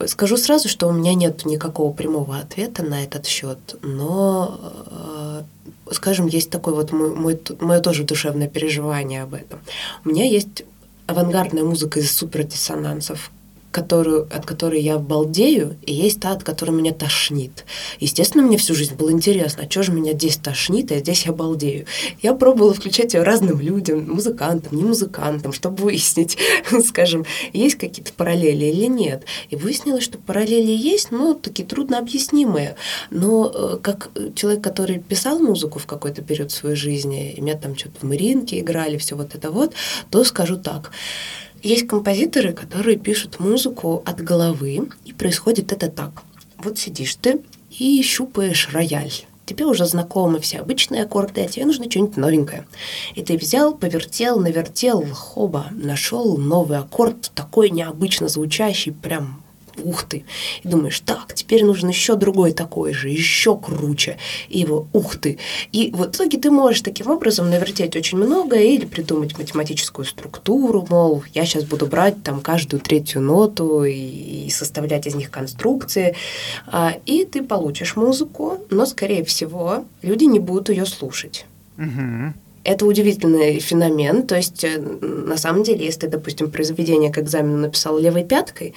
Скажу 0.08 0.38
сразу, 0.38 0.70
что 0.70 0.88
у 0.88 0.92
меня 0.92 1.14
нет 1.14 1.46
никакого 1.46 1.92
прямого 1.92 2.38
ответа 2.38 2.84
на 2.84 3.04
этот 3.04 3.26
счет, 3.26 3.58
но 3.82 4.60
э, 4.92 5.42
скажем, 5.92 6.28
есть 6.28 6.50
такое 6.50 6.76
вот 6.76 6.92
мой, 6.92 7.40
мое 7.60 7.80
тоже 7.80 8.04
душевное 8.04 8.48
переживание 8.48 9.24
об 9.24 9.34
этом. 9.34 9.60
У 10.04 10.10
меня 10.10 10.26
есть 10.26 10.64
авангардная 11.08 11.64
музыка 11.64 12.00
из 12.00 12.16
супердиссонансов, 12.16 13.32
которую, 13.76 14.30
от 14.32 14.46
которой 14.46 14.80
я 14.80 14.98
балдею, 14.98 15.76
и 15.86 15.94
есть 15.94 16.22
та, 16.22 16.32
от 16.32 16.46
которой 16.46 16.72
меня 16.72 16.94
тошнит. 16.94 17.66
Естественно, 18.00 18.42
мне 18.42 18.58
всю 18.58 18.74
жизнь 18.74 18.96
было 18.96 19.12
интересно, 19.12 19.64
а 19.66 19.70
что 19.70 19.84
же 19.84 19.92
меня 19.92 20.14
здесь 20.14 20.38
тошнит, 20.38 20.94
а 20.94 21.00
здесь 21.00 21.26
я 21.26 21.34
балдею. 21.34 21.86
Я 22.22 22.36
пробовала 22.36 22.74
включать 22.74 23.14
ее 23.14 23.24
разным 23.24 23.60
людям, 23.60 24.10
музыкантам, 24.10 24.78
не 24.78 24.84
музыкантам, 24.86 25.52
чтобы 25.52 25.84
выяснить, 25.84 26.38
скажем, 26.88 27.26
есть 27.52 27.76
какие-то 27.76 28.14
параллели 28.14 28.64
или 28.64 28.86
нет. 28.86 29.26
И 29.50 29.58
выяснилось, 29.58 30.06
что 30.06 30.20
параллели 30.20 30.72
есть, 30.72 31.12
но 31.12 31.34
такие 31.34 31.68
трудно 31.68 31.98
объяснимые. 31.98 32.78
Но 33.10 33.52
э, 33.54 33.78
как 33.84 34.10
человек, 34.36 34.64
который 34.64 35.00
писал 35.00 35.40
музыку 35.40 35.80
в 35.80 35.86
какой-то 35.86 36.22
период 36.22 36.54
своей 36.54 36.78
жизни, 36.78 37.34
и 37.34 37.42
меня 37.42 37.58
там 37.58 37.76
что-то 37.76 38.00
в 38.00 38.04
Маринке 38.04 38.62
играли, 38.62 38.96
все 38.98 39.18
вот 39.18 39.36
это 39.36 39.52
вот, 39.52 39.74
то 40.12 40.24
скажу 40.24 40.56
так. 40.56 40.92
Есть 41.66 41.88
композиторы, 41.88 42.54
которые 42.54 42.96
пишут 42.96 43.40
музыку 43.40 44.04
от 44.06 44.22
головы, 44.22 44.88
и 45.04 45.14
происходит 45.14 45.72
это 45.72 45.90
так. 45.90 46.22
Вот 46.60 46.78
сидишь 46.78 47.16
ты 47.16 47.42
и 47.72 48.04
щупаешь 48.04 48.70
рояль. 48.72 49.12
Тебе 49.48 49.66
уже 49.66 49.88
знакомы 49.88 50.40
все 50.40 50.60
обычные 50.60 51.02
аккорды, 51.02 51.42
а 51.42 51.48
тебе 51.48 51.66
нужно 51.66 51.90
что-нибудь 51.90 52.18
новенькое. 52.18 52.68
И 53.16 53.24
ты 53.24 53.36
взял, 53.36 53.74
повертел, 53.74 54.40
навертел, 54.40 55.08
хоба, 55.12 55.66
нашел 55.72 56.38
новый 56.38 56.78
аккорд, 56.78 57.32
такой 57.34 57.72
необычно 57.72 58.28
звучащий, 58.28 58.92
прям 58.92 59.42
ух 59.84 60.04
ты, 60.04 60.26
и 60.64 60.68
думаешь, 60.68 61.00
так, 61.00 61.34
теперь 61.34 61.64
нужен 61.64 61.90
еще 61.90 62.16
другой 62.16 62.54
такой 62.54 62.94
же, 62.94 63.10
еще 63.10 63.58
круче, 63.58 64.18
и 64.50 64.60
его, 64.60 64.88
ух 64.94 65.18
ты. 65.18 65.38
И 65.72 65.92
в 65.94 66.06
итоге 66.06 66.38
ты 66.38 66.52
можешь 66.52 66.82
таким 66.82 67.10
образом 67.10 67.50
навертеть 67.50 67.96
очень 67.96 68.18
много 68.18 68.58
или 68.58 68.86
придумать 68.86 69.38
математическую 69.38 70.06
структуру, 70.06 70.86
мол, 70.90 71.24
я 71.34 71.46
сейчас 71.46 71.64
буду 71.64 71.88
брать 71.88 72.24
там 72.24 72.42
каждую 72.42 72.82
третью 72.82 73.22
ноту 73.22 73.84
и, 73.84 74.46
и 74.46 74.50
составлять 74.50 75.08
из 75.08 75.16
них 75.16 75.32
конструкции, 75.32 76.16
а, 76.68 76.96
и 77.06 77.26
ты 77.26 77.44
получишь 77.44 77.96
музыку, 77.96 78.60
но, 78.70 78.86
скорее 78.86 79.24
всего, 79.24 79.86
люди 80.02 80.26
не 80.26 80.40
будут 80.40 80.70
ее 80.70 80.86
слушать. 80.86 81.46
Угу. 81.78 82.34
Это 82.64 82.86
удивительный 82.88 83.60
феномен. 83.60 84.26
То 84.26 84.36
есть, 84.36 84.64
э, 84.64 84.80
на 84.80 85.38
самом 85.38 85.64
деле, 85.64 85.86
если 85.86 86.02
ты, 86.02 86.08
допустим, 86.08 86.50
произведение 86.50 87.12
к 87.12 87.20
экзамену 87.20 87.58
написал 87.58 88.00
левой 88.00 88.24
пяткой, 88.24 88.74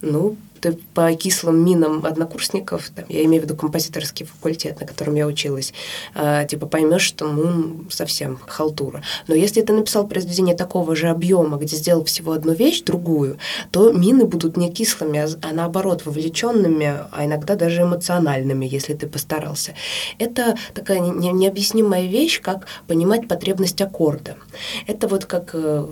ну, 0.00 0.36
ты 0.60 0.72
по 0.94 1.12
кислым 1.14 1.64
минам 1.64 2.04
однокурсников, 2.04 2.90
там, 2.90 3.04
я 3.08 3.24
имею 3.24 3.42
в 3.42 3.44
виду 3.44 3.56
композиторский 3.56 4.26
факультет, 4.26 4.80
на 4.80 4.86
котором 4.86 5.14
я 5.14 5.26
училась, 5.26 5.72
э, 6.14 6.46
типа 6.48 6.66
поймешь, 6.66 7.02
что 7.02 7.26
ну 7.28 7.84
совсем 7.90 8.38
халтура. 8.46 9.02
Но 9.28 9.34
если 9.34 9.62
ты 9.62 9.72
написал 9.72 10.06
произведение 10.06 10.56
такого 10.56 10.96
же 10.96 11.08
объема, 11.08 11.56
где 11.58 11.76
сделал 11.76 12.04
всего 12.04 12.32
одну 12.32 12.52
вещь, 12.52 12.82
другую, 12.82 13.38
то 13.70 13.92
мины 13.92 14.24
будут 14.24 14.56
не 14.56 14.72
кислыми, 14.72 15.18
а, 15.18 15.28
а 15.42 15.52
наоборот 15.52 16.04
вовлеченными, 16.04 17.00
а 17.12 17.24
иногда 17.24 17.54
даже 17.54 17.82
эмоциональными, 17.82 18.66
если 18.66 18.94
ты 18.94 19.06
постарался. 19.06 19.74
Это 20.18 20.56
такая 20.74 21.00
не, 21.00 21.32
необъяснимая 21.32 22.06
вещь, 22.06 22.40
как 22.40 22.66
понимать 22.86 23.28
потребность 23.28 23.80
аккорда. 23.80 24.36
Это 24.86 25.08
вот 25.08 25.26
как 25.26 25.50
э, 25.54 25.86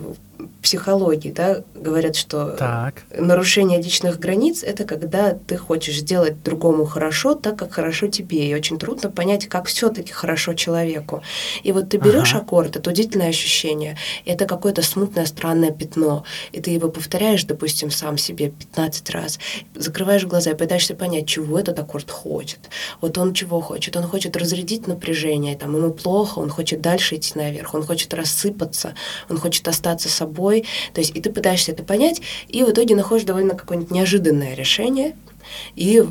психологии, 0.62 1.30
да, 1.30 1.62
говорят, 1.74 2.16
что 2.16 2.51
так. 2.51 3.03
нарушение 3.16 3.80
личных 3.80 4.18
границ— 4.18 4.62
это 4.64 4.85
когда 4.85 5.32
ты 5.32 5.57
хочешь 5.57 5.99
сделать 5.99 6.43
другому 6.43 6.87
хорошо, 6.87 7.35
так 7.35 7.59
как 7.59 7.72
хорошо 7.72 8.09
тебе, 8.09 8.49
и 8.49 8.55
очень 8.55 8.78
трудно 8.78 9.11
понять, 9.11 9.47
как 9.47 9.66
все 9.66 9.91
таки 9.91 10.12
хорошо 10.12 10.55
человеку. 10.55 11.22
И 11.62 11.72
вот 11.72 11.91
ты 11.91 11.99
берешь 11.99 12.32
ага. 12.35 12.43
аккорд, 12.43 12.76
это 12.76 12.91
удивительное 12.91 13.28
ощущение, 13.28 13.99
это 14.24 14.47
какое-то 14.47 14.82
смутное, 14.82 15.26
странное 15.26 15.70
пятно, 15.70 16.24
и 16.53 16.61
ты 16.61 16.70
его 16.70 16.89
повторяешь, 16.89 17.45
допустим, 17.45 17.91
сам 17.91 18.16
себе 18.16 18.51
15 18.51 19.11
раз, 19.11 19.39
закрываешь 19.74 20.24
глаза 20.24 20.53
и 20.53 20.57
пытаешься 20.57 20.95
понять, 20.95 21.28
чего 21.28 21.59
этот 21.59 21.78
аккорд 21.78 22.11
хочет. 22.11 22.61
Вот 23.01 23.18
он 23.18 23.35
чего 23.35 23.61
хочет? 23.61 23.97
Он 23.97 24.05
хочет 24.05 24.37
разрядить 24.37 24.87
напряжение, 24.87 25.57
там, 25.57 25.76
ему 25.76 25.93
плохо, 25.93 26.39
он 26.39 26.49
хочет 26.49 26.80
дальше 26.80 27.16
идти 27.16 27.32
наверх, 27.39 27.74
он 27.74 27.85
хочет 27.85 28.14
рассыпаться, 28.14 28.95
он 29.28 29.39
хочет 29.39 29.68
остаться 29.68 30.09
собой, 30.25 30.64
то 30.93 31.01
есть 31.01 31.14
и 31.14 31.20
ты 31.20 31.31
пытаешься 31.31 31.72
это 31.72 31.83
понять, 31.83 32.20
и 32.49 32.64
в 32.64 32.70
итоге 32.70 32.97
находишь 32.97 33.27
довольно 33.27 33.55
какое-нибудь 33.55 33.91
неожиданное 33.91 34.55
решение, 34.55 35.14
и 35.77 36.03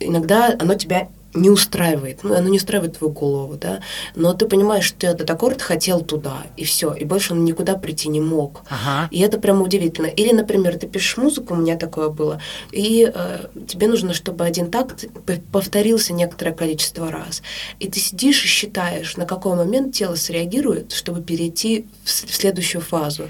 иногда 0.00 0.56
оно 0.58 0.74
тебя 0.74 1.08
не 1.36 1.50
устраивает, 1.50 2.24
ну, 2.24 2.34
оно 2.34 2.48
не 2.48 2.56
устраивает 2.56 2.98
твою 2.98 3.12
голову, 3.12 3.54
да, 3.54 3.80
но 4.14 4.32
ты 4.32 4.46
понимаешь, 4.46 4.84
что 4.84 5.06
этот 5.06 5.30
аккорд 5.30 5.62
хотел 5.62 6.00
туда, 6.00 6.46
и 6.56 6.64
все, 6.64 6.92
и 6.92 7.04
больше 7.04 7.32
он 7.32 7.44
никуда 7.44 7.76
прийти 7.76 8.08
не 8.08 8.20
мог. 8.20 8.62
Ага. 8.68 9.08
И 9.10 9.20
это 9.20 9.38
прямо 9.38 9.62
удивительно. 9.62 10.06
Или, 10.06 10.32
например, 10.32 10.78
ты 10.78 10.86
пишешь 10.86 11.16
музыку, 11.16 11.54
у 11.54 11.56
меня 11.56 11.76
такое 11.76 12.08
было, 12.08 12.40
и 12.72 13.10
э, 13.12 13.46
тебе 13.66 13.88
нужно, 13.88 14.14
чтобы 14.14 14.44
один 14.44 14.70
такт 14.70 15.04
повторился 15.52 16.12
некоторое 16.12 16.52
количество 16.52 17.10
раз. 17.10 17.42
И 17.80 17.88
ты 17.88 18.00
сидишь 18.00 18.44
и 18.44 18.48
считаешь, 18.48 19.16
на 19.16 19.26
какой 19.26 19.56
момент 19.56 19.94
тело 19.94 20.14
среагирует, 20.14 20.92
чтобы 20.92 21.22
перейти 21.22 21.86
в, 22.04 22.08
в 22.08 22.34
следующую 22.34 22.82
фазу. 22.82 23.28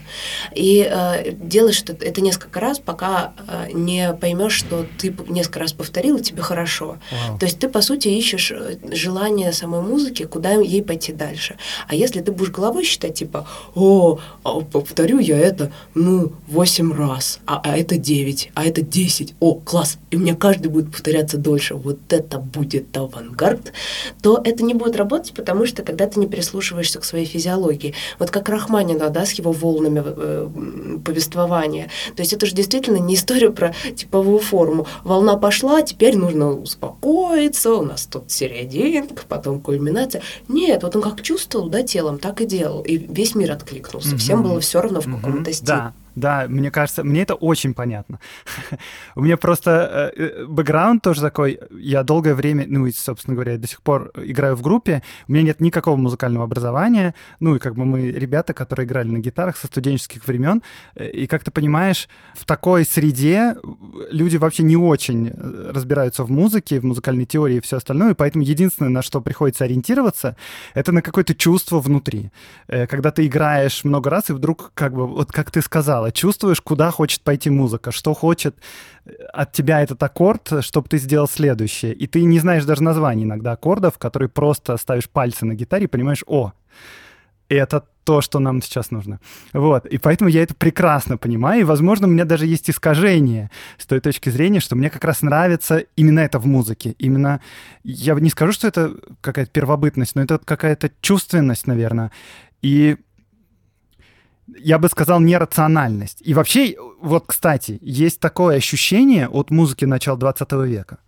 И 0.55 0.89
э, 0.89 1.33
делаешь 1.33 1.83
это, 1.83 1.93
это 2.05 2.21
несколько 2.21 2.61
раз, 2.61 2.79
пока 2.79 3.33
э, 3.49 3.73
не 3.73 4.13
поймешь, 4.15 4.55
что 4.55 4.87
ты 4.99 5.15
несколько 5.29 5.61
раз 5.61 5.73
повторил, 5.73 6.17
и 6.17 6.23
тебе 6.23 6.43
хорошо. 6.43 6.99
Вау. 7.11 7.39
То 7.39 7.47
есть 7.47 7.59
ты, 7.59 7.69
по 7.69 7.81
сути, 7.81 7.96
сути, 7.97 8.09
ищешь 8.09 8.51
э, 8.51 8.77
желание 8.93 9.53
самой 9.53 9.81
музыки, 9.81 10.25
куда 10.25 10.53
ей 10.53 10.83
пойти 10.83 11.13
дальше. 11.13 11.57
А 11.89 11.95
если 11.95 12.21
ты 12.21 12.33
будешь 12.33 12.51
головой 12.51 12.85
считать, 12.85 13.15
типа, 13.15 13.47
о, 13.75 14.19
а 14.45 14.61
повторю 14.61 15.19
я 15.19 15.39
это, 15.39 15.73
ну, 15.95 16.33
8 16.49 16.93
раз, 16.93 17.41
а, 17.47 17.61
а 17.65 17.77
это 17.77 17.97
9, 17.97 18.51
а 18.55 18.65
это 18.65 18.83
10, 18.83 19.35
о, 19.41 19.55
класс, 19.55 19.99
и 20.11 20.17
у 20.17 20.19
меня 20.19 20.35
каждый 20.35 20.69
будет 20.69 20.93
повторяться 20.93 21.39
дольше, 21.39 21.75
вот 21.75 21.99
это 22.11 22.39
будет 22.39 22.97
авангард, 22.97 23.73
то 24.23 24.41
это 24.45 24.63
не 24.65 24.75
будет 24.75 24.97
работать, 24.97 25.33
потому 25.35 25.67
что 25.67 25.83
тогда 25.83 26.07
ты 26.07 26.21
не 26.21 26.27
прислушиваешься 26.27 27.01
к 27.01 27.05
своей 27.05 27.27
физиологии. 27.27 27.95
Вот 28.19 28.31
как 28.31 28.49
Рахманинова, 28.49 29.11
да, 29.11 29.25
с 29.25 29.33
его 29.33 29.53
волнами 29.53 30.03
э, 30.05 30.49
повествования. 31.05 31.89
То 32.15 32.23
есть 32.23 32.33
это 32.33 32.47
же 32.47 32.55
действительно 32.55 32.99
не 32.99 33.15
история 33.15 33.51
про 33.51 33.75
типовую 33.97 34.39
форму. 34.39 34.87
Волна 35.05 35.37
пошла, 35.37 35.83
теперь 35.83 36.17
нужно 36.17 36.53
успокоиться, 36.53 37.86
нас 37.87 38.07
тут 38.07 38.31
серединка, 38.31 39.25
потом 39.29 39.61
кульминация. 39.61 40.23
Нет, 40.49 40.83
вот 40.83 40.97
он 40.97 41.03
как 41.03 41.23
чувствовал, 41.23 41.69
да, 41.69 41.83
телом, 41.83 42.19
так 42.19 42.41
и 42.41 42.47
делал. 42.47 42.83
И 42.83 42.97
весь 42.99 43.35
мир 43.35 43.53
откликнулся. 43.53 44.11
Угу. 44.11 44.19
Всем 44.19 44.43
было 44.43 44.61
все 44.61 44.81
равно 44.81 45.01
в 45.01 45.11
каком-то 45.11 45.53
стиле. 45.53 45.67
Да, 45.67 45.95
да, 46.17 46.47
мне 46.49 46.71
кажется, 46.71 47.05
мне 47.05 47.23
это 47.23 47.35
очень 47.35 47.75
понятно. 47.75 48.19
У 49.15 49.21
меня 49.21 49.37
просто 49.37 50.13
э, 50.17 50.23
э, 50.23 50.47
бэкграунд 50.47 51.03
тоже 51.03 51.21
такой. 51.21 51.61
Я 51.79 52.03
долгое 52.05 52.35
время, 52.35 52.65
ну 52.67 52.87
и, 52.87 52.91
собственно 52.91 53.35
говоря, 53.35 53.59
до 53.59 53.69
сих 53.69 53.83
пор 53.83 54.11
играю 54.17 54.57
в 54.57 54.63
группе. 54.63 55.03
У 55.29 55.33
меня 55.33 55.45
нет 55.45 55.61
никакого 55.61 55.97
музыкального 55.97 56.47
образования. 56.47 57.15
Ну 57.39 57.57
и 57.57 57.59
как 57.59 57.75
бы 57.75 57.85
мы 57.85 58.11
ребята, 58.11 58.55
которые 58.55 58.87
играли 58.87 59.09
на 59.09 59.19
гитарах 59.19 59.59
со 59.59 59.67
студенческих 59.67 60.27
времен. 60.27 60.63
Э, 60.95 61.07
и 61.07 61.27
как 61.27 61.45
ты 61.45 61.51
понимаешь, 61.51 62.09
в 62.35 62.47
такой 62.47 62.87
среде 62.87 63.55
люди 64.11 64.39
вообще 64.39 64.63
не 64.63 64.79
очень 64.79 65.31
разбираются 65.31 66.25
в 66.25 66.31
музыке, 66.31 66.81
в 66.81 66.85
музыкальной 66.85 67.27
теории 67.27 67.57
и 67.57 67.61
все 67.61 67.77
остальное. 67.77 68.15
Поэтому 68.15 68.43
единственное, 68.43 68.89
на 68.89 69.03
что 69.03 69.21
приходится 69.21 69.65
ориентироваться, 69.65 70.35
это 70.73 70.93
на 70.93 71.03
какое-то 71.03 71.35
чувство 71.35 71.79
внутри. 71.79 72.31
Когда 72.69 73.11
ты 73.11 73.27
играешь 73.27 73.85
много 73.85 74.09
раз, 74.09 74.31
и 74.31 74.33
вдруг, 74.33 74.71
как 74.73 74.95
бы, 74.95 75.07
вот 75.07 75.31
как 75.31 75.51
ты 75.51 75.61
сказал, 75.61 76.06
сначала 76.07 76.13
чувствуешь, 76.13 76.61
куда 76.61 76.91
хочет 76.91 77.23
пойти 77.23 77.51
музыка, 77.51 77.93
что 77.93 78.15
хочет 78.15 78.57
э, 79.05 79.11
от 79.33 79.53
тебя 79.53 79.83
этот 79.83 80.03
аккорд, 80.03 80.53
чтобы 80.61 80.89
ты 80.89 80.99
сделал 80.99 81.29
следующее. 81.29 81.93
И 81.93 82.07
ты 82.07 82.25
не 82.25 82.41
знаешь 82.41 82.65
даже 82.65 82.83
названий 82.83 83.25
иногда 83.25 83.53
аккордов, 83.53 83.99
которые 83.99 84.29
просто 84.29 84.77
ставишь 84.77 85.09
пальцы 85.09 85.47
на 85.47 85.55
гитаре 85.55 85.85
и 85.85 85.89
понимаешь, 85.89 86.25
о, 86.27 86.53
это 87.49 87.85
то, 88.05 88.21
что 88.21 88.39
нам 88.39 88.63
сейчас 88.63 88.93
нужно. 88.93 89.19
Вот. 89.53 89.87
И 89.87 89.99
поэтому 89.99 90.31
я 90.31 90.43
это 90.43 90.55
прекрасно 90.55 91.17
понимаю. 91.17 91.61
И, 91.61 91.65
возможно, 91.65 92.07
у 92.07 92.11
меня 92.11 92.25
даже 92.25 92.47
есть 92.47 92.71
искажение 92.71 93.51
с 93.79 93.87
той 93.87 94.01
точки 94.01 94.31
зрения, 94.31 94.61
что 94.61 94.77
мне 94.77 94.91
как 94.91 95.05
раз 95.05 95.23
нравится 95.23 95.85
именно 95.97 96.21
это 96.21 96.39
в 96.39 96.47
музыке. 96.47 96.95
Именно, 96.99 97.41
я 97.85 98.15
не 98.15 98.31
скажу, 98.31 98.53
что 98.53 98.69
это 98.69 98.95
какая-то 99.21 99.51
первобытность, 99.51 100.17
но 100.17 100.23
это 100.23 100.39
какая-то 100.39 100.91
чувственность, 101.01 101.67
наверное. 101.67 102.11
И 102.63 102.97
я 104.59 104.79
бы 104.79 104.89
сказал, 104.89 105.21
нерациональность. 105.21 106.23
И 106.25 106.35
вообще, 106.35 106.77
вот, 107.01 107.25
кстати, 107.27 107.79
есть 107.83 108.21
такое 108.21 108.57
ощущение 108.57 109.29
от 109.29 109.51
музыки 109.51 109.85
начала 109.85 110.17
20 110.17 110.53
века, 110.67 110.99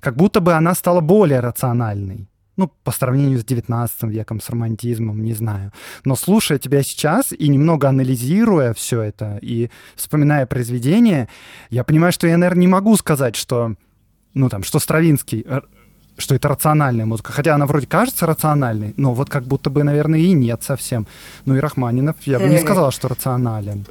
как 0.00 0.16
будто 0.16 0.40
бы 0.40 0.52
она 0.52 0.74
стала 0.74 1.00
более 1.00 1.40
рациональной. 1.40 2.28
Ну, 2.56 2.72
по 2.82 2.90
сравнению 2.90 3.38
с 3.38 3.44
19 3.44 4.02
веком, 4.04 4.40
с 4.40 4.50
романтизмом, 4.50 5.22
не 5.22 5.32
знаю. 5.32 5.72
Но 6.04 6.16
слушая 6.16 6.58
тебя 6.58 6.82
сейчас 6.82 7.32
и 7.32 7.48
немного 7.48 7.88
анализируя 7.88 8.74
все 8.74 9.00
это 9.02 9.38
и 9.40 9.70
вспоминая 9.94 10.44
произведение, 10.44 11.28
я 11.70 11.84
понимаю, 11.84 12.12
что 12.12 12.26
я, 12.26 12.36
наверное, 12.36 12.62
не 12.62 12.66
могу 12.66 12.96
сказать, 12.96 13.36
что 13.36 13.76
ну 14.34 14.48
там, 14.48 14.64
что 14.64 14.78
Стравинский 14.78 15.44
что 16.18 16.34
это 16.34 16.48
рациональная 16.48 17.06
музыка. 17.06 17.32
Хотя 17.32 17.54
она 17.54 17.66
вроде 17.66 17.86
кажется 17.86 18.26
рациональной, 18.26 18.92
но 18.96 19.14
вот 19.14 19.30
как 19.30 19.44
будто 19.44 19.70
бы, 19.70 19.84
наверное, 19.84 20.18
и 20.18 20.32
нет 20.32 20.62
совсем. 20.62 21.06
Ну 21.44 21.56
и 21.56 21.60
Рахманинов, 21.60 22.16
я 22.24 22.38
бы 22.38 22.48
не 22.48 22.58
сказала, 22.58 22.90
что 22.90 23.08
рационален. 23.08 23.86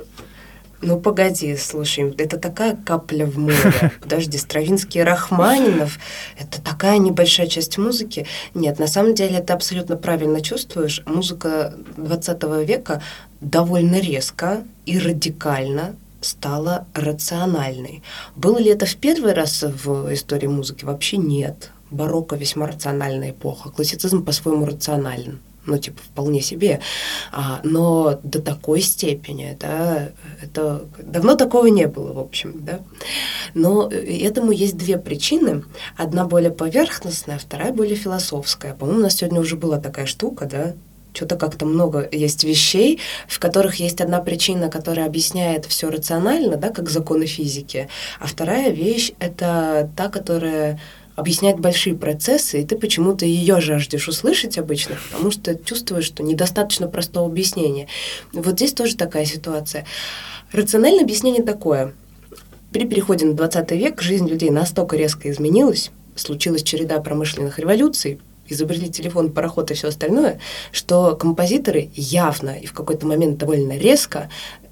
Ну, 0.79 0.99
погоди, 0.99 1.55
слушай, 1.57 2.13
это 2.19 2.37
такая 2.37 2.75
капля 2.75 3.25
в 3.25 3.37
море. 3.39 3.91
Подожди, 4.01 4.37
Стравинский 4.37 5.01
и 5.01 5.03
Рахманинов— 5.03 5.97
это 6.39 6.61
такая 6.61 6.99
небольшая 6.99 7.47
часть 7.47 7.79
музыки. 7.79 8.27
Нет, 8.53 8.77
на 8.77 8.85
самом 8.85 9.15
деле 9.15 9.39
ты 9.39 9.53
абсолютно 9.53 9.95
правильно 9.95 10.39
чувствуешь. 10.41 11.01
Музыка 11.07 11.73
20 11.97 12.43
века 12.67 13.01
довольно 13.41 13.99
резко 13.99 14.63
и 14.85 14.99
радикально 14.99 15.95
стала 16.21 16.85
рациональной. 16.93 18.03
Было 18.35 18.59
ли 18.59 18.69
это 18.69 18.85
в 18.85 18.95
первый 18.97 19.33
раз 19.33 19.63
в 19.63 20.13
истории 20.13 20.47
музыки? 20.47 20.85
Вообще 20.85 21.17
нет 21.17 21.71
барокко 21.91 22.35
весьма 22.35 22.67
рациональная 22.67 23.31
эпоха. 23.31 23.69
Классицизм 23.69 24.23
по-своему 24.23 24.65
рационален 24.65 25.39
ну, 25.67 25.77
типа, 25.77 26.01
вполне 26.01 26.41
себе. 26.41 26.79
А, 27.31 27.59
но 27.63 28.19
до 28.23 28.41
такой 28.41 28.81
степени, 28.81 29.55
да, 29.59 30.09
это 30.41 30.85
давно 31.03 31.35
такого 31.35 31.67
не 31.67 31.87
было, 31.87 32.13
в 32.13 32.19
общем, 32.19 32.53
да. 32.61 32.79
Но 33.53 33.89
этому 33.89 34.51
есть 34.51 34.77
две 34.77 34.97
причины. 34.97 35.63
Одна 35.97 36.25
более 36.25 36.51
поверхностная, 36.51 37.37
вторая 37.37 37.73
более 37.73 37.95
философская. 37.95 38.73
По-моему, 38.73 39.01
у 39.01 39.03
нас 39.03 39.15
сегодня 39.15 39.41
уже 39.41 39.57
была 39.57 39.77
такая 39.77 40.05
штука, 40.05 40.45
да, 40.45 40.73
что-то 41.13 41.35
как-то 41.35 41.65
много 41.65 42.07
есть 42.11 42.43
вещей, 42.43 42.99
в 43.27 43.39
которых 43.39 43.75
есть 43.75 44.01
одна 44.01 44.19
причина, 44.21 44.69
которая 44.69 45.07
объясняет 45.07 45.65
все 45.65 45.89
рационально, 45.89 46.57
да, 46.57 46.69
как 46.69 46.89
законы 46.89 47.25
физики, 47.25 47.89
а 48.19 48.27
вторая 48.27 48.69
вещь— 48.69 49.11
это 49.19 49.89
та, 49.97 50.09
которая 50.09 50.79
объясняет 51.17 51.59
большие 51.59 51.95
процессы, 51.95 52.61
и 52.61 52.65
ты 52.65 52.77
почему-то 52.77 53.25
ее 53.25 53.59
жаждешь 53.59 54.07
услышать 54.07 54.59
обычно, 54.59 54.95
потому 55.11 55.31
что 55.31 55.55
чувствуешь, 55.55 56.05
что 56.05 56.21
недостаточно 56.21 56.87
простого 56.87 57.25
объяснения. 57.25 57.87
Вот 58.31 58.53
здесь 58.53 58.71
тоже 58.71 58.95
такая 58.95 59.25
ситуация. 59.25 59.85
Рациональное 60.51 61.03
объяснение 61.03 61.43
такое. 61.43 61.93
При 62.71 62.85
переходе 62.85 63.25
на 63.25 63.33
20 63.33 63.71
век 63.71 64.01
жизнь 64.01 64.27
людей 64.27 64.51
настолько 64.51 64.95
резко 64.95 65.29
изменилась, 65.31 65.89
случилась 66.15 66.61
череда 66.61 66.99
промышленных 66.99 67.57
революций, 67.57 68.19
изобрели 68.47 68.89
телефон, 68.89 69.31
пароход 69.31 69.71
и 69.71 69.73
все 69.73 69.87
остальное, 69.87 70.39
что 70.71 71.15
композиторы 71.15 71.89
явно 71.95 72.51
и 72.51 72.67
в 72.67 72.73
какой-то 72.73 73.07
момент 73.07 73.39
довольно 73.39 73.75
резко 73.75 74.29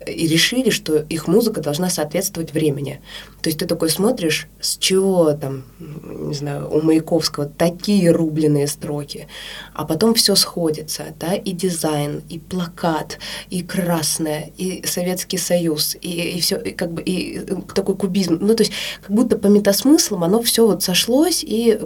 и 0.08 0.28
решили, 0.28 0.70
что 0.70 0.98
их 0.98 1.28
музыка 1.28 1.62
должна 1.62 1.90
соответствовать 1.90 2.54
времени. 2.54 3.02
То 3.42 3.50
есть 3.50 3.60
ты 3.60 3.66
такой 3.66 3.90
смотришь, 3.90 4.48
с 4.60 4.78
чего 4.78 5.34
там, 5.34 5.64
не 5.80 6.34
знаю, 6.34 6.70
у 6.72 6.82
Маяковского 6.82 7.46
такие 7.46 8.12
рубленые 8.12 8.68
строки, 8.68 9.28
а 9.74 9.86
потом 9.86 10.14
все 10.16 10.36
сходится, 10.36 11.06
да, 11.20 11.36
и 11.36 11.52
дизайн, 11.52 12.24
и 12.30 12.40
плакат, 12.40 13.20
и 13.50 13.62
красное, 13.62 14.52
и 14.58 14.86
Советский 14.86 15.38
Союз, 15.38 15.96
и, 16.02 16.38
и 16.38 16.42
все, 16.42 16.58
и 16.58 16.72
как 16.72 16.92
бы, 16.92 17.02
и 17.02 17.42
такой 17.74 17.96
кубизм. 17.96 18.40
Ну, 18.42 18.56
то 18.56 18.64
есть 18.64 18.74
как 19.02 19.12
будто 19.12 19.38
по 19.38 19.48
метасмыслам 19.48 20.24
оно 20.24 20.42
все 20.42 20.66
вот 20.66 20.82
сошлось, 20.82 21.44
и 21.44 21.80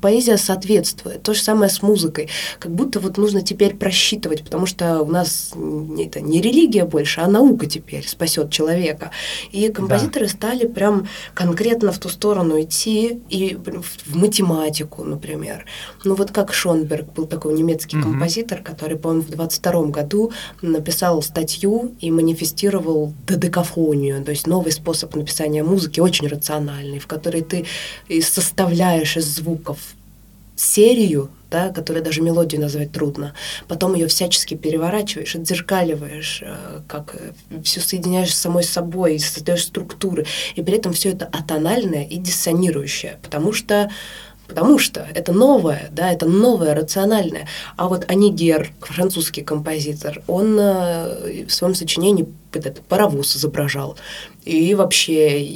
поэзия 0.00 0.38
соответствует. 0.38 1.22
То 1.22 1.34
же 1.34 1.42
самое 1.42 1.70
с 1.70 1.82
музыкой. 1.82 2.28
Как 2.58 2.72
будто 2.72 3.00
вот 3.00 3.16
нужно 3.16 3.42
теперь 3.42 3.76
просчитывать, 3.76 4.42
потому 4.42 4.66
что 4.66 5.02
у 5.02 5.10
нас 5.10 5.52
это 5.98 6.20
не 6.20 6.40
религия 6.40 6.84
больше, 6.84 7.20
а 7.20 7.28
наука 7.28 7.39
теперь 7.66 8.06
спасет 8.06 8.50
человека. 8.50 9.10
И 9.52 9.68
композиторы 9.68 10.26
да. 10.26 10.32
стали 10.32 10.66
прям 10.66 11.08
конкретно 11.34 11.92
в 11.92 11.98
ту 11.98 12.08
сторону 12.08 12.60
идти, 12.60 13.20
и 13.28 13.56
в 13.56 14.16
математику, 14.16 15.04
например. 15.04 15.66
Ну 16.04 16.14
вот 16.14 16.30
как 16.30 16.52
Шонберг 16.52 17.12
был 17.12 17.26
такой 17.26 17.54
немецкий 17.54 17.96
угу. 17.96 18.10
композитор, 18.10 18.62
который, 18.62 18.96
по-моему, 18.96 19.22
в 19.22 19.30
22 19.30 19.86
году 19.86 20.32
написал 20.62 21.22
статью 21.22 21.94
и 22.00 22.10
манифестировал 22.10 23.12
додекафонию, 23.26 24.22
то 24.24 24.30
есть 24.30 24.46
новый 24.46 24.72
способ 24.72 25.14
написания 25.14 25.62
музыки, 25.62 26.00
очень 26.00 26.28
рациональный, 26.28 26.98
в 26.98 27.06
которой 27.06 27.42
ты 27.42 27.66
составляешь 28.22 29.16
из 29.16 29.36
звуков 29.36 29.78
серию 30.56 31.30
да, 31.50 31.70
которую 31.70 32.04
даже 32.04 32.22
мелодию 32.22 32.60
назвать 32.60 32.92
трудно. 32.92 33.34
Потом 33.68 33.94
ее 33.94 34.06
всячески 34.06 34.54
переворачиваешь, 34.54 35.34
отзеркаливаешь, 35.34 36.42
э, 36.42 36.80
как 36.86 37.14
э, 37.14 37.32
все 37.62 37.80
соединяешь 37.80 38.34
с 38.34 38.38
самой 38.38 38.62
собой, 38.62 39.18
создаешь 39.18 39.64
структуры. 39.64 40.26
И 40.54 40.62
при 40.62 40.76
этом 40.76 40.92
все 40.92 41.10
это 41.10 41.26
атональное 41.26 42.04
и 42.04 42.16
диссонирующее, 42.16 43.18
потому 43.22 43.52
что 43.52 43.90
потому 44.46 44.78
что 44.78 45.06
это 45.14 45.32
новое, 45.32 45.88
да, 45.92 46.12
это 46.12 46.26
новое, 46.26 46.74
рациональное. 46.74 47.46
А 47.76 47.86
вот 47.86 48.04
Анигер, 48.10 48.72
французский 48.80 49.42
композитор, 49.42 50.22
он 50.26 50.58
э, 50.58 51.44
в 51.46 51.52
своем 51.52 51.74
сочинении 51.74 52.26
этот 52.52 52.80
паровоз 52.80 53.36
изображал. 53.36 53.96
И 54.44 54.74
вообще 54.74 55.46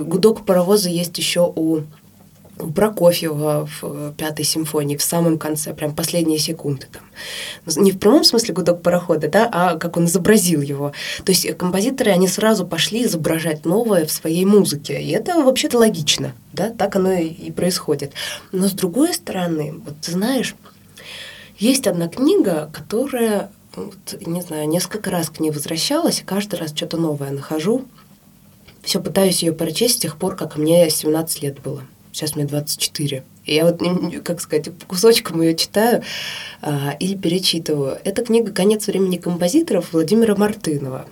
гудок 0.00 0.44
паровоза 0.44 0.88
есть 0.88 1.16
еще 1.16 1.52
у 1.54 1.82
Прокофьева 2.56 3.66
в 3.66 3.80
э, 3.82 4.12
пятой 4.16 4.44
симфонии, 4.44 4.96
в 4.96 5.02
самом 5.02 5.38
конце, 5.38 5.74
прям 5.74 5.94
последние 5.94 6.38
секунды 6.38 6.86
там. 6.92 7.02
Не 7.82 7.90
в 7.90 7.98
прямом 7.98 8.22
смысле 8.22 8.54
гудок 8.54 8.80
парохода, 8.80 9.28
да, 9.28 9.48
а 9.52 9.76
как 9.76 9.96
он 9.96 10.04
изобразил 10.04 10.60
его. 10.60 10.92
То 11.24 11.32
есть 11.32 11.56
композиторы, 11.56 12.12
они 12.12 12.28
сразу 12.28 12.64
пошли 12.64 13.04
изображать 13.04 13.64
новое 13.64 14.06
в 14.06 14.12
своей 14.12 14.44
музыке. 14.44 15.02
И 15.02 15.10
это 15.10 15.34
вообще-то 15.42 15.78
логично, 15.78 16.32
да, 16.52 16.70
так 16.70 16.94
оно 16.94 17.12
и 17.12 17.50
происходит. 17.50 18.12
Но 18.52 18.68
с 18.68 18.72
другой 18.72 19.14
стороны, 19.14 19.74
вот 19.84 19.94
ты 20.00 20.12
знаешь, 20.12 20.54
есть 21.58 21.88
одна 21.88 22.08
книга, 22.08 22.70
которая, 22.72 23.50
вот, 23.74 23.96
не 24.24 24.42
знаю, 24.42 24.68
несколько 24.68 25.10
раз 25.10 25.28
к 25.28 25.40
ней 25.40 25.50
возвращалась, 25.50 26.20
и 26.20 26.24
каждый 26.24 26.60
раз 26.60 26.70
что-то 26.70 26.98
новое 26.98 27.30
нахожу. 27.30 27.84
Все 28.82 29.00
пытаюсь 29.00 29.42
ее 29.42 29.52
прочесть 29.52 29.96
с 29.96 30.00
тех 30.00 30.18
пор, 30.18 30.36
как 30.36 30.56
мне 30.56 30.88
17 30.88 31.42
лет 31.42 31.60
было 31.60 31.82
сейчас 32.14 32.36
мне 32.36 32.44
24. 32.44 33.24
И 33.44 33.54
я 33.54 33.64
вот, 33.64 33.82
как 34.24 34.40
сказать, 34.40 34.70
кусочком 34.86 35.42
ее 35.42 35.54
читаю 35.54 36.02
а, 36.62 36.96
или 36.98 37.16
перечитываю. 37.16 37.98
Это 38.04 38.24
книга 38.24 38.52
«Конец 38.52 38.86
времени 38.86 39.16
композиторов» 39.16 39.92
Владимира 39.92 40.34
Мартынова. 40.36 41.06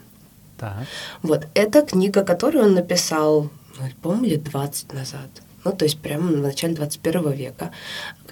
Так. 0.58 0.86
Вот, 1.22 1.46
это 1.54 1.82
книга, 1.82 2.24
которую 2.24 2.64
он 2.64 2.74
написал, 2.74 3.50
ну, 3.78 3.86
по-моему, 4.00 4.26
лет 4.26 4.44
20 4.44 4.92
назад 4.92 5.28
ну, 5.64 5.72
то 5.72 5.84
есть 5.84 5.98
прямо 5.98 6.28
в 6.28 6.36
начале 6.36 6.74
21 6.74 7.32
века, 7.32 7.70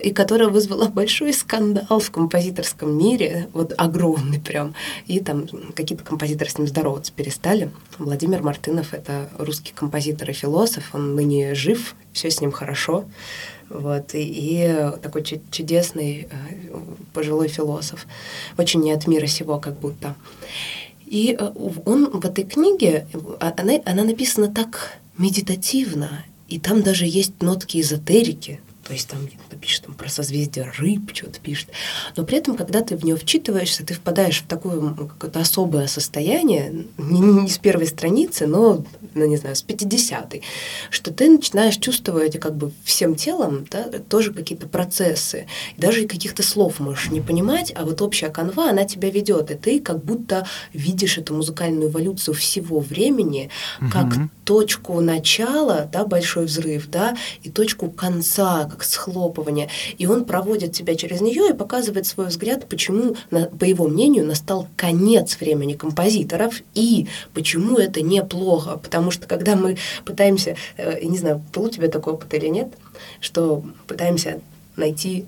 и 0.01 0.13
которая 0.13 0.49
вызвала 0.49 0.89
большой 0.89 1.33
скандал 1.33 2.01
в 2.01 2.11
композиторском 2.11 2.97
мире, 2.97 3.49
вот 3.53 3.73
огромный 3.77 4.41
прям, 4.41 4.75
и 5.07 5.21
там 5.21 5.47
какие-то 5.75 6.05
композиторы 6.05 6.51
с 6.51 6.59
ним 6.59 6.67
здороваться 6.67 7.13
перестали. 7.13 7.71
Владимир 7.99 8.43
Мартынов— 8.43 8.93
это 8.95 9.29
русский 9.39 9.73
композитор 9.75 10.31
и 10.31 10.33
философ, 10.33 10.91
он 10.95 11.15
ныне 11.15 11.55
жив, 11.55 11.95
все 12.13 12.31
с 12.31 12.41
ним 12.41 12.51
хорошо, 12.51 13.05
вот, 13.69 14.15
и, 14.15 14.23
и 14.23 14.91
такой 15.01 15.23
чудесный 15.23 16.29
э, 16.29 16.77
пожилой 17.13 17.47
философ, 17.47 18.07
очень 18.59 18.81
не 18.81 18.91
от 18.91 19.07
мира 19.07 19.27
сего 19.27 19.61
как 19.61 19.79
будто. 19.79 20.17
И 21.07 21.37
э, 21.39 21.53
он 21.85 22.11
в 22.11 22.25
этой 22.25 22.45
книге, 22.45 23.07
а, 23.39 23.55
она, 23.57 23.75
она 23.85 24.03
написана 24.03 24.49
так 24.53 24.99
медитативно 25.19 26.25
и 26.51 26.59
там 26.59 26.83
даже 26.83 27.07
есть 27.07 27.41
нотки 27.41 27.81
эзотерики, 27.81 28.61
то 28.91 28.95
есть 28.95 29.07
там 29.07 29.21
пишет 29.61 29.85
там, 29.85 29.95
про 29.95 30.09
созвездие 30.09 30.73
рыб, 30.77 31.13
что-то 31.15 31.39
пишет. 31.39 31.69
Но 32.17 32.25
при 32.25 32.39
этом, 32.39 32.57
когда 32.57 32.81
ты 32.81 32.97
в 32.97 33.05
нее 33.05 33.15
вчитываешься, 33.15 33.87
ты 33.87 33.95
впадаешь 33.95 34.41
в 34.41 34.47
такое 34.49 34.81
какое-то 34.81 35.39
особое 35.39 35.87
состояние, 35.87 36.87
не, 36.99 37.21
не 37.21 37.49
с 37.49 37.59
первой 37.59 37.87
страницы, 37.87 38.49
но, 38.49 38.85
ну, 39.15 39.27
не 39.27 39.37
знаю, 39.37 39.55
с 39.55 39.65
50-й, 39.65 40.43
что 40.91 41.13
ты 41.13 41.31
начинаешь 41.31 41.77
чувствовать 41.77 42.41
как 42.41 42.57
бы 42.57 42.73
всем 42.83 43.15
телом 43.15 43.65
да, 43.71 43.85
тоже 44.09 44.33
какие-то 44.33 44.67
процессы. 44.67 45.47
И 45.77 45.81
даже 45.81 46.09
каких-то 46.09 46.43
слов 46.43 46.81
можешь 46.81 47.13
не 47.13 47.21
понимать, 47.21 47.73
а 47.77 47.85
вот 47.85 48.03
общая 48.03 48.31
канва, 48.31 48.71
она 48.71 48.87
тебя 48.87 49.09
ведет, 49.09 49.53
и 49.53 49.55
ты 49.55 49.79
как 49.79 50.05
будто 50.05 50.49
видишь 50.73 51.17
эту 51.17 51.33
музыкальную 51.35 51.91
эволюцию 51.91 52.35
всего 52.35 52.81
времени, 52.81 53.51
как 53.93 54.07
угу. 54.07 54.31
точку 54.45 55.01
начала, 55.01 55.89
да, 55.93 56.05
большой 56.05 56.47
взрыв, 56.47 56.91
да, 56.91 57.17
и 57.45 57.51
точку 57.51 57.89
конца, 57.89 58.65
как 58.65 58.80
схлопывание. 58.85 59.69
И 59.99 60.07
он 60.07 60.25
проводит 60.25 60.73
тебя 60.73 60.95
через 60.95 61.21
нее 61.21 61.51
и 61.51 61.55
показывает 61.55 62.07
свой 62.07 62.27
взгляд, 62.27 62.67
почему, 62.69 63.17
по 63.31 63.65
его 63.65 63.89
мнению, 63.89 64.27
настал 64.27 64.69
конец 64.77 65.39
времени 65.41 65.75
композиторов 65.75 66.63
и 66.75 67.09
почему 67.35 67.77
это 67.77 68.03
неплохо. 68.03 68.77
Потому 68.77 69.11
что 69.11 69.27
когда 69.27 69.57
мы 69.57 69.77
пытаемся, 70.05 70.57
э, 70.77 71.05
не 71.05 71.19
знаю, 71.19 71.43
был 71.53 71.65
у 71.65 71.71
тебя 71.71 71.89
такой 71.89 72.15
опыт 72.15 72.33
или 72.35 72.47
нет, 72.47 72.69
что 73.21 73.63
пытаемся 73.87 74.41
найти 74.77 75.27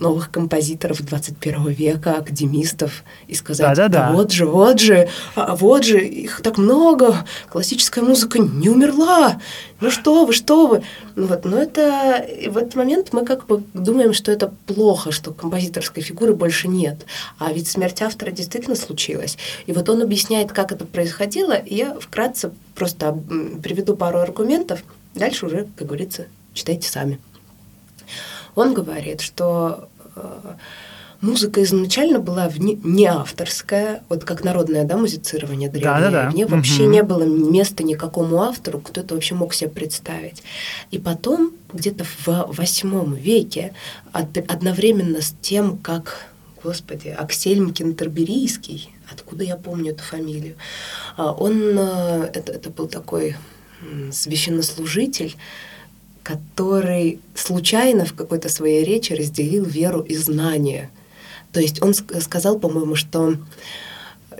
новых 0.00 0.30
композиторов 0.30 1.04
21 1.04 1.68
века, 1.68 2.16
академистов, 2.16 3.04
и 3.28 3.34
сказать, 3.34 3.76
да, 3.76 3.88
да, 3.88 4.08
да. 4.08 4.12
вот 4.12 4.32
же, 4.32 4.46
вот 4.46 4.80
же, 4.80 5.08
а 5.34 5.54
вот 5.54 5.84
же, 5.84 6.04
их 6.04 6.40
так 6.42 6.58
много, 6.58 7.24
классическая 7.48 8.02
музыка 8.02 8.38
не 8.38 8.68
умерла, 8.68 9.40
ну 9.80 9.90
что 9.90 10.24
вы, 10.24 10.32
что 10.32 10.66
вы. 10.66 10.82
Ну 11.16 11.26
вот, 11.26 11.44
но 11.44 11.58
это, 11.58 12.26
в 12.48 12.56
этот 12.56 12.74
момент 12.74 13.12
мы 13.12 13.24
как 13.24 13.46
бы 13.46 13.62
думаем, 13.74 14.12
что 14.12 14.32
это 14.32 14.52
плохо, 14.66 15.12
что 15.12 15.32
композиторской 15.32 16.02
фигуры 16.02 16.34
больше 16.34 16.68
нет. 16.68 17.06
А 17.38 17.52
ведь 17.52 17.68
смерть 17.68 18.02
автора 18.02 18.30
действительно 18.30 18.76
случилась. 18.76 19.36
И 19.66 19.72
вот 19.72 19.88
он 19.88 20.02
объясняет, 20.02 20.52
как 20.52 20.72
это 20.72 20.84
происходило, 20.84 21.52
и 21.52 21.76
я 21.76 21.94
вкратце 21.98 22.52
просто 22.74 23.18
приведу 23.62 23.96
пару 23.96 24.18
аргументов, 24.18 24.82
дальше 25.14 25.46
уже, 25.46 25.68
как 25.76 25.86
говорится, 25.86 26.26
читайте 26.54 26.88
сами. 26.88 27.18
Он 28.54 28.74
говорит, 28.74 29.20
что 29.20 29.88
музыка 31.20 31.62
изначально 31.62 32.18
была 32.18 32.48
вне, 32.48 32.78
не 32.82 33.06
авторская, 33.06 34.02
вот 34.08 34.24
как 34.24 34.44
народное 34.44 34.84
да, 34.84 34.96
музицирование 34.96 35.68
древнее. 35.68 36.00
Да, 36.00 36.10
да, 36.10 36.24
да. 36.24 36.30
В 36.30 36.34
ней 36.34 36.44
угу. 36.44 36.56
вообще 36.56 36.86
не 36.86 37.02
было 37.02 37.24
места 37.24 37.82
никакому 37.82 38.42
автору, 38.42 38.80
кто 38.80 39.00
это 39.00 39.14
вообще 39.14 39.34
мог 39.34 39.54
себе 39.54 39.70
представить. 39.70 40.42
И 40.90 40.98
потом, 40.98 41.52
где-то 41.72 42.04
в 42.04 42.26
восьмом 42.48 43.14
веке, 43.14 43.74
одновременно 44.12 45.20
с 45.20 45.34
тем, 45.40 45.78
как, 45.78 46.26
господи, 46.62 47.08
Аксельм 47.08 47.72
Кентерберийский, 47.72 48.90
откуда 49.12 49.44
я 49.44 49.56
помню 49.56 49.92
эту 49.92 50.02
фамилию, 50.02 50.54
а, 51.16 51.32
он, 51.32 51.78
э, 51.78 52.30
это, 52.32 52.52
это 52.52 52.70
был 52.70 52.86
такой 52.86 53.36
священнослужитель, 54.12 55.36
который 56.22 57.20
случайно 57.34 58.04
в 58.04 58.14
какой-то 58.14 58.48
своей 58.48 58.84
речи 58.84 59.12
разделил 59.12 59.64
веру 59.64 60.00
и 60.00 60.14
знание. 60.16 60.90
То 61.52 61.60
есть 61.60 61.82
он 61.82 61.94
сказал, 61.94 62.58
по-моему, 62.58 62.94
что 62.94 63.34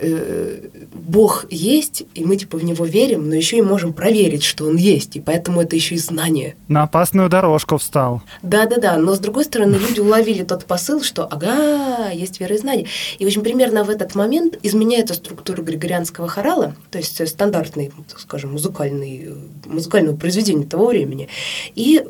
э, 0.00 0.68
Бог 0.92 1.46
есть, 1.50 2.04
и 2.14 2.24
мы 2.24 2.36
типа 2.36 2.58
в 2.58 2.64
него 2.64 2.84
верим, 2.84 3.28
но 3.28 3.34
еще 3.34 3.58
и 3.58 3.62
можем 3.62 3.92
проверить, 3.92 4.42
что 4.42 4.66
он 4.66 4.76
есть, 4.76 5.16
и 5.16 5.20
поэтому 5.20 5.60
это 5.62 5.76
еще 5.76 5.94
и 5.94 5.98
знание. 5.98 6.56
На 6.68 6.84
опасную 6.84 7.28
дорожку 7.28 7.78
встал. 7.78 8.22
Да-да-да, 8.42 8.96
но 8.96 9.14
с 9.14 9.18
другой 9.18 9.44
стороны 9.44 9.76
люди 9.76 10.00
уловили 10.00 10.42
тот 10.42 10.64
посыл, 10.64 11.02
что 11.02 11.24
ага, 11.24 12.10
есть 12.10 12.40
вера 12.40 12.54
и 12.54 12.58
знание. 12.58 12.86
И 13.18 13.26
очень 13.26 13.42
примерно 13.42 13.84
в 13.84 13.90
этот 13.90 14.14
момент 14.14 14.58
изменяется 14.62 15.14
структура 15.14 15.62
григорианского 15.62 16.28
хорала, 16.28 16.74
то 16.90 16.98
есть 16.98 17.26
стандартный, 17.28 17.92
так 18.08 18.20
скажем, 18.20 18.52
музыкальный, 18.52 19.34
музыкального 19.66 20.16
произведения 20.16 20.64
того 20.64 20.88
времени. 20.88 21.28
И 21.74 22.04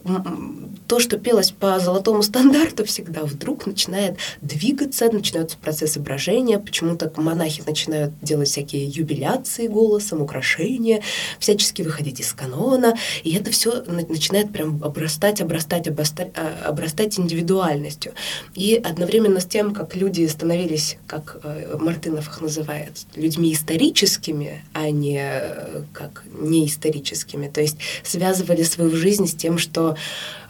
то, 0.91 0.99
что 0.99 1.18
пелось 1.18 1.53
по 1.53 1.78
золотому 1.78 2.20
стандарту 2.20 2.84
всегда, 2.84 3.22
вдруг 3.22 3.64
начинает 3.64 4.16
двигаться, 4.43 5.09
начинаются 5.09 5.57
процессы 5.57 6.01
брожения, 6.01 6.59
почему-то 6.59 7.12
монахи 7.14 7.62
начинают 7.64 8.12
делать 8.20 8.49
всякие 8.49 8.86
юбиляции 8.86 9.68
голосом, 9.68 10.20
украшения, 10.20 11.01
всячески 11.38 11.82
выходить 11.82 12.18
из 12.18 12.32
канона, 12.32 12.97
и 13.22 13.32
это 13.36 13.53
все 13.53 13.82
начинает 13.82 14.53
прям 14.53 14.82
обрастать, 14.82 15.41
обрастать, 15.41 15.86
обрастать, 15.86 16.32
а, 16.34 16.64
обрастать 16.66 17.20
индивидуальностью. 17.20 18.12
И 18.57 18.74
одновременно 18.74 19.38
с 19.38 19.47
тем, 19.47 19.72
как 19.72 19.95
люди 19.95 20.26
становились, 20.26 20.99
как 21.07 21.38
э, 21.45 21.76
Мартынов 21.78 22.26
их 22.26 22.41
называет, 22.41 23.07
людьми 23.14 23.53
историческими, 23.53 24.64
а 24.72 24.91
не 24.91 25.20
э, 25.22 25.82
как 25.93 26.24
неисторическими, 26.36 27.47
то 27.47 27.61
есть 27.61 27.76
связывали 28.03 28.64
свою 28.64 28.91
жизнь 28.97 29.28
с 29.28 29.34
тем, 29.34 29.57
что 29.57 29.95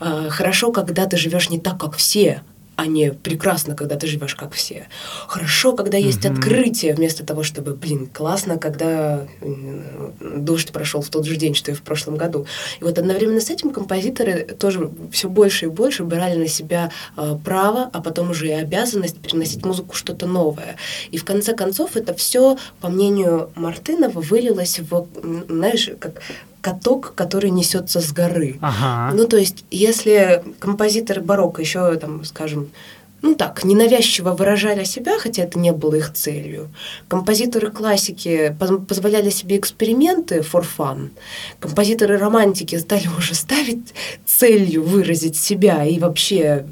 хорошо, 0.00 0.72
когда 0.72 1.06
ты 1.06 1.16
живешь 1.16 1.50
не 1.50 1.60
так, 1.60 1.78
как 1.78 1.96
все, 1.96 2.42
а 2.80 2.86
не 2.86 3.12
прекрасно, 3.12 3.76
когда 3.76 3.96
ты 3.96 4.06
живешь 4.06 4.34
как 4.34 4.54
все. 4.54 4.88
Хорошо, 5.26 5.74
когда 5.74 5.98
есть 5.98 6.24
mm-hmm. 6.24 6.32
открытие, 6.32 6.94
вместо 6.94 7.26
того, 7.26 7.42
чтобы, 7.42 7.74
блин, 7.74 8.08
классно, 8.10 8.56
когда 8.56 9.26
дождь 10.20 10.72
прошел 10.72 11.02
в 11.02 11.10
тот 11.10 11.26
же 11.26 11.36
день, 11.36 11.54
что 11.54 11.72
и 11.72 11.74
в 11.74 11.82
прошлом 11.82 12.16
году. 12.16 12.46
И 12.80 12.84
вот 12.84 12.98
одновременно 12.98 13.42
с 13.42 13.50
этим 13.50 13.68
композиторы 13.68 14.56
тоже 14.58 14.90
все 15.12 15.28
больше 15.28 15.66
и 15.66 15.68
больше 15.68 16.04
брали 16.04 16.38
на 16.38 16.48
себя 16.48 16.90
э, 17.18 17.36
право, 17.44 17.90
а 17.92 18.00
потом 18.00 18.30
уже 18.30 18.48
и 18.48 18.52
обязанность 18.52 19.18
переносить 19.18 19.62
музыку 19.62 19.94
что-то 19.94 20.26
новое. 20.26 20.76
И 21.10 21.18
в 21.18 21.24
конце 21.26 21.54
концов 21.54 21.96
это 21.96 22.14
все, 22.14 22.56
по 22.80 22.88
мнению 22.88 23.50
Мартынова, 23.56 24.22
вылилось 24.22 24.78
в, 24.78 25.06
знаешь, 25.48 25.90
как 25.98 26.22
каток, 26.60 27.14
который 27.14 27.50
несется 27.50 28.00
с 28.00 28.12
горы. 28.12 28.58
Ага. 28.60 29.14
Ну, 29.14 29.26
то 29.26 29.36
есть, 29.36 29.64
если 29.70 30.42
композиторы 30.58 31.20
барокко 31.20 31.62
еще, 31.62 31.94
там, 31.96 32.24
скажем, 32.24 32.70
ну 33.22 33.34
так, 33.34 33.64
ненавязчиво 33.64 34.30
выражали 34.32 34.84
себя, 34.84 35.18
хотя 35.18 35.42
это 35.42 35.58
не 35.58 35.72
было 35.72 35.96
их 35.96 36.12
целью. 36.12 36.70
Композиторы 37.08 37.70
классики 37.70 38.56
позволяли 38.88 39.30
себе 39.30 39.58
эксперименты 39.58 40.38
for 40.38 40.64
fun. 40.78 41.10
Композиторы 41.58 42.16
романтики 42.16 42.76
стали 42.76 43.08
уже 43.18 43.34
ставить 43.34 43.94
целью 44.24 44.82
выразить 44.82 45.36
себя 45.36 45.84
и 45.84 45.98
вообще 45.98 46.66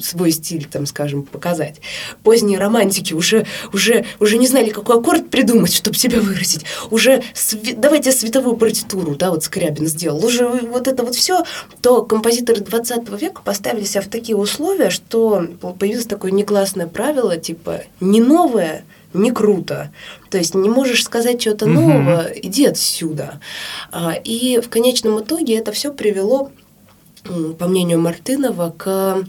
свой 0.00 0.30
стиль, 0.30 0.66
там, 0.70 0.86
скажем, 0.86 1.22
показать. 1.22 1.80
Поздние 2.22 2.58
романтики 2.58 3.12
уже, 3.14 3.46
уже, 3.72 4.04
уже 4.20 4.38
не 4.38 4.46
знали, 4.46 4.70
какой 4.70 4.98
аккорд 4.98 5.30
придумать, 5.30 5.74
чтобы 5.74 5.96
себя 5.96 6.20
выразить. 6.20 6.64
Уже 6.90 7.22
сви- 7.34 7.74
давайте 7.76 8.12
световую 8.12 8.56
партитуру, 8.56 9.16
да, 9.16 9.30
вот 9.30 9.44
Скрябин 9.44 9.86
сделал. 9.86 10.24
Уже 10.24 10.46
вот 10.46 10.88
это 10.88 11.02
вот 11.02 11.14
все, 11.14 11.44
то 11.80 12.02
композиторы 12.02 12.60
20 12.60 13.08
века 13.20 13.42
поставили 13.42 13.84
себя 13.84 14.02
в 14.02 14.08
такие 14.08 14.36
условия, 14.36 14.90
что 14.90 15.46
появилось 15.78 16.06
такое 16.06 16.30
негласное 16.30 16.86
правило, 16.86 17.36
типа, 17.36 17.82
не 18.00 18.20
новое, 18.20 18.84
не 19.12 19.30
круто. 19.30 19.90
То 20.30 20.38
есть 20.38 20.54
не 20.54 20.68
можешь 20.68 21.04
сказать 21.04 21.40
что-то 21.40 21.66
нового, 21.66 22.26
иди 22.34 22.66
отсюда. 22.66 23.40
А, 23.90 24.12
и 24.12 24.60
в 24.60 24.68
конечном 24.68 25.20
итоге 25.20 25.56
это 25.56 25.72
все 25.72 25.92
привело 25.92 26.50
по 27.58 27.66
мнению 27.66 28.00
Мартынова, 28.00 28.74
к 28.76 29.24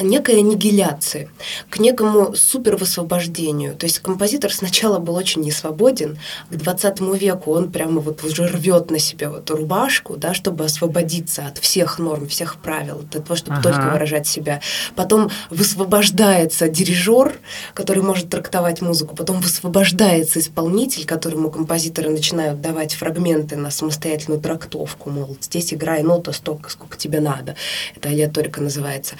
некой 0.00 0.38
аннигиляции, 0.38 1.30
к 1.70 1.78
некому 1.78 2.34
супервысвобождению. 2.34 3.74
То 3.74 3.86
есть 3.86 3.98
композитор 3.98 4.52
сначала 4.52 4.98
был 4.98 5.14
очень 5.14 5.42
несвободен, 5.42 6.18
к 6.50 6.54
20 6.54 7.00
веку 7.20 7.52
он 7.52 7.70
прямо 7.70 8.00
вот 8.00 8.24
уже 8.24 8.46
рвет 8.46 8.90
на 8.90 8.98
себе 8.98 9.28
вот 9.28 9.50
рубашку, 9.50 10.16
да, 10.16 10.34
чтобы 10.34 10.64
освободиться 10.64 11.46
от 11.46 11.58
всех 11.58 11.98
норм, 11.98 12.28
всех 12.28 12.56
правил, 12.56 13.00
от 13.00 13.10
того, 13.10 13.36
чтобы 13.36 13.58
ага. 13.58 13.70
только 13.70 13.90
выражать 13.90 14.26
себя. 14.26 14.60
Потом 14.94 15.30
высвобождается 15.50 16.68
дирижер, 16.68 17.38
который 17.74 18.02
может 18.02 18.28
трактовать 18.30 18.80
музыку, 18.80 19.16
потом 19.16 19.40
высвобождается 19.40 20.38
исполнитель, 20.38 21.06
которому 21.06 21.50
композиторы 21.50 22.10
начинают 22.10 22.60
давать 22.60 22.94
фрагменты 22.94 23.56
на 23.56 23.70
самостоятельную 23.70 24.40
трактовку, 24.40 25.10
мол, 25.10 25.36
здесь 25.40 25.74
играй 25.74 26.02
нота 26.02 26.32
столько, 26.32 26.70
сколько 26.70 26.96
тебе 26.96 27.20
надо. 27.20 27.56
Это 27.96 28.10
алиаторика 28.10 28.60
называется. 28.60 29.16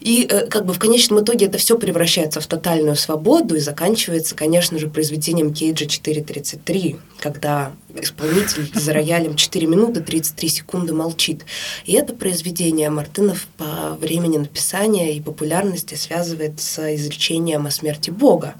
И 0.00 0.26
э, 0.28 0.46
как 0.46 0.64
бы 0.64 0.72
в 0.72 0.78
конечном 0.78 1.22
итоге 1.22 1.46
это 1.46 1.58
все 1.58 1.78
превращается 1.78 2.40
в 2.40 2.46
тотальную 2.46 2.96
свободу 2.96 3.54
и 3.54 3.60
заканчивается, 3.60 4.34
конечно 4.34 4.78
же, 4.78 4.88
произведением 4.88 5.52
Кейджа 5.52 5.84
4.33, 5.84 6.98
когда 7.18 7.72
исполнитель 7.94 8.70
за 8.74 8.92
роялем 8.92 9.36
4 9.36 9.66
минуты 9.66 10.00
33 10.00 10.48
секунды 10.48 10.94
молчит. 10.94 11.44
И 11.84 11.92
это 11.92 12.14
произведение 12.14 12.88
Мартынов 12.88 13.46
по 13.58 13.96
времени 14.00 14.38
написания 14.38 15.14
и 15.14 15.20
популярности 15.20 15.94
связывает 15.94 16.60
с 16.60 16.94
изречением 16.94 17.66
о 17.66 17.70
смерти 17.70 18.10
Бога. 18.10 18.54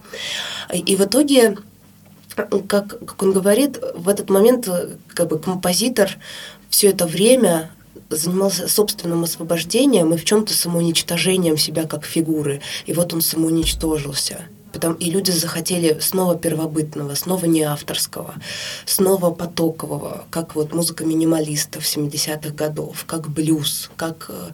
И 0.72 0.94
в 0.94 1.00
итоге 1.00 1.56
как, 2.34 2.68
как 2.68 3.22
он 3.22 3.32
говорит, 3.32 3.78
в 3.94 4.08
этот 4.08 4.30
момент 4.30 4.68
э, 4.68 4.96
как 5.08 5.28
бы 5.28 5.38
композитор 5.38 6.16
все 6.70 6.88
это 6.88 7.06
время 7.06 7.70
занимался 8.10 8.68
собственным 8.68 9.24
освобождением 9.24 10.12
и 10.12 10.16
в 10.16 10.24
чем-то 10.24 10.52
самоуничтожением 10.52 11.56
себя 11.56 11.86
как 11.86 12.04
фигуры. 12.04 12.60
И 12.86 12.92
вот 12.92 13.14
он 13.14 13.20
самоуничтожился. 13.20 14.44
Потом, 14.72 14.94
и 14.94 15.10
люди 15.10 15.30
захотели 15.30 15.98
снова 16.00 16.36
первобытного, 16.36 17.14
снова 17.14 17.46
не 17.46 17.62
авторского, 17.62 18.34
снова 18.84 19.30
потокового, 19.32 20.24
как 20.30 20.54
вот 20.54 20.72
музыка 20.72 21.04
минималистов 21.04 21.82
70-х 21.82 22.50
годов, 22.50 23.04
как 23.06 23.28
блюз, 23.28 23.90
как 23.96 24.30
э, 24.30 24.50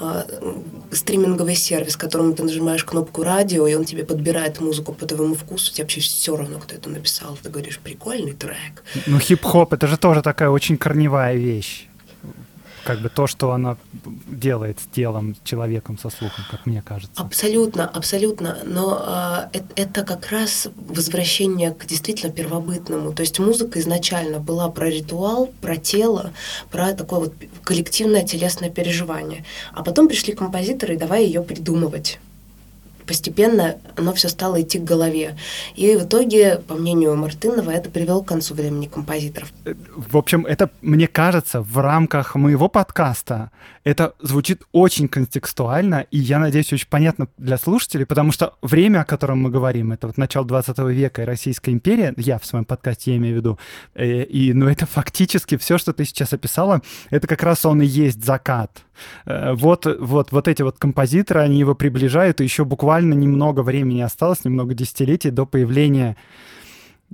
э, 0.00 0.22
стриминговый 0.90 1.54
сервис, 1.54 1.96
которым 1.96 2.34
ты 2.34 2.44
нажимаешь 2.44 2.84
кнопку 2.84 3.22
радио, 3.22 3.66
и 3.66 3.74
он 3.74 3.84
тебе 3.84 4.04
подбирает 4.04 4.60
музыку 4.60 4.94
по 4.94 5.04
твоему 5.04 5.34
вкусу, 5.34 5.72
тебе 5.72 5.84
вообще 5.84 6.00
все 6.00 6.34
равно, 6.34 6.58
кто 6.58 6.74
это 6.74 6.88
написал. 6.88 7.38
Ты 7.42 7.50
говоришь, 7.50 7.78
прикольный 7.78 8.32
трек. 8.32 8.82
Ну, 9.06 9.18
хип-хоп— 9.18 9.72
это 9.74 9.86
же 9.86 9.98
тоже 9.98 10.22
такая 10.22 10.48
очень 10.48 10.78
корневая 10.78 11.36
вещь 11.36 11.87
как 12.84 13.00
бы 13.00 13.08
то, 13.08 13.26
что 13.26 13.52
она 13.52 13.76
делает 14.26 14.80
с 14.80 14.86
телом, 14.86 15.36
человеком 15.44 15.98
со 15.98 16.10
слухом, 16.10 16.44
как 16.50 16.66
мне 16.66 16.82
кажется. 16.82 17.20
Абсолютно, 17.20 17.88
абсолютно. 17.88 18.58
Но 18.64 19.48
э, 19.52 19.60
это 19.76 20.04
как 20.04 20.30
раз 20.30 20.68
возвращение 20.76 21.72
к 21.72 21.86
действительно 21.86 22.32
первобытному. 22.32 23.12
То 23.12 23.22
есть 23.22 23.38
музыка 23.38 23.80
изначально 23.80 24.38
была 24.38 24.68
про 24.68 24.88
ритуал, 24.88 25.48
про 25.60 25.76
тело, 25.76 26.32
про 26.70 26.92
такое 26.92 27.20
вот 27.20 27.34
коллективное 27.64 28.24
телесное 28.24 28.70
переживание. 28.70 29.44
А 29.72 29.82
потом 29.82 30.08
пришли 30.08 30.34
композиторы, 30.34 30.94
и 30.94 30.98
давай 30.98 31.24
ее 31.24 31.42
придумывать 31.42 32.18
постепенно 33.08 33.76
оно 33.96 34.12
все 34.12 34.28
стало 34.28 34.62
идти 34.62 34.78
к 34.78 34.84
голове. 34.84 35.36
И 35.74 35.96
в 35.96 36.04
итоге, 36.04 36.60
по 36.68 36.74
мнению 36.74 37.16
Мартынова, 37.16 37.70
это 37.70 37.90
привело 37.90 38.22
к 38.22 38.28
концу 38.28 38.54
времени 38.54 38.86
композиторов. 38.86 39.52
В 39.96 40.16
общем, 40.16 40.46
это, 40.46 40.70
мне 40.82 41.08
кажется, 41.08 41.62
в 41.62 41.78
рамках 41.78 42.36
моего 42.36 42.68
подкаста 42.68 43.50
это 43.88 44.12
звучит 44.20 44.64
очень 44.72 45.08
контекстуально, 45.08 46.04
и 46.10 46.18
я 46.18 46.38
надеюсь, 46.38 46.70
очень 46.74 46.88
понятно 46.90 47.26
для 47.38 47.56
слушателей, 47.56 48.04
потому 48.04 48.32
что 48.32 48.52
время, 48.60 49.00
о 49.00 49.04
котором 49.06 49.40
мы 49.40 49.48
говорим, 49.48 49.92
это 49.92 50.08
вот 50.08 50.18
начало 50.18 50.46
20 50.46 50.78
века 50.90 51.22
и 51.22 51.24
Российская 51.24 51.70
империя, 51.70 52.12
я 52.18 52.38
в 52.38 52.44
своем 52.44 52.66
подкасте 52.66 53.12
я 53.12 53.16
имею 53.16 53.36
в 53.36 53.38
виду, 53.38 53.58
и, 53.94 54.02
э, 54.02 54.24
и 54.24 54.52
ну 54.52 54.68
это 54.68 54.84
фактически 54.84 55.56
все, 55.56 55.78
что 55.78 55.94
ты 55.94 56.04
сейчас 56.04 56.34
описала, 56.34 56.82
это 57.08 57.26
как 57.26 57.42
раз 57.42 57.64
он 57.64 57.80
и 57.80 57.86
есть 57.86 58.22
закат. 58.22 58.84
Э, 59.24 59.54
вот, 59.54 59.86
вот, 59.98 60.32
вот 60.32 60.48
эти 60.48 60.60
вот 60.60 60.76
композиторы, 60.78 61.40
они 61.40 61.58
его 61.58 61.74
приближают, 61.74 62.42
и 62.42 62.44
еще 62.44 62.66
буквально 62.66 63.14
немного 63.14 63.62
времени 63.62 64.02
осталось, 64.02 64.44
немного 64.44 64.74
десятилетий 64.74 65.30
до 65.30 65.46
появления 65.46 66.18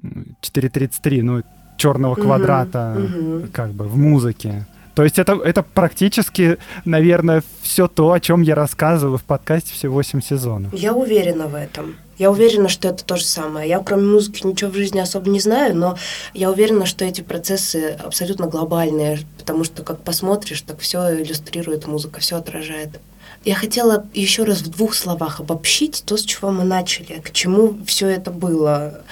4.33, 0.03 1.23
ну, 1.23 1.43
черного 1.77 2.17
квадрата, 2.17 2.97
угу, 2.99 3.37
угу. 3.37 3.47
как 3.53 3.71
бы 3.71 3.85
в 3.85 3.97
музыке. 3.97 4.67
То 4.95 5.03
есть 5.03 5.19
это, 5.19 5.35
это 5.45 5.63
практически, 5.63 6.59
наверное, 6.85 7.43
все 7.63 7.89
то, 7.89 8.13
о 8.13 8.21
чем 8.21 8.43
я 8.43 8.55
рассказываю 8.55 9.19
в 9.19 9.25
подкасте 9.25 9.73
все 9.73 9.89
8 9.89 10.21
сезонов. 10.21 10.73
Я 10.73 10.95
уверена 10.95 11.47
в 11.47 11.55
этом. 11.55 11.97
Я 12.17 12.31
уверена, 12.31 12.69
что 12.69 12.89
это 12.89 13.05
то 13.05 13.17
же 13.17 13.25
самое. 13.25 13.69
Я 13.69 13.81
кроме 13.81 14.05
музыки 14.05 14.47
ничего 14.47 14.71
в 14.71 14.75
жизни 14.75 15.01
особо 15.01 15.29
не 15.31 15.41
знаю, 15.41 15.77
но 15.77 15.99
я 16.33 16.51
уверена, 16.51 16.87
что 16.87 17.05
эти 17.05 17.23
процессы 17.23 17.99
абсолютно 18.05 18.47
глобальные, 18.47 19.21
потому 19.37 19.65
что 19.65 19.83
как 19.83 20.01
посмотришь, 20.03 20.63
так 20.63 20.79
все 20.79 21.21
иллюстрирует 21.21 21.87
музыка, 21.89 22.21
все 22.21 22.37
отражает. 22.37 23.01
Я 23.45 23.57
хотела 23.57 24.07
еще 24.15 24.45
раз 24.45 24.63
в 24.63 24.71
двух 24.71 24.95
словах 24.95 25.41
обобщить 25.41 26.03
то, 26.07 26.17
с 26.17 26.23
чего 26.23 26.51
мы 26.51 26.65
начали, 26.65 27.21
к 27.21 27.31
чему 27.33 27.77
все 27.85 28.09
это 28.09 28.31
было. 28.31 29.03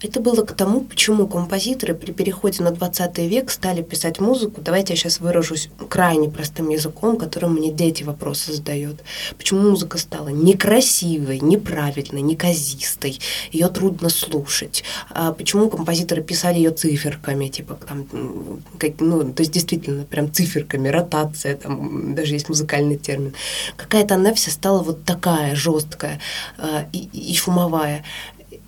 Это 0.00 0.20
было 0.20 0.44
к 0.44 0.52
тому, 0.52 0.80
почему 0.80 1.26
композиторы 1.26 1.94
при 1.94 2.12
переходе 2.12 2.62
на 2.62 2.70
20 2.70 3.18
век 3.18 3.50
стали 3.50 3.82
писать 3.82 4.20
музыку. 4.20 4.60
Давайте 4.60 4.92
я 4.92 4.96
сейчас 4.96 5.20
выражусь 5.20 5.70
крайне 5.88 6.28
простым 6.28 6.68
языком, 6.68 7.16
которым 7.16 7.54
мне 7.54 7.72
дети 7.72 8.02
вопросы 8.02 8.52
задают. 8.52 9.02
Почему 9.36 9.70
музыка 9.70 9.98
стала 9.98 10.28
некрасивой, 10.28 11.40
неправильной, 11.40 12.22
неказистой, 12.22 13.18
ее 13.50 13.68
трудно 13.68 14.08
слушать. 14.08 14.84
А 15.10 15.32
почему 15.32 15.70
композиторы 15.70 16.22
писали 16.22 16.56
ее 16.56 16.70
циферками, 16.70 17.48
типа 17.48 17.78
там, 17.86 18.06
как, 18.78 19.00
ну, 19.00 19.32
то 19.32 19.40
есть 19.40 19.52
действительно 19.52 20.04
прям 20.04 20.32
циферками, 20.32 20.88
ротация, 20.88 21.56
там 21.56 22.14
даже 22.14 22.34
есть 22.34 22.48
музыкальный 22.48 22.96
термин. 22.96 23.34
Какая-то 23.76 24.14
она 24.14 24.34
вся 24.34 24.50
стала 24.50 24.82
вот 24.82 25.04
такая 25.04 25.54
жесткая 25.54 26.20
э, 26.58 26.84
и, 26.92 27.08
и 27.12 27.34
шумовая. 27.34 28.04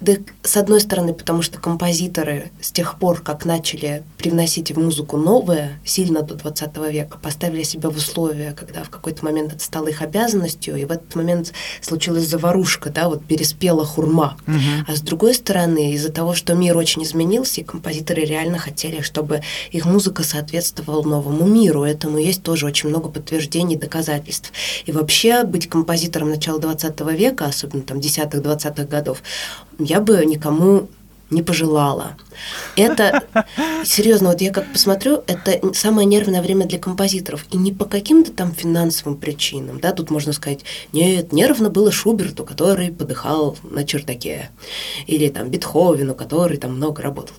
Да, 0.07 0.13
с 0.45 0.57
одной 0.57 0.81
стороны, 0.81 1.13
потому 1.13 1.43
что 1.43 1.59
композиторы 1.59 2.53
с 2.61 2.71
тех 2.71 2.97
пор, 3.01 3.21
как 3.21 3.45
начали 3.45 4.05
привносить 4.19 4.71
в 4.71 4.79
музыку 4.79 5.17
новое, 5.17 5.81
сильно 5.85 6.23
до 6.23 6.37
20 6.37 6.77
века, 6.93 7.19
поставили 7.19 7.65
себя 7.65 7.91
в 7.91 7.97
условия, 7.97 8.53
когда 8.53 8.85
в 8.85 8.91
какой-то 8.91 9.25
момент 9.25 9.55
это 9.55 9.65
стало 9.65 9.89
их 9.89 10.03
обязанностью, 10.03 10.77
и 10.77 10.85
в 10.85 10.93
этот 10.93 11.13
момент 11.17 11.53
случилась 11.81 12.29
заварушка, 12.29 12.91
да, 12.91 13.09
вот 13.09 13.25
переспела 13.25 13.85
хурма. 13.85 14.37
Угу. 14.47 14.57
А 14.87 14.95
с 14.95 15.01
другой 15.01 15.35
стороны, 15.35 15.93
из-за 15.95 16.13
того, 16.13 16.35
что 16.35 16.55
мир 16.55 16.77
очень 16.77 17.03
изменился, 17.03 17.61
и 17.61 17.65
композиторы 17.65 18.23
реально 18.23 18.59
хотели, 18.59 19.01
чтобы 19.01 19.43
их 19.73 19.87
музыка 19.87 20.23
соответствовала 20.23 21.03
новому 21.03 21.47
миру, 21.47 21.83
этому 21.83 22.19
есть 22.19 22.45
тоже 22.45 22.67
очень 22.67 22.91
много 22.91 23.09
подтверждений, 23.09 23.75
доказательств. 23.75 24.53
И 24.85 24.93
вообще 24.93 25.43
быть 25.43 25.69
композитором 25.69 26.31
начала 26.31 26.61
20 26.61 27.01
века, 27.13 27.47
особенно 27.47 27.83
там 27.83 27.99
10-20-х 27.99 28.85
годов, 28.85 29.21
я 29.79 30.01
бы 30.01 30.25
никому 30.25 30.89
не 31.31 31.43
пожелала. 31.43 32.17
Это, 32.77 33.25
серьезно, 33.85 34.29
вот 34.29 34.41
я 34.41 34.53
как 34.53 34.71
посмотрю, 34.73 35.23
это 35.27 35.75
самое 35.75 36.07
нервное 36.07 36.41
время 36.41 36.67
для 36.67 36.79
композиторов. 36.79 37.47
И 37.51 37.57
не 37.57 37.73
по 37.73 37.85
каким-то 37.85 38.31
там 38.31 38.53
финансовым 38.53 39.17
причинам. 39.17 39.81
Да, 39.81 39.93
тут 39.93 40.11
можно 40.11 40.33
сказать, 40.33 40.61
нет, 40.93 41.33
нервно 41.33 41.69
было 41.69 41.91
Шуберту, 41.91 42.45
который 42.45 42.93
подыхал 42.93 43.57
на 43.65 43.85
чердаке. 43.85 44.51
Или 45.07 45.29
там 45.29 45.49
Бетховену, 45.49 46.15
который 46.15 46.59
там 46.59 46.77
много 46.77 47.03
работал. 47.03 47.35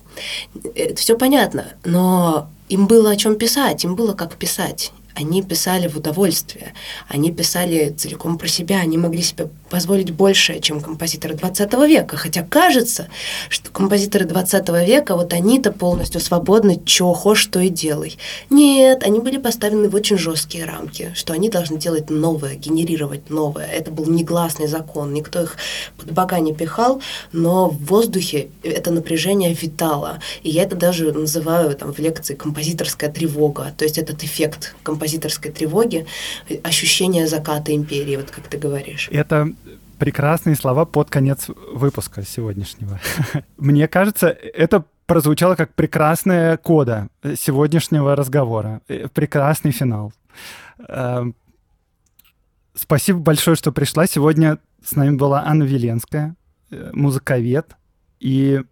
Это 0.74 0.96
все 0.96 1.16
понятно, 1.16 1.72
но 1.84 2.50
им 2.68 2.86
было 2.86 3.10
о 3.10 3.16
чем 3.16 3.36
писать, 3.36 3.84
им 3.84 3.94
было 3.94 4.12
как 4.12 4.36
писать 4.36 4.92
они 5.18 5.42
писали 5.42 5.88
в 5.88 5.96
удовольствие, 5.96 6.74
они 7.08 7.32
писали 7.32 7.90
целиком 7.90 8.38
про 8.38 8.46
себя, 8.46 8.78
они 8.78 8.96
могли 8.96 9.22
себе 9.22 9.48
позволить 9.68 10.12
больше, 10.12 10.60
чем 10.60 10.80
композиторы 10.80 11.34
20 11.34 11.72
века. 11.88 12.16
Хотя 12.16 12.42
кажется, 12.42 13.08
что 13.48 13.70
композиторы 13.70 14.26
20 14.26 14.68
века, 14.86 15.16
вот 15.16 15.32
они-то 15.32 15.72
полностью 15.72 16.20
свободны, 16.20 16.80
чего 16.84 17.14
хочешь, 17.14 17.42
что 17.42 17.58
и 17.60 17.68
делай. 17.68 18.16
Нет, 18.48 19.02
они 19.02 19.18
были 19.18 19.38
поставлены 19.38 19.88
в 19.88 19.94
очень 19.96 20.18
жесткие 20.18 20.64
рамки, 20.64 21.12
что 21.14 21.32
они 21.32 21.50
должны 21.50 21.78
делать 21.78 22.10
новое, 22.10 22.54
генерировать 22.54 23.28
новое. 23.28 23.66
Это 23.66 23.90
был 23.90 24.06
негласный 24.06 24.68
закон, 24.68 25.12
никто 25.12 25.42
их 25.42 25.56
под 25.96 26.12
бока 26.12 26.38
не 26.38 26.54
пихал, 26.54 27.02
но 27.32 27.68
в 27.68 27.84
воздухе 27.86 28.48
это 28.62 28.92
напряжение 28.92 29.52
витало. 29.52 30.20
И 30.44 30.50
я 30.50 30.62
это 30.62 30.76
даже 30.76 31.12
называю 31.12 31.74
там, 31.74 31.92
в 31.92 31.98
лекции 31.98 32.34
композиторская 32.34 33.10
тревога, 33.10 33.74
то 33.76 33.84
есть 33.84 33.98
этот 33.98 34.22
эффект 34.22 34.76
композиторской 35.08 35.50
тревоги, 35.50 36.06
ощущение 36.62 37.26
заката 37.26 37.74
империи, 37.74 38.16
вот 38.16 38.30
как 38.30 38.48
ты 38.48 38.58
говоришь. 38.58 39.08
Это 39.12 39.48
прекрасные 39.98 40.54
слова 40.56 40.84
под 40.84 41.10
конец 41.10 41.48
выпуска 41.74 42.22
сегодняшнего. 42.22 43.00
Мне 43.56 43.88
кажется, 43.88 44.28
это 44.28 44.84
прозвучало 45.06 45.56
как 45.56 45.74
прекрасная 45.74 46.56
кода 46.56 47.08
сегодняшнего 47.36 48.14
разговора. 48.14 48.80
Э, 48.88 49.08
прекрасный 49.08 49.72
финал. 49.72 50.12
Эм, 50.88 51.34
спасибо 52.74 53.18
большое, 53.18 53.56
что 53.56 53.72
пришла. 53.72 54.06
Сегодня 54.06 54.58
с 54.84 54.96
нами 54.96 55.16
была 55.16 55.42
Анна 55.46 55.64
Веленская, 55.64 56.34
э, 56.70 56.90
музыковед 56.92 57.76
и 58.20 58.62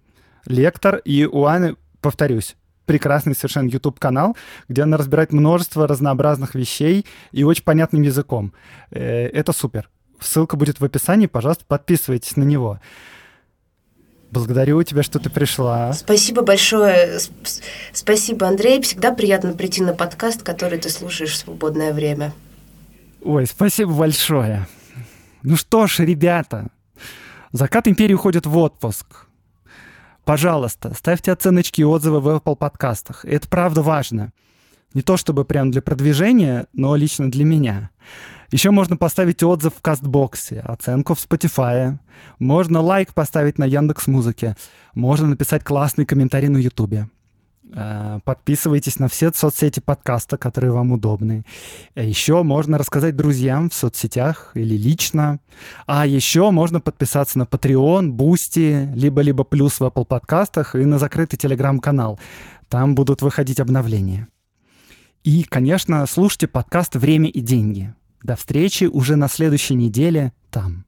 лектор. 0.45 0.97
И 1.07 1.24
у 1.24 1.47
Анны, 1.47 1.76
повторюсь, 2.01 2.57
прекрасный 2.87 3.34
совершенно 3.34 3.68
YouTube-канал, 3.68 4.37
где 4.68 4.82
она 4.82 4.97
разбирает 4.97 5.32
множество 5.32 5.87
разнообразных 5.87 6.55
вещей 6.55 7.05
и 7.32 7.45
очень 7.45 7.64
понятным 7.64 8.03
языком. 8.03 8.53
Э, 8.91 9.26
это 9.26 9.53
супер. 9.53 9.91
Ссылка 10.20 10.57
будет 10.57 10.80
в 10.80 10.84
описании, 10.84 11.26
пожалуйста, 11.26 11.64
подписывайтесь 11.66 12.37
на 12.37 12.45
него. 12.45 12.80
Благодарю 14.30 14.82
тебя, 14.82 15.03
что 15.03 15.18
ты 15.18 15.30
пришла. 15.30 15.93
Спасибо 15.93 16.43
большое. 16.43 17.18
Спасибо, 17.93 18.49
Андрей. 18.49 18.80
Всегда 18.82 19.12
приятно 19.12 19.53
прийти 19.53 19.82
на 19.82 19.93
подкаст, 19.93 20.43
который 20.43 20.78
ты 20.78 20.91
слушаешь 20.91 21.32
в 21.32 21.37
свободное 21.37 21.93
время. 21.93 22.32
Ой, 23.22 23.47
спасибо 23.47 23.93
большое. 23.93 24.66
Ну 25.43 25.57
что 25.57 25.87
ж, 25.87 26.01
ребята, 26.01 26.68
Закат 27.53 27.89
Империи 27.89 28.14
уходит 28.14 28.47
в 28.47 28.57
отпуск. 28.59 29.26
Пожалуйста, 30.27 30.93
ставьте 30.93 31.31
оценочки 31.31 31.83
и 31.83 31.85
отзывы 31.85 32.18
в 32.18 32.27
Apple 32.27 32.57
подкастах. 32.57 33.24
Это 33.24 33.47
правда 33.49 33.81
важно. 33.81 34.33
Не 34.93 35.03
то 35.03 35.16
чтобы 35.16 35.45
прям 35.45 35.70
для 35.70 35.81
продвижения, 35.81 36.66
но 36.72 36.97
лично 36.97 37.31
для 37.31 37.45
меня. 37.45 37.91
Еще 38.51 38.72
можно 38.72 38.97
поставить 38.97 39.45
отзыв 39.45 39.74
в 39.77 39.81
Кастбоксе, 39.81 40.59
оценку 40.64 41.14
в 41.14 41.18
Spotify. 41.18 42.01
Можно 42.41 42.81
лайк 42.81 43.14
поставить 43.14 43.59
на 43.59 43.66
Яндекс 43.66 44.09
Музыке. 44.09 44.57
Можно 44.97 45.29
написать 45.29 45.62
классный 45.62 46.07
комментарий 46.07 46.49
на 46.49 46.59
Ютубе. 46.59 47.09
Э, 47.73 48.21
подписывайтесь 48.25 48.99
на 48.99 49.09
все 49.09 49.33
соцсети 49.33 49.81
подкаста, 49.81 50.37
которые 50.37 50.73
вам 50.73 50.93
удобны. 50.93 51.45
Еще 51.95 52.43
можно 52.43 52.79
рассказать 52.79 53.17
друзьям 53.17 53.71
в 53.71 53.75
соцсетях 53.75 54.53
или 54.55 54.77
лично. 54.77 55.41
А 55.87 56.07
еще 56.07 56.51
можно 56.51 56.81
подписаться 56.81 57.39
на 57.39 57.43
Patreon, 57.43 58.11
Boosty, 58.11 58.95
либо-либо 58.95 59.45
плюс 59.45 59.81
в 59.81 59.85
Apple 59.85 60.05
подкастах 60.05 60.75
и 60.75 60.85
на 60.85 60.99
закрытый 60.99 61.39
телеграм-канал. 61.39 62.19
Там 62.69 62.95
будут 62.95 63.23
выходить 63.23 63.61
обновления. 63.61 64.29
И, 65.25 65.43
конечно, 65.43 66.07
слушайте 66.07 66.47
подкаст 66.47 66.95
«Время 66.95 67.29
и 67.29 67.41
деньги». 67.41 67.95
До 68.23 68.37
встречи 68.37 68.85
уже 68.85 69.17
на 69.17 69.29
следующей 69.29 69.75
неделе 69.75 70.33
там. 70.51 70.86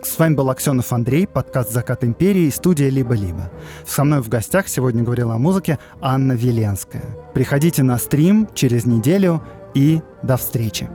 С 0.00 0.18
вами 0.18 0.34
был 0.34 0.48
Аксенов 0.48 0.92
Андрей, 0.92 1.26
подкаст 1.26 1.70
«Закат 1.70 2.02
империи», 2.02 2.48
студия 2.48 2.88
«Либо-либо». 2.88 3.50
Со 3.86 4.04
мной 4.04 4.22
в 4.22 4.28
гостях 4.28 4.68
сегодня 4.68 5.02
говорила 5.02 5.34
о 5.34 5.38
музыке 5.38 5.78
Анна 6.00 6.32
Веленская. 6.32 7.04
Приходите 7.34 7.82
на 7.82 7.98
стрим 7.98 8.48
через 8.54 8.86
неделю 8.86 9.42
и 9.74 10.00
до 10.22 10.38
встречи. 10.38 10.88